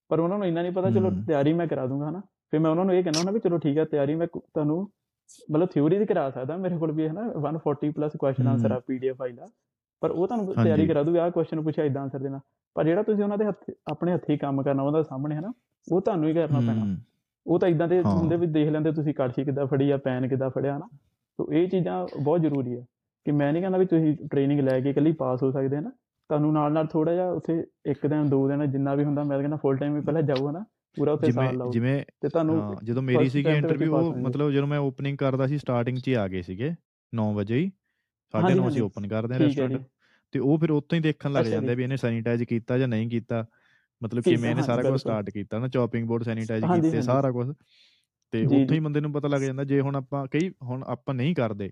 ਪਰ 0.09 0.19
ਉਹਨਾਂ 0.19 0.37
ਨੂੰ 0.37 0.47
ਇੰਨਾ 0.47 0.61
ਨਹੀਂ 0.61 0.71
ਪਤਾ 0.71 0.89
ਚਲੋ। 0.91 1.09
ਤਿਆਰੀ 1.27 1.53
ਮੈਂ 1.53 1.67
ਕਰਾ 1.67 1.85
ਦੂੰਗਾ 1.87 2.09
ਹਨਾ 2.09 2.21
ਫਿਰ 2.51 2.59
ਮੈਂ 2.59 2.71
ਉਹਨਾਂ 2.71 2.85
ਨੂੰ 2.85 2.93
ਇਹ 2.95 3.03
ਕਹਿੰਦਾ 3.03 3.19
ਹੁੰਦਾ 3.19 3.31
ਵੀ 3.31 3.39
ਚਲੋ 3.39 3.57
ਠੀਕ 3.57 3.77
ਹੈ 3.77 3.85
ਤਿਆਰੀ 3.85 4.15
ਮੈਂ 4.15 4.27
ਤੁਹਾਨੂੰ 4.27 4.81
ਮਤਲਬ 5.51 5.67
ਥਿਊਰੀ 5.67 5.97
ਦੀ 5.99 6.05
ਕਰਾ 6.05 6.29
ਸਕਦਾ 6.29 6.57
ਮੇਰੇ 6.57 6.77
ਕੋਲ 6.77 6.91
ਵੀ 6.91 7.07
ਹੈ 7.07 7.11
ਨਾ 7.13 7.21
140 7.41 7.91
ਪਲੱਸ 7.91 8.15
ਕੁਐਸਚਨ। 8.17 8.47
ਆਨਸਰ 8.47 8.71
ਆ 8.71 8.79
ਪੀਡੀਐਫ 8.79 9.17
ਫਾਈਲ 9.17 9.39
ਆ 9.39 9.47
ਪਰ 10.01 10.11
ਉਹ 10.11 10.27
ਤੁਹਾਨੂੰ। 10.27 10.53
ਤਿਆਰੀ 10.55 10.87
ਕਰਾ 10.87 11.03
ਦੂਗਾ 11.03 11.23
ਆਹ 11.23 11.29
ਕੁਐਸਚਨ 11.31 11.61
ਪੁੱਛਿਆ 11.61 11.85
ਇਦਾਂ 11.85 12.01
ਆਨਸਰ 12.01 12.19
ਦੇਣਾ 12.19 12.39
ਪਰ 12.75 12.83
ਜਿਹੜਾ 12.83 13.03
ਤੁਸੀਂ 13.03 13.23
ਉਹਨਾਂ 13.23 13.37
ਦੇ 13.37 13.45
ਹੱਥ 13.45 13.71
ਆਪਣੇ 13.91 14.13
ਹੱਥੀਂ 14.13 14.37
ਕੰਮ 14.37 14.61
ਕਰਨਾ 14.63 14.83
ਉਹਦਾ 14.83 15.01
ਸਾਹਮਣੇ 15.03 15.35
ਹੈ 15.35 15.41
ਨਾ 15.41 15.51
ਉਹ 15.87 16.01
ਤੁਹਾਨੂੰ 16.01 16.29
ਹੀ 16.29 16.33
ਕਰਨਾ 16.33 16.59
ਪੈਣਾ। 16.59 16.95
ਉਹ 17.45 17.59
ਤਾਂ 17.59 17.69
ਇਦਾਂ 17.69 17.87
ਦੇ। 17.87 18.01
ਹੁੰਦੇ 18.01 18.37
ਵੀ 18.37 18.47
ਦੇਖ 18.47 18.69
ਲੈਂਦੇ 18.69 18.91
ਤੁਸੀਂ 18.91 19.13
ਕੜਛੀ 19.13 19.43
ਕਿੱਦਾਂ 19.43 19.65
ਫੜੀ 19.65 19.89
ਆ 19.91 19.97
ਪੈਨ 19.97 20.27
ਕਿੱਦਾਂ 20.27 20.49
ਫੜਿਆ 20.49 20.77
ਨਾ 20.77 20.87
ਸੋ 21.39 21.51
ਇਹ 21.53 21.67
ਚੀਜ਼ਾਂ 21.69 22.07
ਬਹੁਤ 22.21 22.41
ਜ਼ਰੂਰੀ 22.41 22.75
ਹੈ 22.77 22.85
ਕਿ 23.25 23.31
ਮੈਂ 23.31 23.51
ਨਹੀਂ 23.53 23.61
ਕਹਿੰਦਾ 23.63 23.77
ਵੀ 23.77 23.85
ਤੁਸੀਂ 23.85 24.15
ਟ੍ਰੇਨਿੰਗ 24.27 24.59
ਲੈ 24.59 24.79
ਕੇ 24.79 24.89
ਇਕੱਲੀ 24.89 25.11
ਪਾਸ 25.11 25.43
ਹੋ 25.43 25.51
ਸਕਦੇ 25.51 25.79
ਨਾ 25.79 25.89
ਤੁਹਾਨੂੰ 25.89 26.53
ਨਾਲ 26.53 26.73
ਨਾਲ 26.73 26.87
ਥੋੜਾ 26.87 27.13
ਜਿਹਾ 27.13 27.29
ਉੱਥੇ 27.31 27.63
ਇੱਕ 27.85 28.07
ਦਿਨ 28.07 28.29
ਦੋ 28.29 28.47
ਦਿਨ 28.47 28.71
ਜਿੰਨਾ 28.71 28.95
ਵੀ 28.95 29.03
ਹੁੰਦਾ 29.03 29.23
ਮੈਂ 29.23 29.39
ਕਹਿੰਦਾ 29.39 29.57
ਫੁੱਲ 29.57 29.77
ਟਾਈਮ 29.77 29.93
ਵੀ 29.93 30.01
ਪਹਿਲਾਂ 30.01 30.21
ਜਾਊਗਾ 30.21 30.51
ਨਾ 30.51 30.63
ਪੂਰਾ 30.97 31.11
ਉੱਥੇ 31.11 31.31
ਸਾਲ 31.31 31.57
ਲਾਓ 31.57 31.71
ਜਿਵੇਂ 31.71 32.01
ਤੇ 32.21 32.29
ਤੁਹਾਨੂੰ 32.29 32.75
ਜਦੋਂ 32.83 33.01
ਮੇਰੀ 33.01 33.29
ਸੀਗੀ 33.29 33.49
ਇੰਟਰਵਿਊ। 33.49 34.13
ਮਤਲਬ 34.15 34.51
ਜਦੋਂ 34.51 34.67
ਮੈਂ 34.67 34.79
ਓਪਨਿੰਗ 34.79 35.17
ਕਰਦਾ 35.17 35.47
ਸੀ 35.47 35.57
ਸਟਾਰਟਿੰਗ 35.57 35.97
'ਚ 35.97 36.07
ਹੀ 36.07 36.13
ਆ 36.13 36.27
ਗਏ 36.27 36.41
ਸੀਗੇ 36.41 36.71
9 37.13 37.31
ਵਜੇ 37.33 37.55
ਹੀ 37.55 37.71
ਹਾਂਜੀ, 38.33 38.47
9:30 38.47 38.59
ਹਾਂਜੀ। 38.59 38.67
ਅਸੀਂ 38.69 38.81
ਓਪਨ 38.81 39.07
ਕਰਦੇ 39.07 39.33
ਹੈ 39.33 39.39
ਰੈਸਟੋਰੈਂਟ 39.39 39.81
ਤੇ 40.33 40.39
ਉਹ 40.39 40.57
ਫਿਰ 40.57 40.71
ਉੱਥੋਂ 40.71 40.95
ਹੀ 40.95 41.01
ਦੇਖਣ 41.03 41.31
ਲੱਗ 41.31 41.45
ਜਾਂਦੇ 41.45 41.71
ਆ। 41.71 41.75
ਵੀ 41.75 41.83
ਇਹਨੇ 41.83 41.97
ਸੈਨੀਟਾਈਜ਼ 41.97 42.43
ਕੀਤਾ 42.43 42.77
ਜਾਂ 42.77 42.87
ਨਹੀਂ 42.87 43.09
ਕੀਤਾ 43.09 43.45
ਮਤਲਬ 44.03 44.27
ਇਹਨੇ 44.27 44.47
ਹਾਂਜੀ, 44.47 44.61
ਸਾਰਾ 44.61 44.81
ਕੁਝ। 44.81 44.99
ਸਟਾਰਟ 45.01 45.29
ਕੀਤਾ 45.29 45.59
ਨਾ 45.59 45.67
ਚੌਪਿੰਗ 45.67 46.07
ਬੋਰਡ 46.07 46.23
ਸੈਨੀਟਾਈਜ਼ 46.23 46.65
ਕੀਤੇ। 46.65 47.01
ਸਾਰਾ 47.01 47.31
ਕੁਝ 47.31 47.47
ਤੇ 48.33 48.45
ਉੱਥੋਂ। 48.45 48.75
ਹੀ 48.75 48.79
ਬੰਦੇ 48.79 48.99
ਨੂੰ 48.99 49.11
ਪਤਾ 49.13 49.27
ਲੱਗ 49.27 49.41
ਜਾਂਦਾ 49.41 49.63
ਜੇ 49.63 49.79
ਹੁਣ 49.81 49.95
ਆਪਾਂ 49.95 50.25
ਕਈ 50.31 50.49
ਹੁਣ 50.63 50.83
ਆਪਾਂ 50.87 51.13
ਨਹੀਂ 51.15 51.35
ਕਰਦੇ 51.35 51.69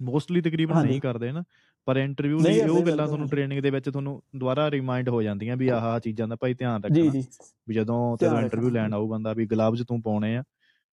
ਮੋਸਟਲੀ 0.00 0.40
ਤਕਰੀਬਨ। 0.40 0.86
ਨਹੀਂ 0.86 1.00
ਕਰਦੇ 1.00 1.32
ਨਾ 1.32 1.42
ਪਰ 1.88 1.96
ਇੰਟਰਵਿਊ 1.96 2.38
ਲਈ 2.38 2.60
ਉਹ 2.60 2.82
ਗੱਲਾਂ 2.82 3.06
ਤੁਹਾਨੂੰ। 3.06 3.28
ਟ੍ਰੇਨਿੰਗ 3.28 3.60
ਦੇ 3.60 3.70
ਵਿੱਚ 3.70 3.88
ਤੁਹਾਨੂੰ 3.90 4.22
ਦੁਬਾਰਾ 4.36 4.70
ਰਿਮਾਈਂਡ 4.70 5.08
ਹੋ 5.08 5.22
ਜਾਂਦੀਆਂ 5.22 5.56
ਵੀ 5.56 5.68
ਆਹ 5.68 5.98
ਚੀਜ਼ਾਂ 6.00 6.28
ਦਾ 6.28 6.36
ਭਾਈ 6.36 6.54
ਧਿਆਨ 6.54 6.82
ਰੱਖਣਾ 6.84 7.22
ਵੀ 7.68 7.74
ਜਦੋਂ 7.74 8.16
ਤੇਰਾ 8.16 8.40
ਇੰਟਰਵਿਊ 8.40 8.70
ਲੈਣ 8.70 8.94
ਆਊ 8.94 9.08
ਬੰਦਾ 9.08 9.32
ਵੀ 9.32 9.46
ਗਲਵਜ਼ 9.46 9.82
ਤੂੰ 9.82 10.02
ਪਾਉਣੇ 10.02 10.36
ਆ 10.36 10.42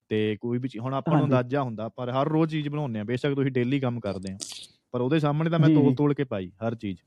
ਤੇ 0.10 0.38
ਕੋਈ 0.42 0.60
ਵੀ 0.60 0.70
ਹੁਣ 0.80 0.94
ਆਪਾਂ 0.94 1.16
ਨੂੰ। 1.16 1.24
ਅੰਦਾਜ਼ਾ 1.26 1.62
ਹੁੰਦਾ 1.64 1.90
ਪਰ 1.90 2.10
ਹਰ 2.10 2.28
ਰੋਜ਼ 2.28 2.52
ਚੀਜ਼ 2.52 2.70
ਬਣਾਉਂਦੇ 2.70 3.00
ਆ 3.00 3.04
ਬੇਸ਼ੱਕ 3.04 3.34
ਤੁਸੀਂ 3.36 3.52
ਡੇਲੀ 3.52 3.80
ਕੰਮ 3.80 4.00
ਕਰਦੇ 4.00 4.32
ਆ 4.34 4.38
ਪਰ 4.92 5.02
ਉਹਦੇ 5.02 5.20
ਸਾਹਮਣੇ 5.20 5.50
ਤਾਂ 5.50 5.60
ਮੈਂ 5.60 5.70
ਤੋਲ। 5.70 5.96
ਤੋਲ 5.96 6.14
ਕੇ 6.14 6.24
ਪਾਈ 6.24 6.52
ਹਰ 6.68 6.76
ਚੀਜ਼ 6.76 6.98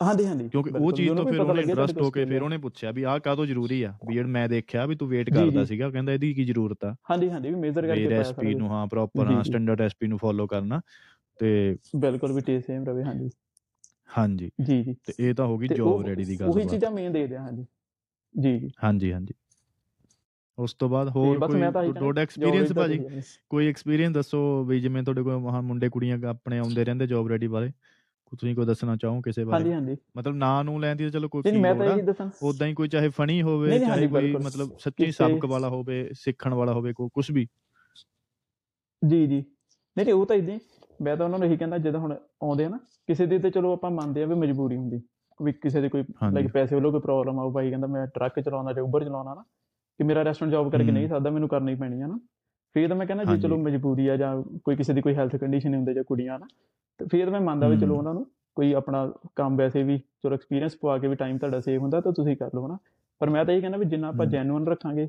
ਹਾਂਜੀ 0.00 0.26
ਹਾਂਜੀ 0.26 0.48
ਕਿਉਂਕਿ 0.48 0.70
ਉਹ 0.78 0.92
ਚੀਜ਼ 0.92 1.10
ਤੋਂ 1.10 1.24
ਫਿਰ 1.24 1.40
ਉਹਨੇ 1.40 1.62
ਇੰਟਰਸਟ 1.62 2.00
ਹੋ 2.02 2.10
ਕੇ 2.10 2.24
ਫਿਰ 2.24 2.42
ਉਹਨੇ 2.42 2.58
ਪੁੱਛਿਆ 2.58 2.90
ਵੀ 2.90 3.02
ਆਹ 3.02 3.18
ਕਾਹਤੋਂ 3.18 3.46
ਜ਼ਰੂਰੀ 3.46 3.82
ਆ? 3.82 3.92
ਵੀ 4.08 4.22
ਮੈਂ 4.22 4.48
ਦੇਖਿਆ 4.48 4.86
ਵੀ 4.86 4.94
ਤੂੰ 4.94 5.08
ਵੇਟ 5.08 5.30
ਕਰਦਾ। 5.30 5.64
ਸੀਗਾ 5.64 5.90
ਕਹਿੰਦਾ 5.90 6.12
ਇਹਦੀ 6.12 6.34
ਕੀ 6.34 6.44
ਜ਼ਰੂਰਤ 6.44 6.84
ਆ? 6.84 6.94
ਹਾਂਜੀ 7.10 7.30
ਹਾਂਜੀ 7.30 7.48
ਵੀ 7.48 7.54
ਮੇਜ਼ਰ 7.54 7.86
ਕਰਕੇ 7.86 8.06
ਪਾਇਆ 8.08 8.22
ਸਾਰਾ 8.22 8.50
ਨੂੰ 8.50 8.70
ਹਾਂ 8.70 8.86
ਪ੍ਰੋਪਰ 8.86 9.26
ਹਾਂ। 9.26 9.42
ਸਟੈਂਡਰਡ 9.42 9.80
ਰੈਸਪੀ 9.80 10.06
ਨੂੰ 10.06 10.18
ਫੋਲੋ 10.18 10.46
ਕਰਨਾ 10.46 10.80
ਤੇ। 11.40 11.76
ਬਿਲਕੁਲ 11.96 12.32
ਵੀ 12.32 12.40
ਟੇਸਟ 12.40 12.66
ਸੇਮ 12.66 12.84
ਰਵੇ 12.84 13.04
ਹਾਂਜੀ। 13.04 13.30
ਹਾਂਜੀ। 14.18 14.50
ਜੀ 14.60 14.82
ਜੀ। 14.82 14.94
ਤੇ 15.06 15.12
ਇਹ 15.18 15.34
ਤਾਂ 15.34 15.46
ਹੋ 15.46 15.58
ਗਈ 15.58 15.68
ਜੌਬ 15.68 15.88
ਉਹ- 15.88 16.06
ਰੈਡੀ 16.06 16.24
ਦੀ 16.24 16.36
ਉਹੀ 16.42 16.60
ਗੱਲ 16.60 16.68
ਚੀਜ਼ਾਂ 16.68 16.90
ਮੇਨ 16.90 17.12
ਦੇਖਦੇ 17.12 17.36
ਆ 17.36 17.42
ਹਾਂਜੀ। 17.42 17.66
ਜੀ 18.34 18.58
ਜੀ। 18.58 18.70
ਹਾਂਜੀ 18.84 19.12
ਹਾਂਜੀ। 19.12 19.34
ਉਸ 20.58 20.74
ਤੋਂ 20.74 20.88
ਬਾਅਦ 20.88 21.08
ਹੋਰ 21.08 21.38
ਕੋਈ 21.38 21.60
ਤੁਹਾਡਾ 21.92 22.20
ਐਕਸਪੀਰੀਅੰਸ 22.22 22.72
ਭਾਜੀ। 22.72 22.98
ਕੋਈ 23.48 23.68
ਐਕਸਪੀਰੀਅੰਸ 23.68 24.14
ਦੱਸੋ 24.14 24.64
ਵੀ 24.64 24.80
ਜਿਵੇਂ 24.80 25.02
ਤੁਹਾਡੇ 25.02 25.22
ਕੋਲ 25.22 25.38
ਮੁੰਡੇ 25.62 25.88
ਕੁੜੀਆਂ 25.88 26.18
ਆਪਣੇ 26.28 26.58
ਆਉਂਦੇ 26.58 26.84
ਰਹਿੰਦੇ 26.84 27.06
ਜੌਬ 27.06 27.28
ਰੈਡੀ 27.28 27.46
ਵਾਲੇ 28.32 28.36
ਤੁਸੀਂ 28.36 28.54
ਕੋਈ 28.56 28.66
ਦੱਸਣਾ 28.66 28.96
ਚਾਹੋ 28.96 29.20
ਕਿਸੇ 29.20 29.44
ਬਾਰੇ? 29.44 29.64
ਹਾਂਜੀ 29.64 29.72
ਹਾਂਜੀ। 29.72 29.96
ਮਤਲਬ 30.16 30.34
ਨਾਂ 30.34 30.64
ਨੂੰ 30.64 30.80
ਲੈਣ 30.80 30.96
ਦੀ 30.96 31.04
ਤਾਂ 31.04 31.10
ਚਲੋ 31.10 31.28
ਕੋਈ 31.28 31.42
ਨਹੀਂ 31.50 31.62
ਮੈਂ 31.62 31.74
ਤਾਂ 31.74 31.86
ਇਹੀ 31.86 32.02
ਦੱਸਾਂ। 32.02 32.30
ਉਦਾਂ 32.42 32.68
ਹੀ 32.68 32.74
ਕੋਈ 32.74 32.88
ਚਾਹੇ 32.88 33.08
ਫਨੀ 33.08 33.42
ਹੋਵੇ 33.42 33.78
ਚਾਹੇ 33.78 34.06
ਕੋਈ। 34.06 34.32
ਮਤਲਬ 34.32 34.70
ਸੱਚੀ 34.78 35.10
ਸਬਕ 35.10 35.44
ਵਾਲਾ 35.44 35.68
ਹੋਵੇ 35.68 36.10
ਸਿੱਖਣ 36.12 36.54
ਵਾਲਾ 36.54 36.72
ਹੋਵੇ 36.72 36.92
ਕੋਈ 36.92 37.08
ਕੁਝ 37.14 37.30
ਵੀ। 37.30 37.46
ਜੀ 39.08 39.26
ਜੀ। 39.26 39.44
ਨਹੀਂ 39.96 40.04
ਨਹੀਂ 40.04 40.14
ਉਹ 40.14 40.26
ਤਾਂ 40.26 40.36
ਇਦਾਂ 40.36 40.58
ਮੈਂ 41.02 41.16
ਤਾਂ 41.16 41.26
ਉਹਨਾਂ 41.26 41.38
ਨੂੰ 41.38 41.48
ਇਹੀ 41.48 41.56
ਕਹਿੰਦਾ 41.56 41.78
ਜਦੋਂ 41.78 42.00
ਹੁਣ 42.00 42.12
ਆਉਂਦੇ 42.42 42.64
ਆ 42.64 42.68
ਨਾ 42.68 42.76
ਕਿਸੇ 43.06 43.26
ਦੀ 43.26 43.38
ਤੇ 43.38 43.50
ਚਲੋ 43.50 43.72
ਆਪਾਂ 43.72 43.90
ਮੰਨਦੇ 43.90 44.22
ਆ 44.22 44.26
ਵੀ 44.26 44.34
ਮਜਬੂਰੀ 44.34 44.76
ਹੁੰਦੀ। 44.76 45.02
ਵੀ 45.42 45.52
ਕਿਸੇ 45.52 45.80
ਦੇ 45.80 45.88
ਕੋਈ। 45.88 46.04
ਲਾਈਕ 46.32 46.48
ਪੈਸੇ 46.48 46.74
ਵੱਲੋਂ 46.74 46.92
ਕੋਈ 46.92 47.00
ਪ੍ਰੋਬਲਮ 47.00 47.38
ਆ 47.38 47.42
ਉਹ 47.42 47.52
ਭਾਈ 47.52 47.70
ਕਹਿੰਦਾ 47.70 47.86
ਮੈਂ 47.86 48.06
ਟਰੱਕ 48.06 48.40
ਚਲਾਉਣਾ 48.40 48.72
ਜਾਂ 48.72 48.82
ਉਬਰ 48.82 49.04
ਚਲਾਉਣਾ 49.04 49.34
ਨਾ 49.34 49.42
ਕਿ 49.98 50.04
ਮੇਰਾ 50.04 50.22
ਰੈਸਟੋਰੈਂਟ 50.22 50.52
ਜੌਬ 50.52 50.72
ਕਰਕੇ 50.72 50.84
ਹੂੰ। 50.84 50.92
ਨਹੀਂ 50.94 51.08
ਸਕਦਾ 51.08 51.30
ਮੈਨੂੰ 51.30 51.48
ਕਰਨੀ 51.48 51.74
ਪੈਣੀ 51.74 52.00
ਆ 52.00 52.06
ਨਾ। 52.06 52.18
ਫਿਰ 52.76 52.88
ਤਾਂ 52.88 52.96
ਮੈਂ 52.96 53.06
ਕਹਿੰਦਾ 53.06 53.24
ਜੇ। 53.26 53.40
ਚਲੋ 53.40 53.56
ਮਜਬੂਰੀ 53.58 54.06
ਆ 54.08 54.16
ਜਾਂ 54.16 54.34
ਕੋਈ 54.64 54.76
ਕਿਸੇ 54.76 54.92
ਦੀ 54.92 55.00
ਕੋਈ 55.00 55.14
ਹੈਲਥ 55.14 55.36
ਕੰਡੀਸ਼ਨ 55.36 55.74
ਹੁੰਦੇ 55.74 55.94
ਜਾਂ 55.94 56.04
ਕੁੜੀਆਂ 56.04 56.38
ਨਾ 56.38 56.46
ਤੇ 57.00 57.04
ਫਿਰ 57.10 57.30
ਮੈਂ 57.30 57.40
ਮੰਨਦਾ 57.40 57.68
ਵੀ 57.68 57.76
ਚਲੋ 57.76 57.88
ਹੂੰ। 57.88 57.98
ਉਹਨਾਂ 57.98 58.14
ਨੂੰ 58.14 58.26
ਕੋਈ 58.56 58.72
ਆਪਣਾ 58.72 59.06
ਕੰਮ 59.36 59.56
ਵੈਸੇ 59.56 59.82
ਵੀ 59.82 59.98
ਚਲੋ 60.22 60.34
ਐਕਸਪੀਰੀਅੰਸ 60.34 60.76
ਪਵਾ 60.76 60.98
ਕੇ 60.98 61.08
ਵੀ 61.08 61.14
ਟਾਈਮ 61.14 61.38
ਤੁਹਾਡਾ 61.38 61.60
ਸੇਵ 61.60 61.80
ਹੁੰਦਾ 61.82 62.00
ਤਾਂ 62.00 62.12
ਤੁਸੀਂ 62.12 62.36
ਕਰ 62.36 62.50
ਲਓ 62.54 62.68
ਨਾ 62.68 62.78
ਪਰ 63.20 63.30
ਮੈਂ 63.30 63.44
ਤਾਂ 63.44 63.54
ਇਹ 63.54 63.60
ਕਹਿੰਦਾ 63.60 63.78
ਵੀ 63.78 63.84
ਜਿੰਨਾ 63.84 64.08
ਆਪਾਂ 64.08 64.24
ਹੂੰ। 64.26 64.30
ਜੈਨੂਇਨ 64.32 64.66
ਰੱਖਾਂਗੇ 64.66 65.06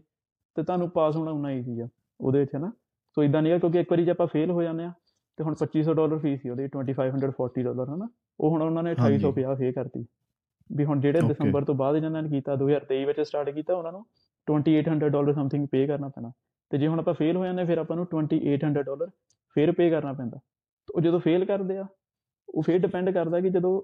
ਤੇ 0.57 0.63
ਤੁਹਾਨੂੰ 0.63 0.89
ਪਾਸ 0.89 1.15
ਹੋਣਾ 1.15 1.31
ਉਨਾ 1.31 1.51
ਈਜ਼ੀ 1.51 1.79
ਆ 1.79 1.87
ਉਹਦੇ 2.19 2.39
ਵਿੱਚ 2.39 2.55
ਹੈ 2.55 2.59
ਨਾ 2.59 2.71
ਸੋ 3.17 3.23
ਇਦਾਂ 3.23 3.41
ਨਹੀਂ 3.41 3.53
ਆ 3.53 3.57
ਕਿਉਂਕਿ 3.57 3.79
ਇੱਕ 3.79 3.91
ਵਾਰੀ 3.91 4.03
ਜੇ 4.05 4.11
ਆਪਾਂ 4.11 4.27
ਫੇਲ 4.27 4.51
ਹੋ 4.51 4.63
ਜਾਂਦੇ 4.63 4.83
ਆ 4.83 4.91
ਤੇ 5.37 5.43
ਹੁਣ 5.43 5.55
2500 5.55 5.93
ਡਾਲਰ 5.93 6.17
ਫੀਸ 6.17 6.41
ਸੀ 6.41 6.49
ਉਹਦੀ 6.49 6.67
2540 6.73 7.63
ਡਾਲਰ 7.63 7.89
ਹਨਾ 7.89 8.07
ਉਹ 8.39 8.49
ਹੁਣ 8.49 8.61
ਉਹਨਾਂ 8.61 8.83
ਨੇ 8.83 8.93
ਹਾਂਜੀ। 8.99 9.17
2850 9.19 9.55
ਫੇ 9.55 9.71
ਕਰਤੀ 9.71 10.05
ਵੀ 10.69 10.85
ਹੁਣ 10.85 10.99
ਜਿਹੜੇ. 10.99 11.21
ਦਸੰਬਰ 11.29 11.63
ਤੋਂ 11.63 11.75
ਬਾਅਦ 11.75 11.97
ਜਿਹਨਾਂ 11.97 12.21
ਨੇ 12.23 12.29
ਕੀਤਾ 12.29 12.55
2023 12.55 13.05
ਵਿੱਚ 13.05 13.19
ਸਟਾਰਟ 13.21 13.49
ਕੀਤਾ 13.49 13.73
ਉਹਨਾਂ 13.75 13.91
ਨੂੰ 13.91 14.03
2800 14.47 15.09
ਡਾਲਰ 15.09 15.33
ਸਮਥਿੰਗ 15.33 15.67
ਪੇ 15.67 15.85
ਕਰਨਾ 15.87 16.07
ਪੈਣਾ 16.09 16.31
ਤੇ 16.71 16.77
ਜੇ 16.77 16.87
ਹੁਣ 16.87 16.99
ਆਪਾਂ 16.99 17.13
ਫੇਲ 17.13 17.37
ਹੋ 17.37 17.45
ਜਾਂਦੇ 17.45 17.63
ਫਿਰ 17.65 17.77
ਆਪਾਂ 17.77 17.95
ਨੂੰ 17.95 18.05
2800 18.15 18.83
ਡਾਲਰ 18.83 19.09
ਫਿਰ 19.55 19.71
ਪੇ 19.71 19.89
ਕਰਨਾ 19.89 20.13
ਪੈਂਦਾ 20.13 20.37
ਤੇ 20.37 20.93
ਉਹ 20.95 21.01
ਜਦੋਂ 21.01 21.19
ਫੇਲ 21.19 21.45
ਕਰਦੇ 21.45 21.77
ਆ 21.77 21.85
ਉਹ 22.49 22.63
ਫਿਰ 22.63 22.79
ਡਿਪੈਂਡ 22.79 23.09
ਕਰਦਾ 23.09 23.39
ਕਿ 23.41 23.49
ਜਦੋਂ 23.49 23.81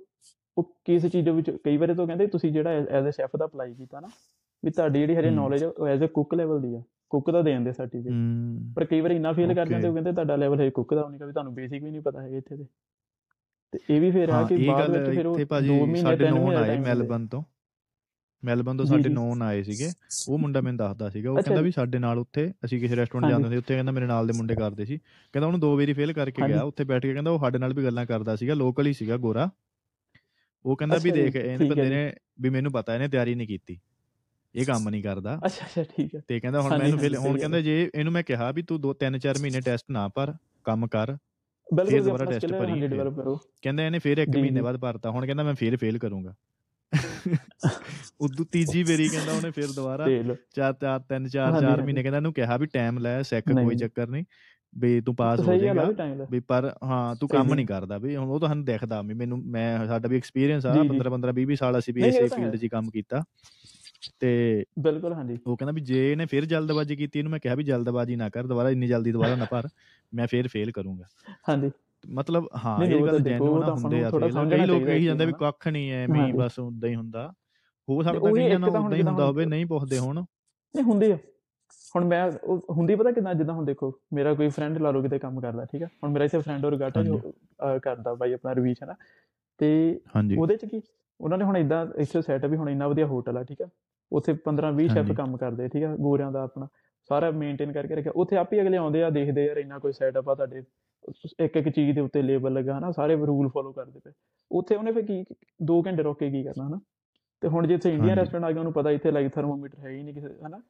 ਉਹ 0.58 0.64
ਕਿਸ 0.86 1.06
ਚੀਜ਼ 1.06 1.30
ਵਿੱਚ 1.30 1.50
ਕਈ 1.64 1.78
ਵਾਰੀ 1.78 1.94
ਤਾਂ 1.94 2.06
ਕਹਿੰਦੇ 2.08 2.28
ਤੁਸੀਂ 2.28 2.52
ਜਿਹੜਾ 2.52 2.70
ਐਜ਼ 2.70 3.08
ਅ 3.08 3.12
ਸ਼ੈਫ 3.12 3.36
ਦਾ 3.36 3.46
ਅਪਲਾਈ 3.46 3.74
ਕੀਤਾ 3.74 4.00
ਨਾ 4.00 4.08
ਵੀ 4.64 4.72
ਤੁਹਾਡੀ 4.72 5.00
ਜਿਹੜੀ 5.00 5.16
ਹਰੇ। 5.16 5.30
ਨੌਲੇਜ 5.30 5.64
ਉਹ 5.64 5.88
ਐਜ਼ 5.88 6.04
ਅ 6.04 6.08
ਕੁੱਕ 6.08 6.34
ਲੈਵਲ 6.34 6.62
ਦੀ 6.62 6.74
ਆ 6.76 6.82
ਕੁੱਕ 7.10 7.30
ਦਾ 7.32 7.42
ਦੇ 7.42 7.52
ਦਿੰਦੇ 7.52 7.72
ਸਰਟੀਫਿਕੇਟ 7.72 8.74
ਪਰ 8.76 8.86
ਕਈ 8.86 9.02
ਵਾਰੀ 9.02 9.16
ਇੰਨਾ 9.16 9.32
ਫੇਲ 9.34 9.54
ਕਰ. 9.54 9.68
ਜਾਂਦੇ 9.68 9.88
ਉਹ 9.88 9.94
ਕਹਿੰਦੇ 9.94 10.12
ਤੁਹਾਡਾ 10.12 10.36
ਲੈਵਲ 10.36 10.62
ਹੈ 10.62 10.70
ਕੁੱਕ 10.70 10.94
ਦਾ 10.94 11.04
ਹੋਣੀ 11.04 11.18
ਵੀ 11.18 11.32
ਤੁਹਾਨੂੰ 11.32 11.54
ਬੇਸਿਕ 11.54 11.84
ਵੀ 11.84 11.92
ਨਹੀਂ 11.92 12.02
ਪਤਾ 12.02 12.22
ਹੈਗਾ 12.22 12.38
ਇੱਥੇ 12.38 12.56
ਦੇ 12.58 12.66
ਤੇ 13.74 13.80
ਇਹ 13.90 14.02
ਵੀ 14.02 14.12
ਫਿਰ 14.12 14.30
ਆ 14.30 14.42
ਕਿ 14.44 14.56
ਬਾਅਦ 14.68 14.90
ਵਿੱਚ 14.92 15.10
ਫਿਰ 15.10 15.28
ਉਹ 15.28 15.34
ਇੱਥੇ 15.34 15.44
2 15.44 15.48
ਭਾਜੀ 15.48 15.70
ਮਹੀਨੇ 15.72 16.02
ਸਾਡੇ 16.02 16.26
3 16.26 16.30
ਨੋਨ 16.30 16.46
ਮਹੀਨੇ 16.46 16.70
ਆਏ। 16.70 16.80
ਮੈਲਬਨ 16.80 17.28
ਤੋਂ 17.28 17.44
ਮੈਲਬਨ 18.44 18.78
ਤੋਂ 18.78 18.86
ਸਾਡੇ। 18.86 19.10
ਨੋਨ 19.10 19.42
ਆਏ 19.42 19.62
ਸੀਗੇ 19.64 19.90
ਉਹ 20.30 20.38
ਮੁੰਡਾ 20.38 20.62
ਮੈਨੂੰ 20.62 20.78
ਦੱਸਦਾ 20.78 21.10
ਸੀਗਾ 21.10 21.32
ਉਹ 21.32 21.38
ਕਹਿੰਦਾ। 21.38 21.62
ਵੀ 21.62 21.72
ਸਾਡੇ 21.72 22.00
ਨਾਲ 22.00 22.20
ਉੱਥੇ 22.20 22.52
ਅਸੀਂ 22.66 22.80
ਕਿਸੇ 22.80 22.96
ਰੈਸਟੋਰੈਂਟ। 22.96 23.32
ਜਾਂਦੇ 23.32 23.50
ਸੀ 23.50 23.58
ਉੱਥੇ 23.58 23.74
ਕਹਿੰਦਾ 23.74 23.92
ਮੇਰੇ 23.92 24.06
ਨਾਲ 24.06 24.28
ਦੇ 24.28 24.34
ਮੁੰਡੇ 24.34 24.56
ਕਰਦੇ 24.56 24.86
ਸੀ 24.86 24.98
ਕਹਿੰਦਾ 24.98 25.46
ਉਹਨੂੰ 25.48 25.60
ਦੋ 25.60 25.76
ਵਾਰੀ 25.78 25.94
ਫੇਲ 25.94 26.14
ਕਰਕੇ। 26.14 26.48
ਗਿਆ 26.48 26.62
ਉੱਥੇ 26.64 26.84
ਬੈਠ 26.84 27.02
ਕੇ 27.02 27.14
ਕਹਿੰਦਾ 27.14 27.32
ਉਹ 27.32 27.40
ਸਾਡੇ 27.40 27.58
ਨਾਲ 27.58 27.74
ਵੀ 27.74 27.84
ਗੱਲਾਂ 27.84 28.06
ਕਰਦਾ 28.06 28.36
ਸੀਗਾ 28.36 28.54
ਲੋਕਲ 28.54 28.88
ਹੀ 28.88 28.94
ਸੀਗਾ 28.94 29.18
ਗੋਰਾ 29.18 29.50
ਉਹ 30.66 30.76
ਕਹਿੰਦਾ 30.78 30.98
ਵੀ 31.04 31.12
ਦੇਖ 31.12 31.36
ਇਹਨੇ 31.36 31.70
ਬੰਦੇ। 31.70 31.90
ਨੇ 31.90 32.12
ਵੀ 32.42 32.50
ਮੈਨੂੰ 32.50 32.72
ਪਤਾ 32.72 32.94
ਇਹਨੇ 32.94 33.08
ਤਿਆਰੀ 33.08 33.36
ਨਹੀਂ 33.36 33.48
ਕੀਤੀ 33.48 33.80
ਇਹ 34.56 34.66
ਕੰਮ 34.66 34.90
ਨਹੀਂ 34.90 35.04
ਕਰਦਾ 35.04 35.36
ਅੱਛਾ 35.46 35.66
ਅੱਛਾ 35.66 35.84
ਠੀਕ 35.98 36.14
ਹੈ 36.16 36.22
ਤੇ 36.28 36.40
ਕਹਿੰਦਾ 36.40 36.62
ਹੁਣ 36.62 36.78
ਮੈਨੂੰ 36.78 37.00
ਫੇਲ 37.00 37.16
ਹੁਣ 37.18 37.38
ਕਹਿੰਦਾ 37.40 37.60
ਜੇ 37.62 37.80
ਇਹਨੂੰ 37.96 38.14
ਮੈਂ 38.14 38.24
ਕਿਹਾ 38.24 38.52
ਵੀ 38.52 38.62
ਤੂੰ 38.62 38.80
ਦੋ 38.82 38.94
ਤਿੰਨ 38.94 39.18
ਚਾਰ 39.20 39.38
ਮਹੀਨੇ 39.42 39.62
ਟੈਸਟ 39.62 39.86
ਨਾ 39.92 40.08
ਭਰ 40.08 40.34
ਕੰਮ 40.66 40.88
ਕਰ 40.88 41.16
ਬਿਲਕੁਲ 41.68 42.04
ਦੁਬਾਰਾ 42.04 42.26
skill 42.28 42.54
ਭਰੀ 42.60 42.80
ਕਹਿੰਦਾ 43.62 43.84
ਇਹਨੇ 43.86 44.00
ਫੇਰ 44.00 44.18
ਇੱਕ 44.18 44.30
ਜੀ, 44.32 44.42
ਮਹੀਨੇ 44.42 44.56
ਜੀ। 44.56 44.62
ਬਾਅਦ 44.62 44.78
ਭਰਤਾ 44.78 45.12
ਹੁਣ 45.12 45.26
ਕਹਿੰਦਾ 45.26 45.44
ਮੈਂ 45.44 45.54
ਫੇਰ 45.54 45.78
ਫੇਲ 45.78 45.98
ਕਰੂੰਗਾ 45.98 46.34
ਉਦੋਂ 48.22 48.46
ਤੀਜੀ 48.52 48.84
ਵਾਰੀ 48.84 49.08
ਕਹਿੰਦਾ 49.08 49.34
ਉਹਨੇ 49.34 49.52
ਫੇਰ 49.52 49.72
ਦੁਬਾਰਾ। 49.76 50.06
ਚਾਰ 50.54 50.74
ਚਾਰ 50.74 51.00
ਤਿੰਨ 51.00 51.28
ਚਾਰ 51.28 51.60
ਚਾਰ। 51.62 51.82
ਮਹੀਨੇ 51.82 52.04
ਕਹਿੰਦਾ 52.04 52.18
ਇਹਨੂੰ 52.18 52.34
ਕਿਹਾ 52.34 52.58
ਵੀ 52.58 52.66
ਟਾਈਮ 52.66 53.00
ਲੈ 53.00 53.18
ਨਹੀਂ, 53.20 53.66
ਕੋਈ। 53.66 53.76
ਚੱਕਰ 53.76 54.08
ਨਹੀਂ 54.08 54.24
ਵੀ 54.74 55.00
ਤੂੰ 55.02 55.16
ਪਾਸ 55.16 55.40
ਹੋ 55.40 55.54
ਜਾਏਗਾ 55.56 56.26
ਵੀ 56.32 56.40
ਪਰ 56.40 56.72
ਹਾਂ 56.84 57.16
ਤੂੰ 57.16 57.30
ਕੰਮ। 57.30 57.54
ਨਹੀਂ 57.54 57.66
ਕਰਦਾ 57.66 57.98
ਵੀ 57.98 58.16
ਹੁਣ 58.16 58.30
ਉਹ 58.30 58.40
ਤਾਂ 58.40 58.48
ਸਾਨੂੰ 58.50 58.66
ਦਿਖਦਾ 58.66 59.02
ਵੀ 59.02 59.14
ਮੈਨੂੰ 59.14 59.42
ਮੈਂ 59.46 59.88
ਸਾਡਾ 59.88 60.10
ਵੀ 60.10 60.18
ਐਕਸਪੀਰੀਅੰਸ 60.18 60.66
ਆ 60.66 60.74
ਜੀ, 60.74 60.80
ਜੀ। 60.80 60.88
15 60.90 61.12
15 61.12 61.34
20 61.34 61.46
20 61.46 61.56
ਸਾਲ 61.56 61.80
ਅਸੀਂ 61.80 61.94
ਵੀ 61.94 62.02
ਇਸੇ 62.02 62.28
ਫੀਲਡ। 62.28 62.56
'ਚ 62.56 62.68
ਕੰਮ 62.68 62.90
ਕੀਤਾ 62.90 63.24
ਤੇ 64.20 64.64
ਬਿਲਕੁਲ 64.80 65.14
ਹਾਂਜੀ 65.14 65.38
ਉਹ 65.48 65.58
ਕਹਿੰਦਾ 65.58 65.72
ਵੀ 65.72 65.82
ਜੇ 65.82 66.12
ਇਹਨੇ 66.12 66.26
ਫਿਰ 66.26 66.46
ਜਲਦਬਾਜ਼ੀ 66.46 66.96
ਕੀਤੀ 66.96 67.20
ਇਹਨੂੰ 67.20 67.32
ਮੈਂ 67.32 67.40
ਕਿਹਾ 67.40 67.56
ਵੀ 67.56 67.64
ਜਲਦਬਾਜ਼ੀ 67.64 68.16
ਨਾ 68.16 68.30
ਕਰ 68.30 68.48
ਦੁਬਾਰਾ 68.48 68.70
ਇੰਨੀ 68.70 68.88
ਜਲਦੀ 68.88 69.12
ਦੁਬਾਰਾ 69.12 69.36
ਨਾ 69.36 69.46
ਭਰ 69.46 69.68
ਮੈਂ 70.14 70.28
ਫੇਰ 70.28 70.48
ਫੇਲ 70.48 70.72
ਕਰੂੰਗਾ 70.72 71.06
ਹਾਂਜੀ 71.50 71.72
ਮਤਲਬ 72.08 72.48
ਹਾਂ 72.66 72.78
ਇਹ 72.86 73.06
ਗੱਲ 73.06 73.20
ਜੈਨੂਨ 73.20 73.64
ਹੁੰਦੇ 73.64 74.04
ਆ 74.04 74.10
ਨੂੰ 74.12 74.50
ਕਈ 74.50 74.66
ਲੋਕ 74.66 74.84
ਚਾਹੀਦਾ 74.86 74.98
ਜਾਂਦੇ 75.00 75.26
ਵੀ 75.26 75.34
ਕੱਖ 75.40 75.68
ਨਹੀਂ 75.68 75.92
ਹੀ 75.92 76.06
ਹਾਂਜੀ। 76.10 76.32
ਬਸ 76.32 76.60
ਉਦਾਂ 76.60 76.90
ਹੀ 76.90 76.96
ਹੁੰਦਾ। 76.96 77.32
ਹੋ 77.88 78.02
ਸਕਦਾ 78.02 78.32
ਕਈਆਂ 78.32 78.58
ਹੁਣ 78.60 78.64
ਉਦਾਂ 78.66 78.98
ਹੀ 78.98 79.02
ਹੁੰਦਾ 79.04 79.26
ਹੋਵੇ 79.26 79.46
ਨਹੀਂ 79.46 79.66
ਪੁੱਛਦੇ 79.66 79.98
ਹੁਣ। 80.00 80.16
ਨਹੀਂ 80.20 80.84
ਹੁੰਦੀ 80.84 81.12
ਆ। 81.12 81.18
ਹੁਣ 81.96 82.06
ਮੈਂ 82.06 82.32
ਹੁੰਦੀ 82.70 82.96
ਪਤਾ 82.96 83.12
ਕਿਦਾਂ 83.12 83.34
ਜਿੱਦਾਂ 83.36 83.56
ਹੁਣ 83.56 83.66
ਦੇਖੋ 83.66 83.92
ਮੇਰਾ 84.14 84.34
ਕੋਈ 84.34 84.50
ਫਰੈਂਡ 84.50 84.78
ਲਾ 84.78 84.92
ਲਓ 84.92 85.02
ਕਿਤੇ 85.02 85.20
ਕੰਮ 85.20 85.40
ਕਰਦਾ 85.42 85.66
ਠੀਕ 85.66 85.84
ਆ? 85.84 85.88
ਹੁਣ 86.04 86.12
ਮੇਰਾ 86.12 86.26
ਇਸੇ 86.26 86.40
ਫਰੈਂਡ 86.40 86.66
ਹੋਰ 86.66 86.76
ਗਾਟਾ 86.78 87.04
ਜੋ 87.04 87.18
ਕਰਦਾ 87.84 88.14
ਬਾਈ 88.14 88.34
ਆਪਣਾ 88.34 88.54
ਰਵੀਸ਼ 88.54 88.82
ਹੈ 88.84 88.88
ਨਾ 88.88 88.96
ਤੇ 89.60 90.00
ਉਹਦੇ 90.38 90.58
ਚ 90.58 90.66
ਕੀ? 90.66 90.82
ਉਹਨਾਂ 91.20 91.38
ਨੇ 91.38 91.46
ਹੁਣ 91.46 91.58
ਇਦਾਂ 91.58 91.86
ਇੱਥੇ 91.98 92.22
ਸੈਟਅਪ 92.22 92.50
ਵੀ 92.52 92.58
ਹੁਣ 92.58 92.70
ਇੰਨਾ 92.70 92.88
ਵਧੀਆ 92.88 93.06
ਹੋਟਲ 93.06 93.38
ਆ 93.38 93.44
ਠੀਕ 93.44 93.62
ਆ? 93.62 93.68
ਉੱਥੇ 94.12 94.34
15 94.46 94.72
20 94.74 94.88
ਸ਼ੈਫ। 94.94 95.12
ਕੰਮ 95.18 95.38
ਕਰਦੇ 95.38 95.68
ਠੀਕ 95.68 95.84
ਆ? 95.84 95.96
ਗੋਰਿਆਂ 95.96 96.32
ਦਾ 96.32 96.44
ਆਪਣਾ 96.44 96.68
ਸਾਰਾ 97.10 97.32
ਮੇਨਟੇਨ 97.32 97.72
ਕਰਕੇ 97.72 97.96
ਰੱਖਿਆ। 97.96 98.12
ਉੱਥੇ 98.16 98.38
ਆਪੇ 98.38 98.62
ਅਗਲੇ 98.62 98.78
ਆਉਂਦੇ 98.78 99.04
ਆ 99.04 99.10
ਦੇਖਦੇ 99.10 99.46
ਯਾਰ 99.46 99.58
ਇੰਨਾ 99.58 99.80
ਕੋਈ 99.80 99.92
ਸੈਟਅਪ 99.94 100.30
ਆ 100.30 100.36
ਤੁਹਾਡੇ। 100.36 100.62
ਇੱਕ 101.40 101.56
ਇੱਕ 101.58 101.70
ਚੀਜ਼ 101.70 101.96
ਦੇ 101.96 102.02
ਉੱਤੇ 102.02 102.22
ਲੇਬਲ 102.22 102.54
ਲੱਗਾ 102.54 102.78
ਹਨਾ 102.78 102.92
ਸਾਰੇ 102.92 103.16
ਰੂਲ 103.16 103.50
ਫੋਲੋ 103.50 103.72
ਕਰਦੇ 103.72 104.00
ਪਏ। 104.06 104.12
ਉੱਥੇ 104.52 104.76
ਉਹਨੇ 104.76 104.92
ਫਿਰ 104.92 105.06
ਕੀ 105.06 105.24
2 105.72 105.82
ਘੰਟੇ 105.88 106.04
ਰੁਕ 106.04 106.20
ਕੇ 106.20 106.30
ਕੀ 106.32 106.44
ਕਰਨਾ 106.44 106.68
ਹਨਾ? 106.68 106.80
ਤੇ 107.42 107.48
ਹੁਣ 107.48 107.68
ਜਿੱਥੇ 107.68 107.94
ਇੰਡੀਅਨ। 107.94 108.18
ਰੈਸਟੋਰੈਂਟ 108.18 108.46
ਆ 108.46 108.52
ਗਿਆ 108.52 108.60
ਉਹਨੂੰ 108.60 108.74
ਪਤਾ 108.74 108.92
ਇੱਥੇ 108.92 109.12
ਲਾਈਕ 109.12 109.32
ਥਰਮੋਮੀਟਰ 109.32 109.80
ਹੈ 109.80 109.90
ਹੀ 109.90 110.04
ਨਹੀਂ 110.04 110.14
ਕਿਸੇ 110.14 110.28
ਹਨਾ? 110.48 110.62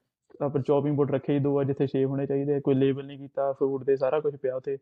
ਆਪਾਂ 0.41 0.61
ਚੌਪਿੰਗ 0.61 0.95
ਬੋਰਡ 0.97 1.11
ਰੱਖੇ 1.11 1.33
ਹੀ 1.33 1.39
ਦੋ 1.39 1.57
ਆ 1.59 1.63
ਜਿੱਥੇ 1.63 1.87
ਸ਼ੇਵ 1.87 2.09
ਹੋਣੇ 2.09 2.25
ਚਾਹੀਦੇ 2.25 2.59
ਕੋਈ 2.59 2.75
ਲੇਬਲ 2.75 3.05
ਨਹੀਂ 3.05 3.17
ਕੀਤਾ 3.17 3.51
ਫੂਡ 3.51 3.83
ਦੇ 3.83 3.95
ਸਾਰਾ 3.97 4.19
ਕੁਝ 4.19 4.35
ਪਿਆ 4.35 4.55
ਉੱਥੇ 4.55 4.77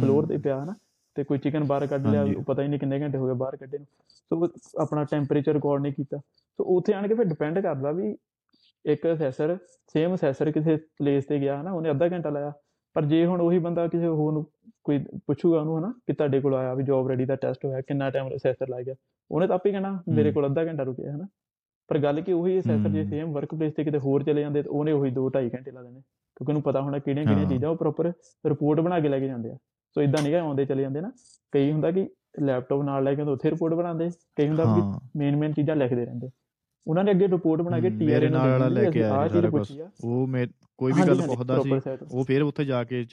ਫਲੋਰ। 0.00 0.26
ਤੇ 0.26 0.36
ਪਿਆ 0.38 0.62
ਹਨਾ? 0.64 0.74
ਤੇ 1.16 1.24
ਕੋਈ 1.24 1.38
ਚਿਕਨ 1.38 1.64
ਬਾਹਰ 1.64 1.86
ਕੱਢ 1.86 2.06
ਲਿਆ 2.06 2.24
ਪਤਾ 2.46 2.62
ਹੀ 2.62 2.68
ਨਹੀਂ 2.68 2.80
ਕਿੰਨੇ 2.80 3.00
ਘੰਟੇ 3.00 3.18
ਹੋ 3.18 3.26
ਗਏ 3.26 3.34
ਬਾਹਰ 3.34 3.56
ਕੱਢੇ 3.56 3.78
ਨੂੰ। 3.78 3.86
ਸੋ 4.30 4.48
ਆਪਣਾ 4.82 5.04
ਟੈਂਪਰੇਚਰ 5.04 5.52
ਰਿਕਾਰਡ 5.52 5.82
ਨਹੀਂ 5.82 5.92
ਕੀਤਾ। 5.92 6.18
ਸੋ 6.58 6.64
ਉੱਥੇ 6.76 6.92
ਆਣ 6.92 7.08
ਕੇ 7.08 7.14
ਫਿਰ 7.14 7.24
ਡਿਪੈਂਡ 7.24 7.58
ਕਰਦਾ 7.58 7.90
ਵੀ 7.92 8.16
ਇੱਕ 8.84 9.12
ਅਸੈਸਰ 9.12 9.56
ਸੇਮ 9.92 10.14
ਅਸੈਸਰ 10.14 10.50
ਕਿਸੇ 10.52 10.76
ਪਲੇਸ 10.76 11.24
ਤੇ 11.24 11.40
ਗਿਆ 11.40 11.60
ਹਨਾ? 11.60 11.72
ਉਹਨੇ 11.72 11.90
ਅੱਧਾ 11.90 12.08
ਘੰਟਾ 12.08 12.30
ਲਾਇਆ। 12.30 12.52
ਪਰ 12.96 13.04
ਜੇ 13.04 13.26
ਹੁਣ 13.26 13.40
ਉਹੀ 13.40 13.58
ਬੰਦਾ 13.58 13.88
ਕਿਸੇ 13.88 14.06
ਹੋਰ 14.06 14.32
ਨੂੰ 14.32 14.46
ਕੋਈ 14.84 14.98
ਪੁੱਛੂਗਾ 15.26 15.60
ਉਹਨੂੰ 15.60 15.78
ਹਨਾ 15.78 15.92
ਕਿ 16.06 16.12
ਤੁਹਾਡੇ 16.12 16.40
ਕੋਲ 16.40 16.54
ਆਇਆ 16.54 16.74
ਵੀ 16.74 16.82
ਜੌਬ 16.82 17.08
ਰੈਡੀ 17.08 17.24
ਦਾ 17.24 17.36
ਟੈਸਟ 17.36 17.64
ਹੋਇਆ 17.64 17.80
ਕਿੰਨਾ 17.80 18.10
ਟਾਈਮ 18.10 18.28
ਅਸੈਸਰ 18.36 18.68
ਲੱਗ 18.68 18.84
ਗਿਆ 18.84 18.94
ਉਹਨੇ 19.30 19.46
ਤਾਂ 19.46 19.54
ਆਪੇ 19.54 19.72
ਕਹਿਣਾ 19.72 20.02
ਮੇਰੇ। 20.08 20.32
ਕੋਲ 20.32 20.46
ਅੱਧਾ 20.46 20.64
ਘੰਟਾ 20.64 20.82
ਰੁਕਿਆ 20.82 21.16
ਹਨਾ 21.16 21.26
ਪਰ 21.88 21.98
ਗੱਲ 21.98 22.20
ਕਿ 22.20 22.32
ਉਹੀ 22.32 22.58
ਅਸੈਸਰ 22.58 22.88
ਜੇ। 22.88 23.04
ਸੇਮ 23.04 23.32
ਵਰਕ 23.32 23.54
ਪਲੇਸ 23.54 23.72
ਤੇ 23.72 23.84
ਕਿਤੇ 23.84 23.98
ਹੋਰ 23.98 24.22
ਚਲੇ 24.22 24.40
ਜਾਂਦੇ 24.40 24.62
ਤਾਂ 24.62 24.72
ਉਹਨੇ 24.72 24.92
ਉਹੀ 24.92 25.10
2 25.10 25.26
2.5 25.28 25.50
ਘੰਟੇ 25.54 25.70
ਲਾ 25.70 25.82
ਦੇਣੇ 25.82 26.00
ਕਿਉਂਕਿ 26.00 26.50
ਉਹਨੂੰ 26.50 26.62
ਪਤਾ 26.62 26.80
ਹੋਣਾ 26.80 26.98
ਕਿਹੜੀਆਂ 26.98 27.24
ਕਿਹੜੀਆਂ। 27.26 27.48
ਚੀਜ਼ਾਂ 27.48 27.70
ਉਹ 27.70 27.76
ਪ੍ਰੋਪਰ 27.76 28.12
ਰਿਪੋਰਟ 28.46 28.80
ਬਣਾ 28.80 29.00
ਕੇ 29.00 29.08
ਲੈ 29.08 29.18
ਕੇ 29.18 29.26
ਜਾਂਦੇ 29.26 29.50
ਆ 29.50 29.56
ਸੋ 29.96 30.02
ਇਦਾਂ 30.02 30.22
ਨਹੀਂ 30.22 30.32
ਗਾ 30.32 30.40
ਆਉਂਦੇ 30.40 30.64
ਚਲੇ 30.64 30.82
ਜਾਂਦੇ 30.82 31.00
ਨਾ 31.00 31.12
ਕਈ 31.52 31.72
ਹੁੰਦਾ 31.72 31.90
ਕਿ 31.90 32.08
ਲੈਪਟਾਪ 32.42 32.82
ਨਾਲ 32.82 33.04
ਲੈ 33.04 33.14
ਕੇ 33.14 33.22
ਉੱਥੇ 33.22 33.50
ਰਿਪੋਰਟ 33.50 33.74
ਬਣਾਉਂਦੇ 33.74 34.10
ਕਈ 34.36 34.48
ਹੁੰਦਾ 34.48 34.64
ਕਿ 34.64 35.08
ਮੇਨ 35.18 35.36
ਮੇਨ 35.36 35.52
ਚੀਜ਼ਾਂ 35.52 35.76
ਲਿਖਦੇ 35.76 36.04
ਰਹਿੰਦੇ 36.04 36.28
ਉਹਨਾਂ 36.86 37.04
ਨੇ 37.04 37.10
ਅੱਗੇ 37.10 37.26
ਰਿਪੋਰਟ 37.28 37.62
ਬਣਾ 37.62 37.78
ਕੇ 37.80 37.90
ਟੀਆਰਏ 37.90 38.28
ਨਾਲ 38.28 38.50
ਵਾਲਾ 38.50 38.68
ਲੈ 38.68 38.90
ਕੇ 38.90 39.02
ਆਇਆ 39.02 39.28
ਸਾਰਾ 39.28 39.48
ਆ 39.84 39.88
ਉਹ 40.04 40.26
ਮੇ 40.26 40.46
ਕੋਈ 40.78 40.92
ਵੀ 40.92 41.02
ਗੱਲ 41.08 41.20
ਪੁੱਛਦਾ 41.22 41.58
ਸੀ। 41.62 41.70
ਉਹ 42.12 42.24
ਫਿਰ 42.24 42.42
ਉੱਥੇ 42.42 42.64
ਜਾ 42.64 42.82
ਕੇ 42.84 43.04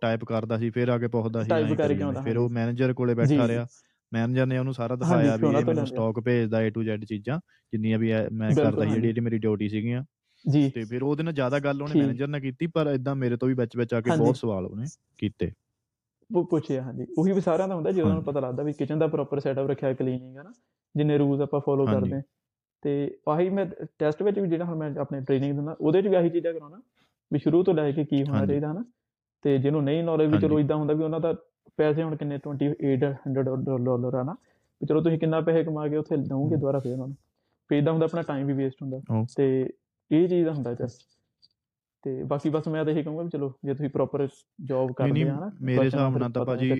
ਟਾਈਪ 0.00 0.24
ਕਰਦਾ 0.24 0.58
ਸੀ 0.58 0.70
ਫਿਰ 0.70 0.88
ਆ 0.88 0.98
ਕੇ 0.98 1.08
ਪੁੱਛਦਾ 1.08 1.42
ਸੀ 1.42 1.50
ਫਿਰ 2.24 2.38
ਉਹ। 2.38 2.48
ਮੈਨੇਜਰ 2.50 2.92
ਕੋਲੇ 2.94 3.14
ਬੈਠਾ। 3.14 3.46
ਰਿਹਾ 3.48 3.66
ਮੈਨੇਜਰ 4.12 4.46
ਨੇ 4.46 4.58
ਉਹਨੂੰ 4.58 4.74
ਸਾਰਾ 4.74 4.94
ਦਿਖਾਇਆ 4.96 5.36
ਵੀ 5.36 5.46
ਇਹ 5.48 5.64
ਮੈਨੂੰ। 5.64 5.86
ਸਟਾਕ 5.86 6.20
ਭੇਜਦਾ 6.24 6.58
A 6.66 6.70
to 6.76 6.84
Z 6.86 7.04
ਚੀਜ਼ਾਂ 7.08 7.38
ਜਿੰਨੀਆਂ 7.72 7.98
ਵੀ 7.98 8.12
ਮੈਂ 8.32 8.50
ਕਰਦਾ 8.56 8.84
ਸੀ, 8.84 9.00
ਜਿਹੜੀ 9.00 9.20
ਮੇਰੀ 9.20 9.38
ਡਿਊਟੀ 9.38 9.68
ਸੀਗੀਆਂ 9.68 10.02
ਜੀ 10.44 10.68
ਤੇ 10.70 10.84
ਫਿਰ 10.84 11.02
ਉਹਦੇ 11.02 11.22
ਨਾਲ 11.22 11.32
ਜ਼ਿਆਦਾ 11.34 11.58
ਗੱਲ 11.60 11.82
ਉਹਨੇ। 11.82 12.00
ਮੈਨੇਜਰ 12.00 12.28
ਨਾਲ 12.28 12.40
ਕੀਤੀ 12.40 12.66
ਪਰ 12.74 12.86
ਇਦਾਂ 12.94 13.14
ਮੇਰੇ 13.16 13.36
ਤੋਂ 13.36 13.48
ਵੀ 13.48 13.54
ਵਿੱਚ 13.54 13.76
ਵਿੱਚ 13.76 13.94
ਆ 13.94 14.00
ਕੇ। 14.00 14.10
ਬਹੁਤ 14.16 14.36
ਸਵਾਲ 14.36 14.66
ਉਹਨੇ 14.66 14.84
ਕੀਤੇ 15.18 15.50
ਉਹ 16.30 16.44
ਪੁੱਛਿਆ 16.46 16.82
ਹਾਂਜੀ 16.82 17.06
ਉਹੀ 17.18 17.32
ਵੀ 17.32 17.40
ਸਾਰਿਆਂ 17.40 17.68
ਦਾ 17.68 17.74
ਹੁੰਦਾ 17.74 17.90
ਜਦੋਂ 17.90 18.04
ਉਹਨਾਂ 18.04 18.14
ਨੂੰ। 18.14 18.24
ਪਤਾ 18.24 18.40
ਲੱਗਦਾ 18.40 18.62
ਵੀ 18.62 18.72
ਕਿਚਨ 18.72 18.98
ਦਾ 18.98 19.06
ਪ੍ਰੋਪਰ 19.06 19.40
ਸੈਟਅਪ 19.40 19.68
ਰੱਖਿਆ 19.70 19.92
ਕਲੀਨਿੰਗ 19.94 20.36
ਹੈ 20.36 20.42
ਨਾ 20.42 20.52
ਜਿੰਨੇ 20.94 21.16
ਰੂਲਸ 21.18 21.40
ਆਪਾਂ 21.40 21.60
ਫੋਲੋ। 21.60 21.86
ਕਰਦੇ 21.86 22.20
ਤੇ 22.82 23.18
ਆਹੀ 23.28 23.48
ਮੈਂ 23.50 23.66
ਟੈਸਟ 23.98 24.22
ਵਿੱਚ 24.22 24.38
ਵੀ 24.38 24.48
ਜਿਹੜਾ 24.48 24.64
ਹੁਣ 24.64 24.76
ਮੈਂ 24.76 24.90
ਆਪਣੇ 25.00 25.20
ਟ੍ਰੇਨਿੰਗ 25.20 25.54
ਦਿੰਦਾ 25.54 25.76
ਉਹਦੇ 25.80 26.02
'ਚ 26.02 26.06
ਵੀ 26.06 26.14
ਆਹੀ 26.14 26.30
ਚੀਜ਼ਾਂ 26.30 26.52
ਕਰਾਉਣਾ 26.54 26.80
ਵੀ 27.32 27.38
ਸ਼ੁਰੂ 27.38 27.62
ਤੋਂ 27.62 27.74
ਲੈ 27.74 27.92
ਕੇ 27.92 28.04
ਕੀ 28.04 28.24
ਹੋਣਾ। 28.24 28.46
ਚਾਹੀਦਾ 28.46 28.72
ਹਨਾ 28.72 28.84
ਤੇ 29.42 29.58
ਜਿਹਨੂੰ 29.58 29.84
ਨਹੀਂ 29.84 30.04
ਨੌਲੇਜ 30.04 30.30
ਵੀ 30.30 30.38
ਚਲੋ। 30.38 30.60
ਇਦਾਂ 30.60 30.76
ਹੁੰਦਾ 30.76 30.94
ਵੀ 30.94 31.04
ਉਹਨਾਂ 31.04 31.20
ਦਾ 31.20 31.34
ਪੈਸੇ 31.76 32.02
ਹੁਣ 32.02 32.16
ਕਿੰਨੇ 32.16 32.38
2800 32.38 33.84
ਡਾਲਰ 33.84 34.14
ਆ 34.14 34.22
ਨਾ 34.22 34.32
ਵੀ 34.80 34.86
ਚਲੋ 34.86 35.00
ਤੁਸੀਂ 35.00 35.18
ਕਿੰਨਾ 35.18 35.40
ਪੈਸੇ 35.40 35.64
ਕਮਾ 35.64 35.88
ਕੇ 35.88 35.96
ਉੱਥੇ 35.96 36.16
ਦਵੋਗੇ 36.16 36.56
ਦੁਬਾਰਾ 36.56 36.78
ਫੇਰ 36.78 36.92
ਉਹਨਾਂ 36.92 37.06
ਨੂੰ 37.08 37.16
ਫੇਰ 37.70 37.78
ਇਦਾਂ 37.78 37.92
ਹੁੰਦਾ 37.92 38.04
ਆਪਣਾ 38.04 38.22
ਟਾਈਮ 38.22 38.46
ਵੀ 38.46 38.52
ਵੇਸਟ 38.52 38.82
ਹੁੰਦਾ। 38.82 39.24
ਤੇ 39.36 39.70
ਇਹ 40.10 40.28
ਚੀਜ਼ 40.28 40.46
ਦਾ 40.46 40.52
ਹੁੰਦਾ 40.52 40.74
ਜਸ 40.74 40.98
ਤੇ 42.02 42.22
ਬਾਕੀ 42.24 42.50
ਬਸ 42.50 42.68
ਮੈਂ 42.68 42.84
ਤਾਂ 42.84 42.92
ਇਹੀ 42.92 43.02
ਕਹੂੰਗਾ 43.02 43.22
ਵੀ 43.22 43.28
ਚਲੋ 43.28 43.52
ਜੇ 43.64 43.74
ਤੁਸੀਂ 43.74 43.90
ਪ੍ਰੋਪਰ 43.90 44.28
ਜੌਬ 44.64 44.92
ਕਰਦੇ 44.92 45.22
ਆ 45.22 45.36
ਹਨਾ 45.36 45.50
ਮੇਰੇ 45.60 45.84
ਹਿਸਾਬ 45.84 46.18
ਨਾਲ 46.18 46.30
ਤਾਂ 46.30 46.44
ਭਾਜੀ 46.44 46.72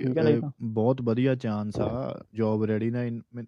ਬਹੁਤ 0.63 1.03
ਵਧੀਆ 1.03 1.35
ਚਾਂਸ 1.35 1.81
ਆ 1.81 2.25
ਜੌਬ 2.35 2.65
ਰੈਡੀ 2.65 2.91
ਨਾ 2.91 2.99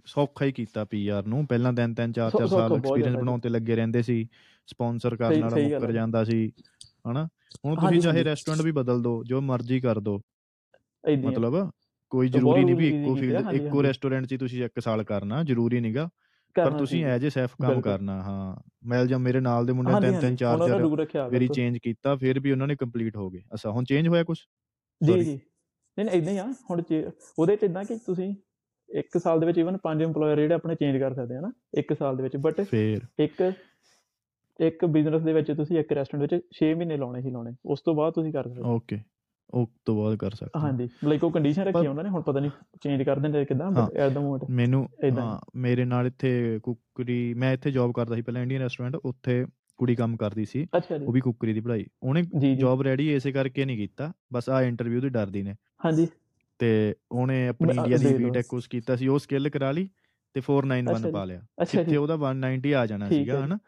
ਸੌਖਾ 0.06 0.44
ਹੀ 0.44 0.52
ਕੀਤਾ 0.52 0.85
ਪੀਆਰ 0.85 1.26
ਨੂੰ 1.26 1.46
ਪਹਿਲਾਂ 1.46 1.72
ਤਿੰਨ 1.72 1.94
ਤਿੰਨ 1.94 2.12
ਚਾਰ 2.12 2.30
ਚਾਰ 2.30 2.46
ਸਾਲ 2.46 2.72
ਐਕਸਪੀਰੀਅੰਸ 2.76 3.16
ਬਣਾਉਣ 3.16 3.40
ਤੇ 3.40 3.48
ਲੱਗੇ 3.48 3.76
ਰਹਿੰਦੇ 3.76 4.02
ਸੀ 4.02 4.28
ਸਪਾਂਸਰ 4.66 5.16
ਕਰਨ 5.16 5.42
ਵਾਲਾ 5.42 5.56
ਮੁੱਕਰ। 5.56 5.92
ਜਾਂਦਾ 5.92 6.24
ਸੀ 6.24 6.52
ਹਨਾ 7.11 7.28
ਹੁਣ 7.66 7.76
ਤੁਸੀਂ 7.76 8.00
ਚਾਹੇ। 8.00 8.24
ਰੈਸਟੋਰੈਂਟ 8.24 8.62
ਵੀ 8.62 8.72
ਬਦਲ 8.72 9.02
ਦਿਓ 9.02 9.22
ਜੋ 9.24 9.40
ਮਰਜ਼ੀ 9.40 9.80
ਕਰ 9.80 10.00
ਦਿਓ। 10.00 10.20
ਮਤਲਬ 11.24 11.70
ਕੋਈ 12.11 12.28
ਜ਼ਰੂਰੀ 12.28 12.64
ਨਹੀਂ 12.64 12.76
ਵੀ 12.76 12.88
ਇੱਕੋ 12.88 13.14
ਫੀਲਡ 13.14 13.52
ਇੱਕੋ। 13.54 13.83
ਰੈਸਟੋਰੈਂਟ 13.83 14.26
'ਚ 14.26 14.37
ਤੁਸੀਂ 14.40 14.64
ਇੱਕ 14.64 14.80
ਸਾਲ 14.80 15.02
ਕਰਨਾ 15.04 15.42
ਜ਼ਰੂਰੀ 15.44 15.80
ਨਹੀਂਗਾ 15.80 16.09
ਪਰ 16.57 16.71
ਤੁਸੀਂ। 16.71 17.05
ਐਜ 17.05 17.27
ਅ 17.27 17.29
ਸੈਫ 17.29 17.51
ਕੰਮ। 17.63 17.81
ਕਰਨਾ 17.81 18.23
ਹਾਂ 18.23 18.57
ਮੈਂ 18.87 19.05
ਜਾਂ 19.07 19.19
ਮੇਰੇ 19.19 19.41
ਨਾਲ 19.41 19.67
ਦੇ 19.67 19.73
ਮੁੰਡੇ 19.73 19.93
ਤਿੰਨ 20.01 20.21
ਤਿੰਨ 20.21 20.37
ਚਾਰ 20.37 20.59
ਚਾਰ 20.59 21.29
ਬਿਲਕੁਲ। 21.31 21.55
ਚੇਂਜ 21.55 21.79
ਕੀਤਾ 21.79 22.17
ਫਿਰ 22.17 22.41
ਵੀ 22.41 22.53
ਉਹਨਾਂ 22.53 22.67
ਨੇ 22.67 22.77
ਕੰਪਲੀਟ 22.77 23.17
ਹੋ 23.17 23.31
ਗਏ 23.31 23.43
ਅੱਛਾ 23.55 23.71
ਹੁਣ 23.71 23.85
ਚੇਂਜ 23.85 24.09
ਹੋਇਆ 24.09 24.25
ਕੁਝ 24.25 24.39
ਜੀ। 25.01 25.13
ਜੀ 25.13 25.41
ਨਹੀਂ 25.99 26.05
ਨਹੀਂ 26.07 26.19
ਇਦਾਂ 26.19 26.33
ਹੀ 26.33 26.39
ਆ 26.39 26.47
ਹੁਣ 26.71 26.83
ਉਹਦੇ 27.39 27.57
ਚ 27.57 27.63
ਇਦਾਂ 27.63 27.85
ਕਿ 27.85 27.97
ਤੁਸੀਂ 28.07 28.35
ਇੱਕ 28.89 29.19
ਸਾਲ 29.19 29.41
ਦੇ 29.41 29.47
ਵਿੱਚ 29.47 29.59
ਇਵਨ 29.59 29.77
ਪੰਜ 29.77 30.03
EMPLOYER 30.03 30.37
ਜਿਹੜੇ 30.37 30.55
ਆਪਣੇ 30.55 30.75
ਚੇਂਜ 30.75 30.99
ਕਰ 30.99 31.15
ਸਕਦੇ 31.15 31.37
ਆ 31.37 31.41
ਨਾ 31.41 31.53
ਇੱਕ 31.79 31.93
ਸਾਲ 31.99 32.17
ਦੇ 32.17 32.23
ਵਿੱਚ 32.23 32.37
ਬਟ 32.37 32.61
ਫੇਰ 32.61 33.01
ਇੱਕ 33.19 33.53
ਇੱਕ 34.61 34.85
ਬਿਜ਼ਨਸ 34.85 35.23
ਦੇ 35.23 35.33
ਵਿੱਚ 35.33 35.53
ਤੁਸੀਂ 35.53 35.79
ਇੱਕ 35.79 35.93
ਰੈਸਟੋਰੈਂਟ 35.93 36.33
ਵਿੱਚ 36.33 36.45
6 36.59 36.75
ਮਹੀਨੇ 36.77 36.97
ਲਾਉਣੇ 36.97 37.21
ਹੀ 37.21 37.31
ਲਾਉਣੇ 37.31 37.53
ਉਸ 37.65 37.81
ਤੋਂ 37.81 37.95
ਬਾਅਦ 37.95 38.13
ਤੁਸੀਂ 38.13 38.33
ਕਰ 38.33 38.49
ਸਕਦੇ। 38.49 38.63
ਓਕੇ 38.63 39.01
ਉਸ 39.53 39.69
ਤੋਂ 39.85 39.95
ਬਾਅਦ 39.97 40.17
ਕਰ 40.17 40.31
ਸਕਦੇ। 40.31 40.61
ਹਾਂਜੀ 40.61 40.89
ਲਾਈਕ 41.05 41.25
ਉਹ 41.25 41.31
ਕੰਡੀਸ਼ਨ 41.31 41.63
ਰੱਖੀ 41.63 41.87
ਉਹਨਾਂ 41.87 42.05
ਨੇ 42.05 42.11
ਹੁਣ 42.11 42.23
ਪਤਾ 42.23 42.41
ਨਹੀਂ 42.41 42.51
ਚੇਂਜ 42.83 43.03
ਕਰ 43.03 43.19
ਦਿੰਦੇ 43.19 43.45
ਕਿਦਾਂ। 43.45 43.71
ਬਟ 43.71 43.97
ਐਟ 43.97 44.13
ਦਾ 44.13 44.21
ਮੋਮੈਂਟ 44.21 44.51
ਮੈਨੂੰ 44.51 44.87
ਹੀ। 45.05 45.11
ਮੇਰੇ 45.61 45.85
ਨਾਲ 45.85 46.07
ਇੱਥੇ 46.07 46.59
ਕੁੱਕਰੀ 46.63 47.23
ਮੈਂ 47.35 47.53
ਇੱਥੇ 47.55 47.71
ਜੌਬ 47.71 47.93
ਕਰਦਾ 47.93 48.15
ਸੀ 48.15 48.23
ਪਹਿਲਾਂ 48.23 48.43
ਇੰਡੀਅਨ 48.43 48.63
ਰੈਸਟੋਰੈਂਟ 48.63 48.97
ਉੱਥੇ 48.97 49.45
ਕੁੜੀ 49.79 49.95
ਕੰਮ 49.97 50.17
ਕਰਦੀ 50.17 50.45
ਸੀ 50.45 50.67
ਉਹ 51.03 51.13
ਵੀ 51.13 51.21
ਕੁੱਕਰੀ 51.21 51.53
ਦੀ 51.53 51.61
ਪੜ੍ਹਾਈ 51.61 51.85
ਉਹਨੇ 52.03 52.23
ਜੌਬ 52.57 52.83
ਰੈਡੀ 52.83 53.13
ਇਸੇ 53.15 53.33
ਕਰਕੇ 53.33 53.65
ਨਹੀਂ 53.65 53.77
ਕੀਤਾ 53.77 54.13
ਬਸ 54.33 54.49
ਆ 54.49 54.61
ਇੰਟਰਵਿਊ 54.63 55.01
ਦੀ 55.01 55.09
ਡਰਦੀ 55.09 55.43
ਨੇ 55.43 55.55
ਹਾਂਜੀ 55.85 56.07
ਤੇ 56.61 56.95
ਉਹਨੇ 57.13 57.47
ਆਪਣੀ 57.49 57.77
ਇੰਡੀਆ 57.77 57.97
ਦੀ। 57.99 58.13
ਬੀਟੈਕ 58.15 58.47
ਕੋਰਸ 58.47 58.67
ਕੀਤਾ 58.69 58.97
ਸੀ 58.97 59.07
ਉਹ 59.09 59.19
ਸਕਿੱਲ 59.19 59.49
ਕਰਾ 59.51 59.71
ਲਈ 59.73 59.89
ਤੇ 60.35 60.41
491 60.41 60.91
ਅੱਛਾ 60.91 61.11
ਪਾ। 61.11 61.25
ਲਿਆ 61.25 61.41
ਅੱਛਾ 61.63 61.79
ਕਿੱਥੇ 61.79 61.91
ਜੀ 61.91 61.97
ਉਹਦਾ 61.97 62.15
190 62.17 62.73
ਆ 62.75 62.85
ਜਾਣਾ 62.87 63.09
ਸੀਗਾ। 63.09 63.45
ਹਨਾ 63.45 63.59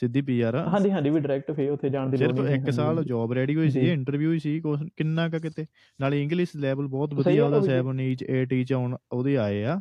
ਸਿੱਧੀ 0.00 0.20
ਪੀਆਰ 0.20 0.56
ਹਾਂਜੀ 0.56 0.90
ਹਾਂਜੀ 0.90 1.10
ਵੀ 1.10 1.20
ਡਾਇਰੈਕਟ 1.20 1.52
ਫੇ 1.52 1.68
ਉੱਥੇ 1.68 1.88
ਜਾਣ 1.88 2.10
ਦੀ 2.10 2.16
ਲੋੜ 2.16 2.26
ਸਿਰਫ 2.26 2.44
ਨਹੀਂ 2.44 2.54
ਇੱਕ 2.54 2.60
ਹਾਂਜੀ, 2.60 2.72
ਸਾਲ 2.72 2.96
ਹਾਂਜੀ। 2.96 3.08
ਜੌਬ 3.08 3.32
ਰੈਡੀ 3.32 3.56
ਹੋਈ 3.56 3.70
ਸੀ। 3.70 3.80
ਇੰਟਰਵਿਊ 3.80 4.32
ਹੀ 4.32 4.38
ਸੀ 4.38 4.62
ਕਿੰਨਾ 4.96 5.28
ਕੁ 5.28 5.38
ਕਿਤੇ। 5.38 5.66
ਨਾਲੇ 6.00 6.22
ਇੰਗਲਿਸ਼ 6.22 6.50
ਲੈਵਲ 6.56 6.86
ਬਹੁਤ 6.86 7.14
ਵਧੀਆ 7.14 7.42
ਆ, 7.42 7.46
ਉਹਦਾ 7.46 7.56
ਉਹ 7.56 7.62
ਵੀ- 7.62 7.70
7 7.70 8.00
ਈਚ 8.00 8.24
8 8.24 8.52
ਈਚ 8.52 8.72
ਆਉਣ 8.72 8.96
ਉਹਦੇ 9.12 9.38
ਆਏ 9.38 9.64
ਆ। 9.64 9.80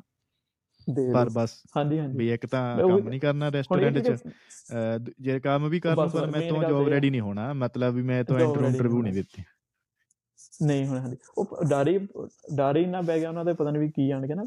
ਪਰ। 1.13 1.29
ਬਸ 1.34 1.63
ਹਾਂਜੀ 1.77 1.99
ਹਾਂਜੀ। 1.99 2.17
ਵੀ 2.17 2.34
ਇੱਕ 2.34 2.45
ਤਾਂ 2.45 2.77
ਕੰਮ 2.77 3.10
ਨਹੀਂ 3.10 3.19
ਕਰਨਾ 3.19 3.49
ਰੈਸਟੋਰੈਂਟ 3.49 3.99
'ਚ। 3.99 4.23
ਜੇ 5.19 5.39
ਕੰਮ 5.39 5.69
ਵੀ 5.69 5.79
ਕਰ 5.79 5.95
ਲੂੰ 5.95 6.05
ਬਸ 6.05 6.12
ਪਰ 6.12 6.32
ਮੈਂ 6.32 6.49
ਤੋਂ 6.49 6.63
ਜੌਬ 6.63 6.88
ਆ। 6.88 6.89
ਰੈਡੀ 6.89 7.10
ਨਹੀਂ 7.10 7.21
ਹੋਣਾ। 7.21 7.53
ਮਤਲਬ 7.53 7.93
ਵੀ 7.93 8.01
ਮੈਂ 8.01 8.23
ਤੋਂ 8.23 8.39
ਇੰਟਰਵਿਊ 8.39 9.01
ਨਹੀਂ। 9.01 9.13
ਦਿੱਤੀ। 9.13 9.43
ਨਹੀਂ 10.65 10.88
ਹੁਣ 10.88 10.97
ਹਾਂਜੀ। 10.97 11.17
ਉਹ 11.38 11.58
ਡਰ 11.69 11.88
ਹੀ 11.88 11.97
ਡਰ 12.55 12.77
ਹੀ 12.77 12.86
ਨਾ 12.86 13.01
ਬਹਿ 13.01 13.19
ਗਿਆ 13.19 13.29
ਉਹਨਾਂ 13.29 13.45
ਦੇ 13.45 13.53
ਪਤਾ 13.53 13.71
ਨਹੀਂ 13.71 13.82
ਵੀ 13.82 13.89
ਕੀ 13.89 14.08
ਜਾਣਗੇ 14.08 14.36
ਨਾ। 14.36 14.45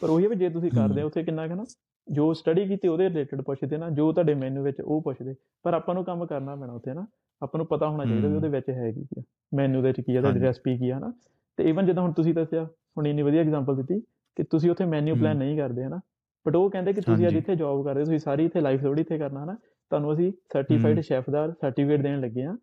ਪਰ 0.00 0.10
ਉਹੀ 0.10 0.24
ਆ 0.24 0.28
ਵੀ 0.28 0.36
ਜੇ 0.36 0.48
ਤੁਸੀਂ 0.48 0.70
ਕਰਦੇ 0.70 1.02
ਹੋ। 1.02 1.06
ਉੱਥੇ 1.06 1.22
ਕਿੰਨਾ 1.22 1.48
ਕੁ 1.48 1.54
ਨਾ 1.54 1.64
ਜੋ 2.08 2.32
ਸਟੱਡੀ 2.34 2.66
ਕੀਤੀ 2.68 2.88
ਉਹਦੇ 2.88 3.08
ਰਿਲੇਟਡ 3.08 3.40
ਪੁੱਛਦੇ 3.42 3.76
ਨਾ 3.76 3.88
ਜੋ 3.90 4.10
ਤੁਹਾਡੇ 4.12 4.34
ਮੈਨੂ 4.34 4.62
ਵਿੱਚ 4.62 4.80
ਉਹ 4.80 5.00
ਪੁੱਛਦੇ 5.02 5.34
ਪਰ 5.64 5.74
ਆਪਾਂ 5.74 5.94
ਨੂੰ 5.94 6.04
ਕੰਮ 6.04 6.24
ਕਰਨਾ 6.26 6.56
ਪੈਣਾ 6.56 6.72
ਉੱਥੇ 6.72 6.94
ਨਾ 6.94 7.06
ਆਪਾਂ 7.42 7.58
ਨੂੰ 7.58 7.66
ਪਤਾ 7.66 7.88
ਹੋਣਾ 7.88 8.04
ਚਾਹੀਦਾ 8.04 8.28
ਵੀ। 8.28 8.34
ਉਹਦੇ 8.34 8.48
ਵਿੱਚ 8.48 8.68
ਹੈ 8.70 8.90
ਕੀ 8.92 9.06
ਆ 9.18 9.22
ਮੈਨੂ 9.52 9.82
ਦੇ 9.82 9.88
ਵਿੱਚ 9.88 10.00
ਕੀ 10.00 10.16
ਆ 10.16 10.20
ਤੁਹਾਡੀ। 10.20 10.40
ਰੈਸਪੀ 10.40 10.76
ਕੀ 10.78 10.90
ਆ 10.90 10.98
ਨਾ 10.98 11.12
ਤੇ 11.58 11.64
ਇਵਨ 11.70 11.86
ਜਦੋਂ 11.86 12.02
ਹੁਣ 12.02 12.12
ਤੁਸੀਂ 12.12 12.34
ਦੱਸਿਆ 12.34 12.64
ਹੁਣ 12.64 13.06
ਇੰਨੀ 13.06 13.22
ਵਧੀਆ 13.22 13.40
ਐਗਜ਼ਾਮਪਲ 13.40 13.76
ਦਿੱਤੀ 13.76 14.00
ਕਿ 14.36 14.42
ਤੁਸੀਂ 14.50 14.70
ਉੱਥੇ 14.70 14.84
ਮੈਨੂ 14.84 15.14
ਪਲਾਨ। 15.16 15.36
ਨਹੀਂ 15.36 15.56
ਕਰਦੇ 15.58 15.84
ਹਨਾ 15.84 16.00
ਬਟ 16.46 16.56
ਉਹ 16.56 16.68
ਕਹਿੰਦੇ 16.70 16.92
ਕਿ 16.92 17.00
ਤੁਸੀਂ 17.00 17.26
ਅੱਜ। 17.26 17.36
ਇੱਥੇ 17.36 17.56
ਜੌਬ 17.56 17.84
ਕਰਦੇ 17.84 18.00
ਹੋ, 18.00 18.04
ਤੁਸੀਂ 18.04 18.18
ਸਾਰੀ 18.18 18.44
ਇੱਥੇ 18.44 18.60
ਲਾਈਫ 18.60 18.82
ਥੋੜੀ 18.82 19.00
ਇੱਥੇ 19.00 19.18
ਕਰਨਾ 19.18 19.44
ਹਨਾ 19.44 19.54
ਤੁਹਾਨੂੰ 19.54 20.12
ਅਸੀਂ 20.12 20.30
ਸਰਟੀਫਾਈਡ। 20.52 21.00
ਸ਼ੈਫ 21.00 21.30
ਦਾ 21.30 21.46
ਸਰਟੀਫਿਕੇਟ 21.60 22.02
ਦੇਣ 22.02 22.20
ਲੱਗੇ 22.20 22.44
ਆ 22.44 22.54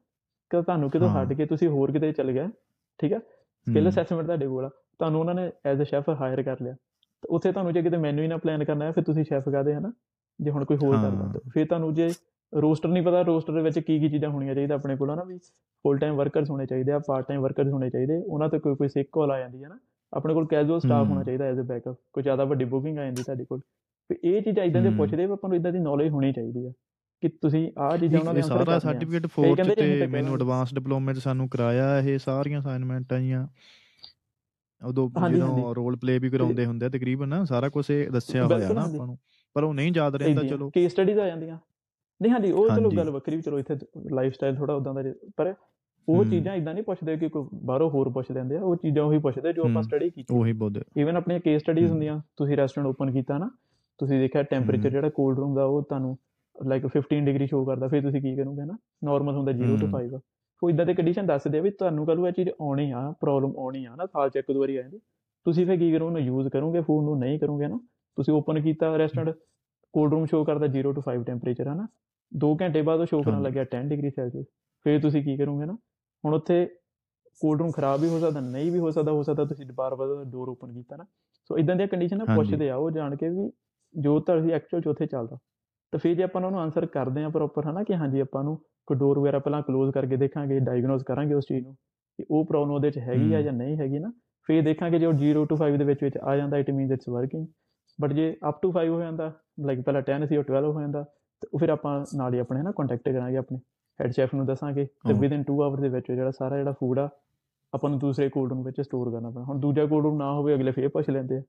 ਕਿ 0.51 0.61
ਤੁਹਾਨੂੰ 0.61 0.89
ਕਿਤੋਂ 0.89 1.09
ਹਾਂ। 1.09 1.23
ਹਟ 1.25 1.33
ਕੇ 1.33 1.45
ਤੁਸੀਂ 1.45 1.67
ਹੋਰ 1.69 1.91
ਕਿਤੇ 1.91 2.11
ਚਲੇ 2.11 2.33
ਗਏ 2.33 2.47
ਠੀਕ 2.99 3.13
ਆ 3.13 3.19
ਸਕਿੱਲ 3.67 3.89
ਅਸੈਸਮੈਂਟ 3.89 4.25
ਤੁਹਾਡੇ 4.25 4.47
ਕੋਲ 4.47 4.65
ਆ 4.65 4.69
ਤੁਹਾਨੂੰ 4.99 5.19
ਉਹਨਾਂ 5.19 5.33
ਨੇ 5.35 5.49
ਐਜ਼ 5.65 5.81
ਅ 5.81 5.85
ਸ਼ੈਫ 5.85 6.09
ਹਾਇਰ 6.21 6.41
ਕਰ 6.43 6.61
ਲਿਆ 6.61 6.75
ਤੇ 7.21 7.27
ਉੱਥੇ 7.29 7.51
ਤੁਹਾਨੂੰ 7.51 7.73
ਜੇ 7.73 7.81
ਕਿਤੇ 7.81 7.97
ਮੈਨੂ 7.97 8.21
ਹੀ 8.21 8.27
ਨਾ 8.27 8.37
ਪਲਾਨ 8.37 8.63
ਕਰਨਾ 8.63 8.85
ਹੈ 8.85 8.91
ਫਿਰ 8.91 9.03
ਤੁਸੀਂ 9.03 9.23
ਸ਼ੈਫ 9.23 9.49
ਕਾਦੇ 9.49 9.73
ਹਨਾ? 9.75 9.91
ਜੇ 10.39 10.51
ਹੁਣ 10.51 10.65
ਕੋਈ 10.65 10.77
ਹੋਰ 10.77 10.95
ਕਰਦਾ 10.95 11.39
ਫਿਰ 11.53 11.65
ਤੁਹਾਨੂੰ 11.65 11.93
ਜੇ 11.93 12.09
ਰੋਸਟਰ 12.53 12.89
ਨਹੀਂ 12.89 13.03
ਪਤਾ 13.03 13.21
ਰੋਸਟਰ 13.21 13.53
ਦੇ 13.53 13.61
ਵਿੱਚ 13.61 13.79
ਕੀ 13.79 13.99
ਕੀ 13.99 14.09
ਚੀਜ਼ਾਂ 14.09 14.29
ਹੋਣੀਆਂ 14.29 14.55
ਚਾਹੀਦੀਆਂ 14.55 14.77
ਆਪਣੇ 14.77 14.95
ਕੋਲ 14.95 15.09
ਹਨਾ? 15.11 15.23
ਵੀ 15.23 15.37
ਫੁੱਲ 15.85 15.97
ਟਾਈਮ 15.97 16.15
ਵਰਕਰਸ 16.15 16.49
ਹੋਣੇ 16.49 16.65
ਚਾਹੀਦੇ 16.65 16.91
ਆ 16.91 16.99
ਪਾਰਟ 16.99 17.27
ਟਾਈਮ 17.27 17.41
ਵਰਕਰਸ 17.41 17.71
ਹੋਣੇ 17.73 17.89
ਚਾਹੀਦੇ। 17.89 18.17
ਉਹਨਾਂ 18.25 18.49
ਤੇ 18.49 18.59
ਕੋਈ 18.59 18.75
ਕੋਈ 18.75 18.87
ਸਿੱਕ 18.89 19.09
ਕਾਲ 19.11 19.31
ਆ 19.31 19.39
ਜਾਂਦੀ 19.39 19.63
ਹੈ 19.63 19.69
ਨਾ 19.69 19.77
ਆਪਣੇ 20.13 20.33
ਕੋਲ 20.33 20.45
ਕੈਜੂਅਲ 20.47 20.79
ਸਟਾਫ। 20.79 21.07
ਹੋਣਾ 21.07 21.23
ਚਾਹੀਦਾ 21.23 21.45
ਐਜ਼ 21.45 21.59
ਅ 21.59 21.63
ਬੈਕਅਪ 21.63 21.95
ਕੋਈ 22.13 22.23
ਜ਼ਿਆਦਾ 22.23 22.43
ਵੱਡੀ 22.43 22.65
ਬੁਕਿੰਗ 22.65 22.97
ਆ 22.97 23.03
ਜਾਂਦੀ 23.03 23.23
ਤੁਹਾਡੇ 23.23 23.45
ਕੋਲ। 23.45 23.59
ਤੇ 24.09 24.17
ਇਹ 24.23 24.41
ਚੀਜ਼ਾਂ 24.41 24.65
ਇਦਾਂ 24.65 24.81
ਦੇ। 24.81 24.89
ਪੁੱਛਦੇ 24.89 25.23
ਆਪਾਂ 25.23 25.49
ਨੂੰ 25.49 25.57
ਇਦਾਂ 25.57 25.71
ਦੀ 25.71 25.79
ਨੌਲੇਜ 25.79 26.09
ਹੋਣੀ 26.11 26.33
ਚਾਹੀਦੀ 26.33 26.65
ਆ 26.65 26.71
ਕਿ 27.21 27.29
ਤੁਸੀਂ 27.29 27.71
ਆਹ 27.77 27.97
ਚੀਜ਼ਾਂ 27.97 28.19
ਉਹਨਾਂ 28.19 28.33
ਦੇ 28.33 28.41
ਸਾਰਾ 28.41 28.79
ਸਰਟੀਫਿਕੇਟ 28.79 29.27
ਕਹਿੰਦੇ 29.27 29.63
4 29.63 29.65
ਜੀ 29.65 29.71
ਅਸੀਂ 29.73 29.99
ਤੇ 29.99 30.07
ਮੈਨੂੰ। 30.07 30.33
ਐਡਵਾਂਸ 30.35 30.73
ਡਿਪਲੋਮੇ 30.73 31.13
'ਚ 31.13 31.17
ਸਾਨੂੰ 31.17 31.49
ਕਰਾਇਆ 31.49 31.99
ਇਹ 31.99 32.17
ਸਾਰੀਆਂ 32.19 32.59
ਅਸਾਈਨਮੈਂਟਾਂ 32.59 33.19
ਜੀਆਂ 33.19 33.47
ਉਦੋਂ 34.81 35.09
ਜਦੋਂ। 35.29 35.73
ਰੋਲ 35.75 35.95
ਪਲੇ 35.95 36.17
ਵੀ 36.19 36.29
ਕਰਾਉਂਦੇ 36.29 36.65
ਹੁੰਦੇ 36.65 36.85
ਆ 36.85 36.89
ਤਕਰੀਬਨ 36.89 37.29
ਨਾ 37.29 37.43
ਸਾਰਾ 37.45 37.69
ਕੁਝ 37.69 37.89
ਇਹ 37.91 38.09
ਦੱਸਿਆ 38.11 38.45
ਹੋਇਆ 38.45 38.71
ਨਾ। 38.73 38.81
ਆਪਾਂ 38.83 39.05
ਨੂੰ 39.07 39.17
ਪਰ 39.55 39.63
ਉਹ 39.63 39.73
ਨਹੀਂ 39.73 39.91
ਯਾਦ 39.95 40.15
ਰਹਿੰਦਾ 40.15 40.43
ਚਲੋ 40.43 40.69
ਕੇਸ 40.69 40.91
ਸਟੱਡੀਜ਼ 40.91 41.19
ਆ 41.19 41.27
ਜਾਂਦੀਆਂ 41.27 41.57
ਨਹੀਂ 42.21 42.31
ਹਾਂਜੀ 42.31 42.51
ਉਹ 42.51 42.69
ਚਲੋ। 42.69 42.89
ਗੱਲ 42.97 43.09
ਵੱਖਰੀ 43.09 43.35
ਵੀ 43.35 43.41
ਚਲੋ 43.41 43.59
ਇੱਥੇ 43.59 43.75
ਲਾਈਫ 44.11 44.33
ਸਟਾਈਲ 44.33 44.55
ਥੋੜਾ 44.55 44.73
ਉਦਾਂ 44.73 44.93
ਦਾ 44.93 45.01
ਪਰ 45.37 45.53
ਉਹ। 46.07 46.23
ਚੀਜ਼ਾਂ 46.25 46.55
ਇਦਾਂ 46.55 46.73
ਨਹੀਂ 46.73 46.83
ਪੁੱਛਦੇ 46.83 47.15
ਕਿ 47.17 47.27
ਕੋਈ 47.29 47.59
ਬਾਹਰੋਂ 47.65 47.89
ਹੋਰ 47.89 48.09
ਪੁੱਛ 48.09 48.31
ਲੈਂਦੇ 48.31 48.57
ਆ 48.57 48.61
ਉਹ 48.61 48.75
ਚੀਜ਼ਾਂ 48.75 49.03
ਉਹੀ 49.03 49.17
ਪੁੱਛਦੇ 49.19 49.53
ਜੋ 49.53 49.63
ਆਪਾਂ। 49.63 49.81
ਸਟੱਡੀ 49.83 50.09
ਕੀਤੀ 50.09 50.33
ਉਹੀ 50.35 50.53
ਬੋਧ 50.53 50.77
ਈਵਨ 50.97 51.17
ਆਪਣੀਆਂ 51.17 51.39
ਕੇਸ 51.39 51.61
ਸਟੱਡੀਜ਼। 51.61 51.91
ਹੁੰਦੀਆਂ 51.91 52.19
ਤੁਸੀਂ 52.37 52.57
ਰੈਸਟੋਰੈਂਟ 52.57 52.89
ਓਪਨ 52.89 53.11
ਕੀਤਾ 53.11 53.37
ਨਾ 53.37 53.49
ਤੁਸੀਂ 53.99 54.19
ਦੇਖਿਆ 54.19 54.43
ਟੈਂਪਰੇਚਰ। 54.43 54.89
ਜਿਹੜਾ 54.89 55.09
ਕੋਲਡ 55.09 55.39
ਰੂਮ 55.39 55.55
ਦਾ 55.55 55.63
ਉਹ 55.65 55.81
ਤੁਹਾਨੂੰ 55.83 56.17
ਲਾਈਕ 56.55 56.85
15 56.87 57.25
ਡਿਗਰੀ 57.25 57.47
ਸ਼ੋ 57.47 57.63
ਕਰਦਾ 57.65 57.87
ਫਿਰ 57.87 58.01
ਤੁਸੀਂ 58.01 58.21
ਕੀ 58.21 58.35
ਕਰੋਗੇ 58.35 58.65
ਨਾ 58.65 58.77
ਨਾਰਮਲ 59.03 59.35
ਹੁੰਦਾ 59.35 59.51
0 59.53 59.77
ਤੋਂ 59.77 59.87
ਹਮ। 59.87 59.91
5 59.91 60.19
ਉਹ 60.63 60.69
ਇਦਾਂ 60.69 60.85
ਦੇ 60.85 60.93
ਕੰਡੀਸ਼ਨ 60.93 61.25
ਦੱਸਦੇ 61.25 61.59
ਆ 61.59 61.61
ਵੀ 61.61 61.69
ਤੁਹਾਨੂੰ 61.69 62.05
ਕੱਲ੍ਹ 62.05 62.19
ਨੂੰ 62.19 62.27
ਇਹ 62.27 62.33
ਚੀਜ਼ 62.33 62.49
ਆਉਣੀ 62.49 62.91
ਆ 62.91 63.13
ਪ੍ਰੋਬਲਮ 63.21 63.53
ਆਉਣੀ 63.57 63.85
ਆ 63.85 63.95
ਨਾ 63.95 64.05
ਸਾਲ 64.05 64.29
ਚ 64.29 64.35
ਇੱਕ 64.35 64.51
ਦੋ 64.51 64.59
ਵਾਰੀ 64.59 64.77
ਆ 64.77 64.81
ਜਾਂਦੀ। 64.81 64.99
ਤੁਸੀਂ 65.43 65.65
ਫਿਰ 65.65 65.77
ਕੀ 65.77 65.91
ਕਰੋਗੇ 65.91 66.05
ਉਹਨੂੰ 66.05 66.21
ਯੂਜ਼ 66.21 66.47
ਕਰੋਗੇ 66.47 66.81
ਫੂਡ 66.81 67.03
ਨੂੰ 67.03 67.19
ਨਹੀਂ 67.19 67.39
ਕਰੋਗੇ 67.39 67.67
ਨਾ। 67.67 67.79
ਤੁਸੀਂ 68.15 68.33
ਓਪਨ 68.33 68.61
ਕੀਤਾ 68.61 68.97
ਰੈਸਟੋਰੈਂਟ 68.97 69.35
ਕੋਲਡ 69.93 70.11
ਰੂਮ 70.11 70.25
ਸ਼ੋ 70.25 70.43
ਕਰਦਾ 70.43 70.67
0 70.67 70.93
ਤੋਂ 70.93 71.03
5 71.03 71.23
ਟੈਂਪਰੇਚਰ 71.23 71.67
ਹੈ 71.67 71.73
ਨਾ। 71.73 71.87
2 72.31 72.55
ਘੰਟੇ 72.61 72.81
ਬਾਅਦ 72.81 72.99
ਉਹ 72.99 73.05
ਸ਼ੋ 73.05 73.21
ਕਰਨ। 73.21 73.41
ਲੱਗਿਆ 73.41 73.63
10 73.63 73.89
ਡਿਗਰੀ 73.89 74.09
ਸੈਲਸੀਅਸ 74.09 74.45
ਫਿਰ 74.85 75.01
ਤੁਸੀਂ 75.01 75.23
ਕੀ 75.23 75.37
ਕਰੋਗੇ 75.37 75.65
ਨਾ 75.65 75.73
ਹੁਣ 76.25 76.33
ਉੱਥੇ 76.33 76.65
ਕੋਲਡ 77.41 77.61
ਰੂਮ 77.61 77.71
ਖਰਾਬ 77.71 77.99
ਵੀ 77.99 78.07
ਹੋ 78.07 78.19
ਸਕਦਾ 78.19 78.39
ਨਹੀਂ 78.39 78.71
ਵੀ 78.71 78.79
ਹੋ 78.79 78.91
ਸਕਦਾ 78.91 79.11
ਹੋ 79.11 79.23
ਸਕਦਾ 79.23 79.45
ਤੁਸੀਂ 79.45 79.65
ਬਾਰ-ਬਾਰ 79.65 80.23
ਡੋਰ 80.25 80.49
ਓਪਨ 80.49 80.73
ਕੀਤਾ 80.73 80.95
ਨਾ। 80.95 81.05
ਸੋ 81.43 81.57
ਇਦਾਂ 81.57 81.75
ਦੀਆਂ 81.75 81.87
ਕੰਡੀਸ਼ਨਾਂ। 81.87 82.25
ਪੁੱਛਦੇ 82.35 82.69
ਆ 82.69 82.75
ਉਹ 82.75 82.91
ਜਾਣ 82.91 83.15
ਕੇ 83.15 83.29
ਵੀ 83.29 83.51
ਜੋ 83.95 84.19
ਤੁਹਾਡੀ 84.19 84.51
ਐਕਚੁਅਲ 84.51 84.81
ਚ 84.81 84.87
ਉੱਥੇ 84.87 85.05
ਚੱਲਦਾ। 85.05 85.37
ਤਾਂ 85.93 85.99
ਫਿਰ 85.99 86.15
ਜੇ 86.15 86.23
ਆਪਾਂ 86.23 86.39
ਉਹਨਾਂ 86.41 86.51
ਨੂੰ 86.51 86.59
ਆਨਸਰ 86.59 86.85
ਕਰਦੇ 86.85 87.23
ਆ 87.23 87.29
ਪ੍ਰੋਪਰ 87.29 87.65
ਹਨਾ 87.65 87.83
ਕਿ 87.83 87.95
ਹਾਂਜੀ 87.95 88.19
ਆਪਾਂ 88.19 88.43
ਨੂੰ 88.43 88.57
ਕੋਈ 88.87 88.97
ਡੋਰ 88.97 89.19
ਵਗੈਰਾ 89.19 89.39
ਪਹਿਲਾਂ 89.39 89.61
ਕਲੋਜ਼ 89.61 89.91
ਕਰਕੇ 89.91 90.15
ਦੇਖਾਂਗੇ 90.17 90.59
ਡਾਇਗਨੋਸ 90.59 91.03
ਕਰਾਂਗੇ 91.03 91.33
ਉਸ 91.33 91.45
ਚੀਜ਼ 91.47 91.65
ਨੂੰ 91.65 91.75
ਕਿ 92.19 92.25
ਉਹ 92.31 92.45
ਪ੍ਰੋਬਲਮ 92.45 92.71
ਉਹਦੇ 92.71 92.91
ਚ 92.91 92.97
ਹੈਗੀ 92.97 93.33
ਆ। 93.33 93.41
ਜਾਂ 93.41 93.53
ਨਹੀਂ 93.53 93.77
ਹੈਗੀ 93.77 93.99
ਨਾ 93.99 94.11
ਫਿਰ 94.49 94.61
ਦੇਖਾਂਗੇ 94.63 94.99
ਜੇ 94.99 95.05
ਉਹ 95.05 95.13
0 95.13 95.45
ਤੋਂ 95.45 95.57
5 95.57 95.77
ਦੇ 95.77 95.83
ਵਿੱਚ 95.83 96.03
ਵਿੱਚ 96.03 96.17
ਆ 96.17 96.35
ਜਾਂਦਾ 96.37 96.57
it 96.57 96.69
means 96.71 96.91
it's 96.91 97.09
working 97.09 97.47
but 97.99 98.13
ਜੇ 98.13 98.35
ਅਪ 98.49 98.61
ਟੂ 98.61 98.71
5 98.77 98.87
ਹੋ 98.89 98.99
ਜਾਂਦਾ 99.01 99.31
ਲਾਈਕ 99.59 99.81
ਪਹਿਲਾਂ 99.81 100.01
10 100.11 100.25
ਸੀ 100.27 100.37
ਉਹ 100.37 100.43
12 100.43 100.71
ਹੋ 100.73 100.81
ਜਾਂਦਾ 100.81 101.03
ਤੇ 101.41 101.57
ਫਿਰ 101.57 101.69
ਆਪਾਂ 101.69 101.93
ਨਾਲ 102.15 102.33
ਹੀ 102.33 102.39
ਆਪਣੇ 102.39 102.61
ਨਾ 102.61 102.71
ਕੰਟੈਕਟ 102.71 103.09
ਕਰਾਂਗੇ 103.09 103.37
ਆਪਣੇ 103.37 103.59
ਹੈਡ 103.99 104.11
ਸ਼ੈਫ 104.11 104.33
ਨੂੰ 104.35 104.45
ਦੱਸਾਂਗੇ 104.45 104.85
ਤੇ। 105.07 105.13
ਵਿਦਿਨ 105.13 105.43
2 105.51 105.59
ਆਵਰ 105.63 105.79
ਦੇ 105.79 105.89
ਵਿੱਚ 105.89 106.11
ਜਿਹੜਾ 106.11 106.31
ਸਾਰਾ 106.31 106.57
ਜਿਹੜਾ 106.57 106.71
ਫੂਡ 106.71 106.99
ਆ 106.99 107.09
ਆਪਾਂ 107.73 107.89
ਨੂੰ 107.89 107.99
ਦੂਸਰੇ 107.99 108.29
ਕੋਲਡ 108.29 108.51
ਰੂਮ 108.51 108.63
ਵਿੱਚ 108.63 108.81
ਸਟੋਰ 108.81 109.11
ਕਰਨਾ 109.11 109.29
ਪੈਣਾ 109.29 109.45
ਹੁਣ 109.45 109.59
ਦੂਜਾ 109.59 109.85
ਕੋਲਡ 109.85 110.03
ਰੂਮ 110.05 110.17
ਨਾ 110.17 110.31
ਹੋਵੇ 110.33 110.55
ਅਗਲੇ 110.55 110.71
ਫੇਰ 110.71 110.87
ਪੁੱਛ 110.89 111.09
ਲੈਂਦੇ 111.09 111.37
ਆ 111.37 111.41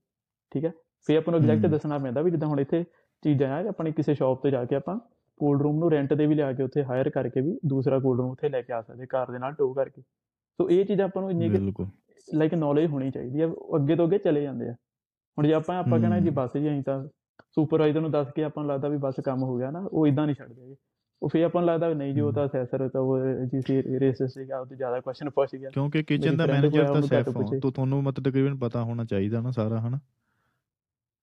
ਠੀਕ 0.51 0.65
ਹੈ 0.65 0.71
ਫੇਰ 1.07 1.17
ਆਪਾਂ 1.17 1.31
ਨੂੰ 1.31 1.39
ਐਗਜ਼ੈਕਟ। 1.41 1.65
ਦੱਸਣਾ 1.67 1.97
ਪੈਂਦਾ 1.97 2.21
ਵੀ 2.21 2.31
ਜਿੱਦਾਂ 2.31 2.47
ਹੁਣ 2.47 2.59
ਇੱਥੇ 2.59 2.83
ਚੀਜ਼ਾਂ 3.23 3.63
ਆ 3.63 3.69
ਆਪਣੀ 3.69 3.91
ਕਿਸੇ 3.91 4.13
ਸ਼ਾਪ 4.13 4.43
ਤੇ 4.43 4.51
ਜਾ 4.51 4.65
ਕੇ 4.65 4.75
ਆਪਾਂ 4.75 4.99
ਕੋਲਡ 5.39 5.61
ਰੂਮ 5.61 5.79
ਨੂੰ 5.79 5.91
ਰੈਂਟ 5.91 6.13
ਤੇ 6.13 6.25
ਵੀ 6.25 6.35
ਲਿਆ 6.35 6.53
ਕੇ 6.53 6.63
ਉੱਥੇ 6.63 6.83
ਹਾਇਰ 6.83 7.09
ਕਰਕੇ 7.09 7.41
ਵੀ 7.41 7.59
ਦੂਸਰਾ 7.65 7.99
ਕੋਲਡ 7.99 8.19
ਰੂਮ 8.19 8.31
ਉੱਥੇ 8.31 8.49
ਲੈ 8.49 8.61
ਕੇ 8.61 8.73
ਆ 8.73 8.81
ਸਕਦੇ 8.81 9.05
ਕਾਰ 9.05 9.31
ਦੇ 9.31 9.39
ਨਾਲ 9.39 9.53
ਟੋ 9.53 9.73
ਕਰਕੇ 9.73 10.01
ਸੋ 10.59 10.69
ਇਹ 10.69 10.85
ਚੀਜ਼ਾਂ 10.85 11.05
ਆਪਾਂ 11.05 11.21
ਨੂੰ 11.21 11.31
ਇੰਨੀ 11.31 11.73
ਲਾਈਕ 12.33 12.53
ਨੌਲੇਜ 12.53 12.89
ਹੋਣੀ 12.89 13.11
ਚਾਹੀਦੀ 13.11 13.41
ਹੈ 13.41 13.45
ਉਹ 13.45 13.77
ਅੱਗੇ 13.77 13.95
ਤੋਂ 13.95 14.05
ਅੱਗੇ 14.05 14.17
ਚਲੇ 14.17 14.41
ਜਾਂਦੇ 14.41 14.69
ਆ 14.69 14.73
ਹੁਣ 15.37 15.47
ਜੇ 15.47 15.53
ਆਪਾਂ 15.53 15.75
ਆਪਾਂ 15.75 15.99
ਕਹਿਣਾ 15.99 16.19
ਜੀ। 16.19 16.29
ਬੱਸ 16.29 16.57
ਜੀ 16.57 16.69
ਅਸੀਂ 16.69 16.83
ਤਾਂ 16.83 17.07
ਸੁਪਰਵਾਈਜ਼ਰ 17.55 18.01
ਨੂੰ 18.01 18.11
ਦੱਸ 18.11 18.27
ਕੇ 18.35 18.43
ਆਪਾਂ 18.43 18.63
ਨੂੰ 18.63 18.71
ਲੱਗਦਾ 18.73 18.87
ਵੀ 18.87 18.97
ਬਸ 18.97 19.13
ਕੰਮ 19.25 19.43
ਹੋ 19.43 19.57
ਗਿਆ 19.57 19.71
ਨਾ 19.71 19.89
ਉਹ 19.91 20.07
ਇਦਾਂ 20.07 20.25
ਨਹੀਂ 20.25 20.35
ਛੱਡਦੇ 20.35 20.61
ਹੈਗੇ। 20.61 20.75
ਉਹ 21.21 21.29
ਫੇਰ 21.29 21.43
ਆਪਾਂ 21.43 21.61
ਨੂੰ 21.61 21.67
ਲੱਗਦਾ 21.67 21.93
ਨਹੀਂ 21.93 22.13
ਜੀ 22.13 22.21
ਉਹ। 22.21 22.31
ਤਾਂ 22.33 22.45
ਅਸੈਸਰ 22.45 22.89
ਤਾਂ 22.89 23.01
ਉਹ 23.01 23.19
ਜੀ 23.45 23.61
ਸੀ 23.61 23.99
ਰੇਸਿਸ 23.99 24.33
ਸੀਗਾ 24.33 24.59
ਉਹ 24.59 24.65
ਤੇ 24.65 24.75
ਜ਼ਿਆਦਾ 24.75 24.99
ਕੁਐਸਚਨ 24.99 25.29
ਪੁੱਛ 25.29 25.55
ਗਿਆ 25.55 25.69
ਕਿਉਂਕਿ 25.69 26.03
ਕਿਚਨ 26.03 26.37
ਦਾ 26.37 26.45
ਮੈਨੇਜਰ 26.45 26.93
ਤਾਂ 26.93 27.01
ਸੈਫ। 27.01 27.29
ਤੋਂ 27.61 27.71
ਤੁਹਾਨੂੰ 27.71 28.03
ਮਤਲਬ 28.03 28.29
ਤਕਰੀਬਨ 28.29 28.57
ਪਤਾ 28.57 28.83
ਹੋਣਾ 28.83 29.05
ਚਾਹੀਦਾ 29.05 29.41
ਨਾ 29.41 29.51
ਸਾਰਾ 29.51 29.79
ਹਨਾ 29.79 29.99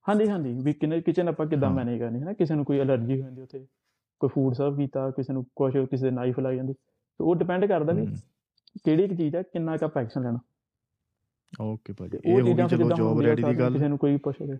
ਹਾਂਜੀ 0.06 0.28
ਹਾਂਜੀ। 0.28 0.52
ਵੀ 0.62 0.72
ਕਿਨੇ 0.72 1.00
ਕਿਚਨ 1.00 1.28
ਆਪਾਂ 1.28 1.46
ਕਿੱਦਾਂ 1.46 1.68
ਹਾਂ। 1.68 1.76
ਮੈਨੇਜ 1.76 1.98
ਕਰਨੀ 2.00 2.20
ਹੈ 2.20 2.24
ਨਾ 2.24 2.32
ਕਿਸੇ 2.32 2.54
ਨੂੰ 2.54 2.64
ਕੋਈ 2.64 2.80
ਅਲਰਜੀ 2.80 3.12
ਹੋ 3.12 3.24
ਜਾਂਦੀ 3.24 3.42
ਉੱਥੇ 3.42 3.66
ਕੋਈ 4.20 4.30
ਫੂਡ 4.34 4.54
ਸਰਵ 4.54 4.76
ਕੀਤਾ 4.76 5.10
ਕਿਸੇ 5.10 5.32
ਨੂੰ 5.32 5.44
ਕੁਝ 5.56 5.72
ਕਿਸੇ 5.72 6.04
ਦੇ 6.04 6.10
ਨਾਈਫ 6.10 6.38
ਲੱਗ 6.40 6.54
ਜਾਂਦੀ। 6.54 6.72
ਤੇ 6.72 7.24
ਉਹ 7.24 7.34
ਡਿਪੈਂਡ 7.36 7.64
ਕਰਦਾ 7.66 7.92
ਵੀ 7.92 8.06
ਹਮ। 8.06 8.14
ਕਿਹੜੀ 8.84 9.08
ਕੁ 9.08 9.14
ਚੀਜ਼ 9.14 9.36
ਆ 9.36 9.42
ਕਿੰਨਾ 9.42 9.76
ਕੁ 9.76 9.84
ਆਪਾਂ 9.84 10.02
ਐਕਸ਼ਨ 10.02 10.22
ਲੈਣਾ। 10.22 10.38
ਓਕੇ 11.60 11.92
ਭਾਜੀ 11.92 12.18
ਤੇ 12.18 12.30
ਇਹ 12.30 12.34
ਉਹ 12.34 12.40
ਹੋ 12.40 12.44
ਗਈ 12.46 12.50
ਚੀਜ਼ਾਂ 12.50 12.68
ਫਿਰ 12.68 12.78
ਚਲੋ 12.78 12.82
ਜਿੱਦਾਂ 12.84 12.96
ਜੌਬ 12.96 13.08
ਹੁੰਦੀਆਂ 13.08 13.30
ਰੈਡੀ 13.30 13.42
ਦੀ 13.42 13.42
ਸਾਰੀਆਂ, 13.42 13.60
ਗੱਲ। 13.60 13.72
ਕਿਸੇ 13.72 13.88
ਨੂੰ 13.88 13.98
ਕੋਈ 13.98 14.16
ਪੁੱਛਦੇ 14.16 14.56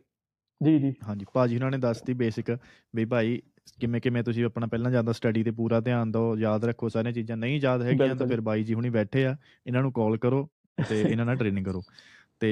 ਜੀ 0.61 0.79
ਜੀ। 0.79 0.95
ਹਾਂਜੀ 1.09 1.27
ਭਾਜੀ 1.35 1.55
ਉਹਨਾਂ 1.57 1.71
ਨੇ 1.71 1.79
ਦੱਸਤੀ 1.79 2.15
ਬੇਸਿਕ 2.15 2.51
ਵੀ 2.95 3.05
ਭਾਈ 3.05 3.41
ਕਿਵੇਂ 3.81 4.01
ਕਿਵੇਂ 4.01 4.23
ਤੁਸੀਂ 4.23 4.45
ਆਪਣਾ 4.45 4.67
ਪਹਿਲਾਂ 4.67 4.91
ਜ਼ਿਆਦਾ 4.91 5.13
ਸਟੱਡੀ 5.13 5.43
ਤੇ 5.43 5.51
ਪੂਰਾ 5.51 5.81
ਧਿਆਨ 5.81 6.13
ਦਿਓ 6.13 6.37
ਯਾਦ 6.37 6.65
ਰੱਖੋ 6.65 6.89
ਸਾਰੀਆਂ 6.89 7.13
ਚੀਜ਼ਾਂ। 7.13 7.37
ਨਹੀਂ 7.37 7.61
ਯਾਦ 7.61 7.83
ਹੈਗੀਆਂ 7.83 7.99
ਤਾਂ 7.99 8.07
ਬਿਲਕੁਲ। 8.09 8.29
ਫਿਰ 8.29 8.41
ਬਾਈ 8.41 8.65
ਜੀ 8.65 8.75
ਹੁਣੀ 8.75 8.91
ਬੈਠੇ 8.91 9.25
ਆ 9.27 9.37
ਇਹਨਾਂ 9.67 9.83
ਨੂੰ 9.83 9.93
ਕਾਲ 9.93 10.17
ਕਰੋ 10.17 10.49
ਤੇ 10.89 11.01
ਇਹਨਾਂ 11.13 11.27
ਨਾਲ 11.27 11.37
ਟ੍ਰੇਨਿੰਗ 11.37 11.67
ਕਰੋ। 11.67 11.83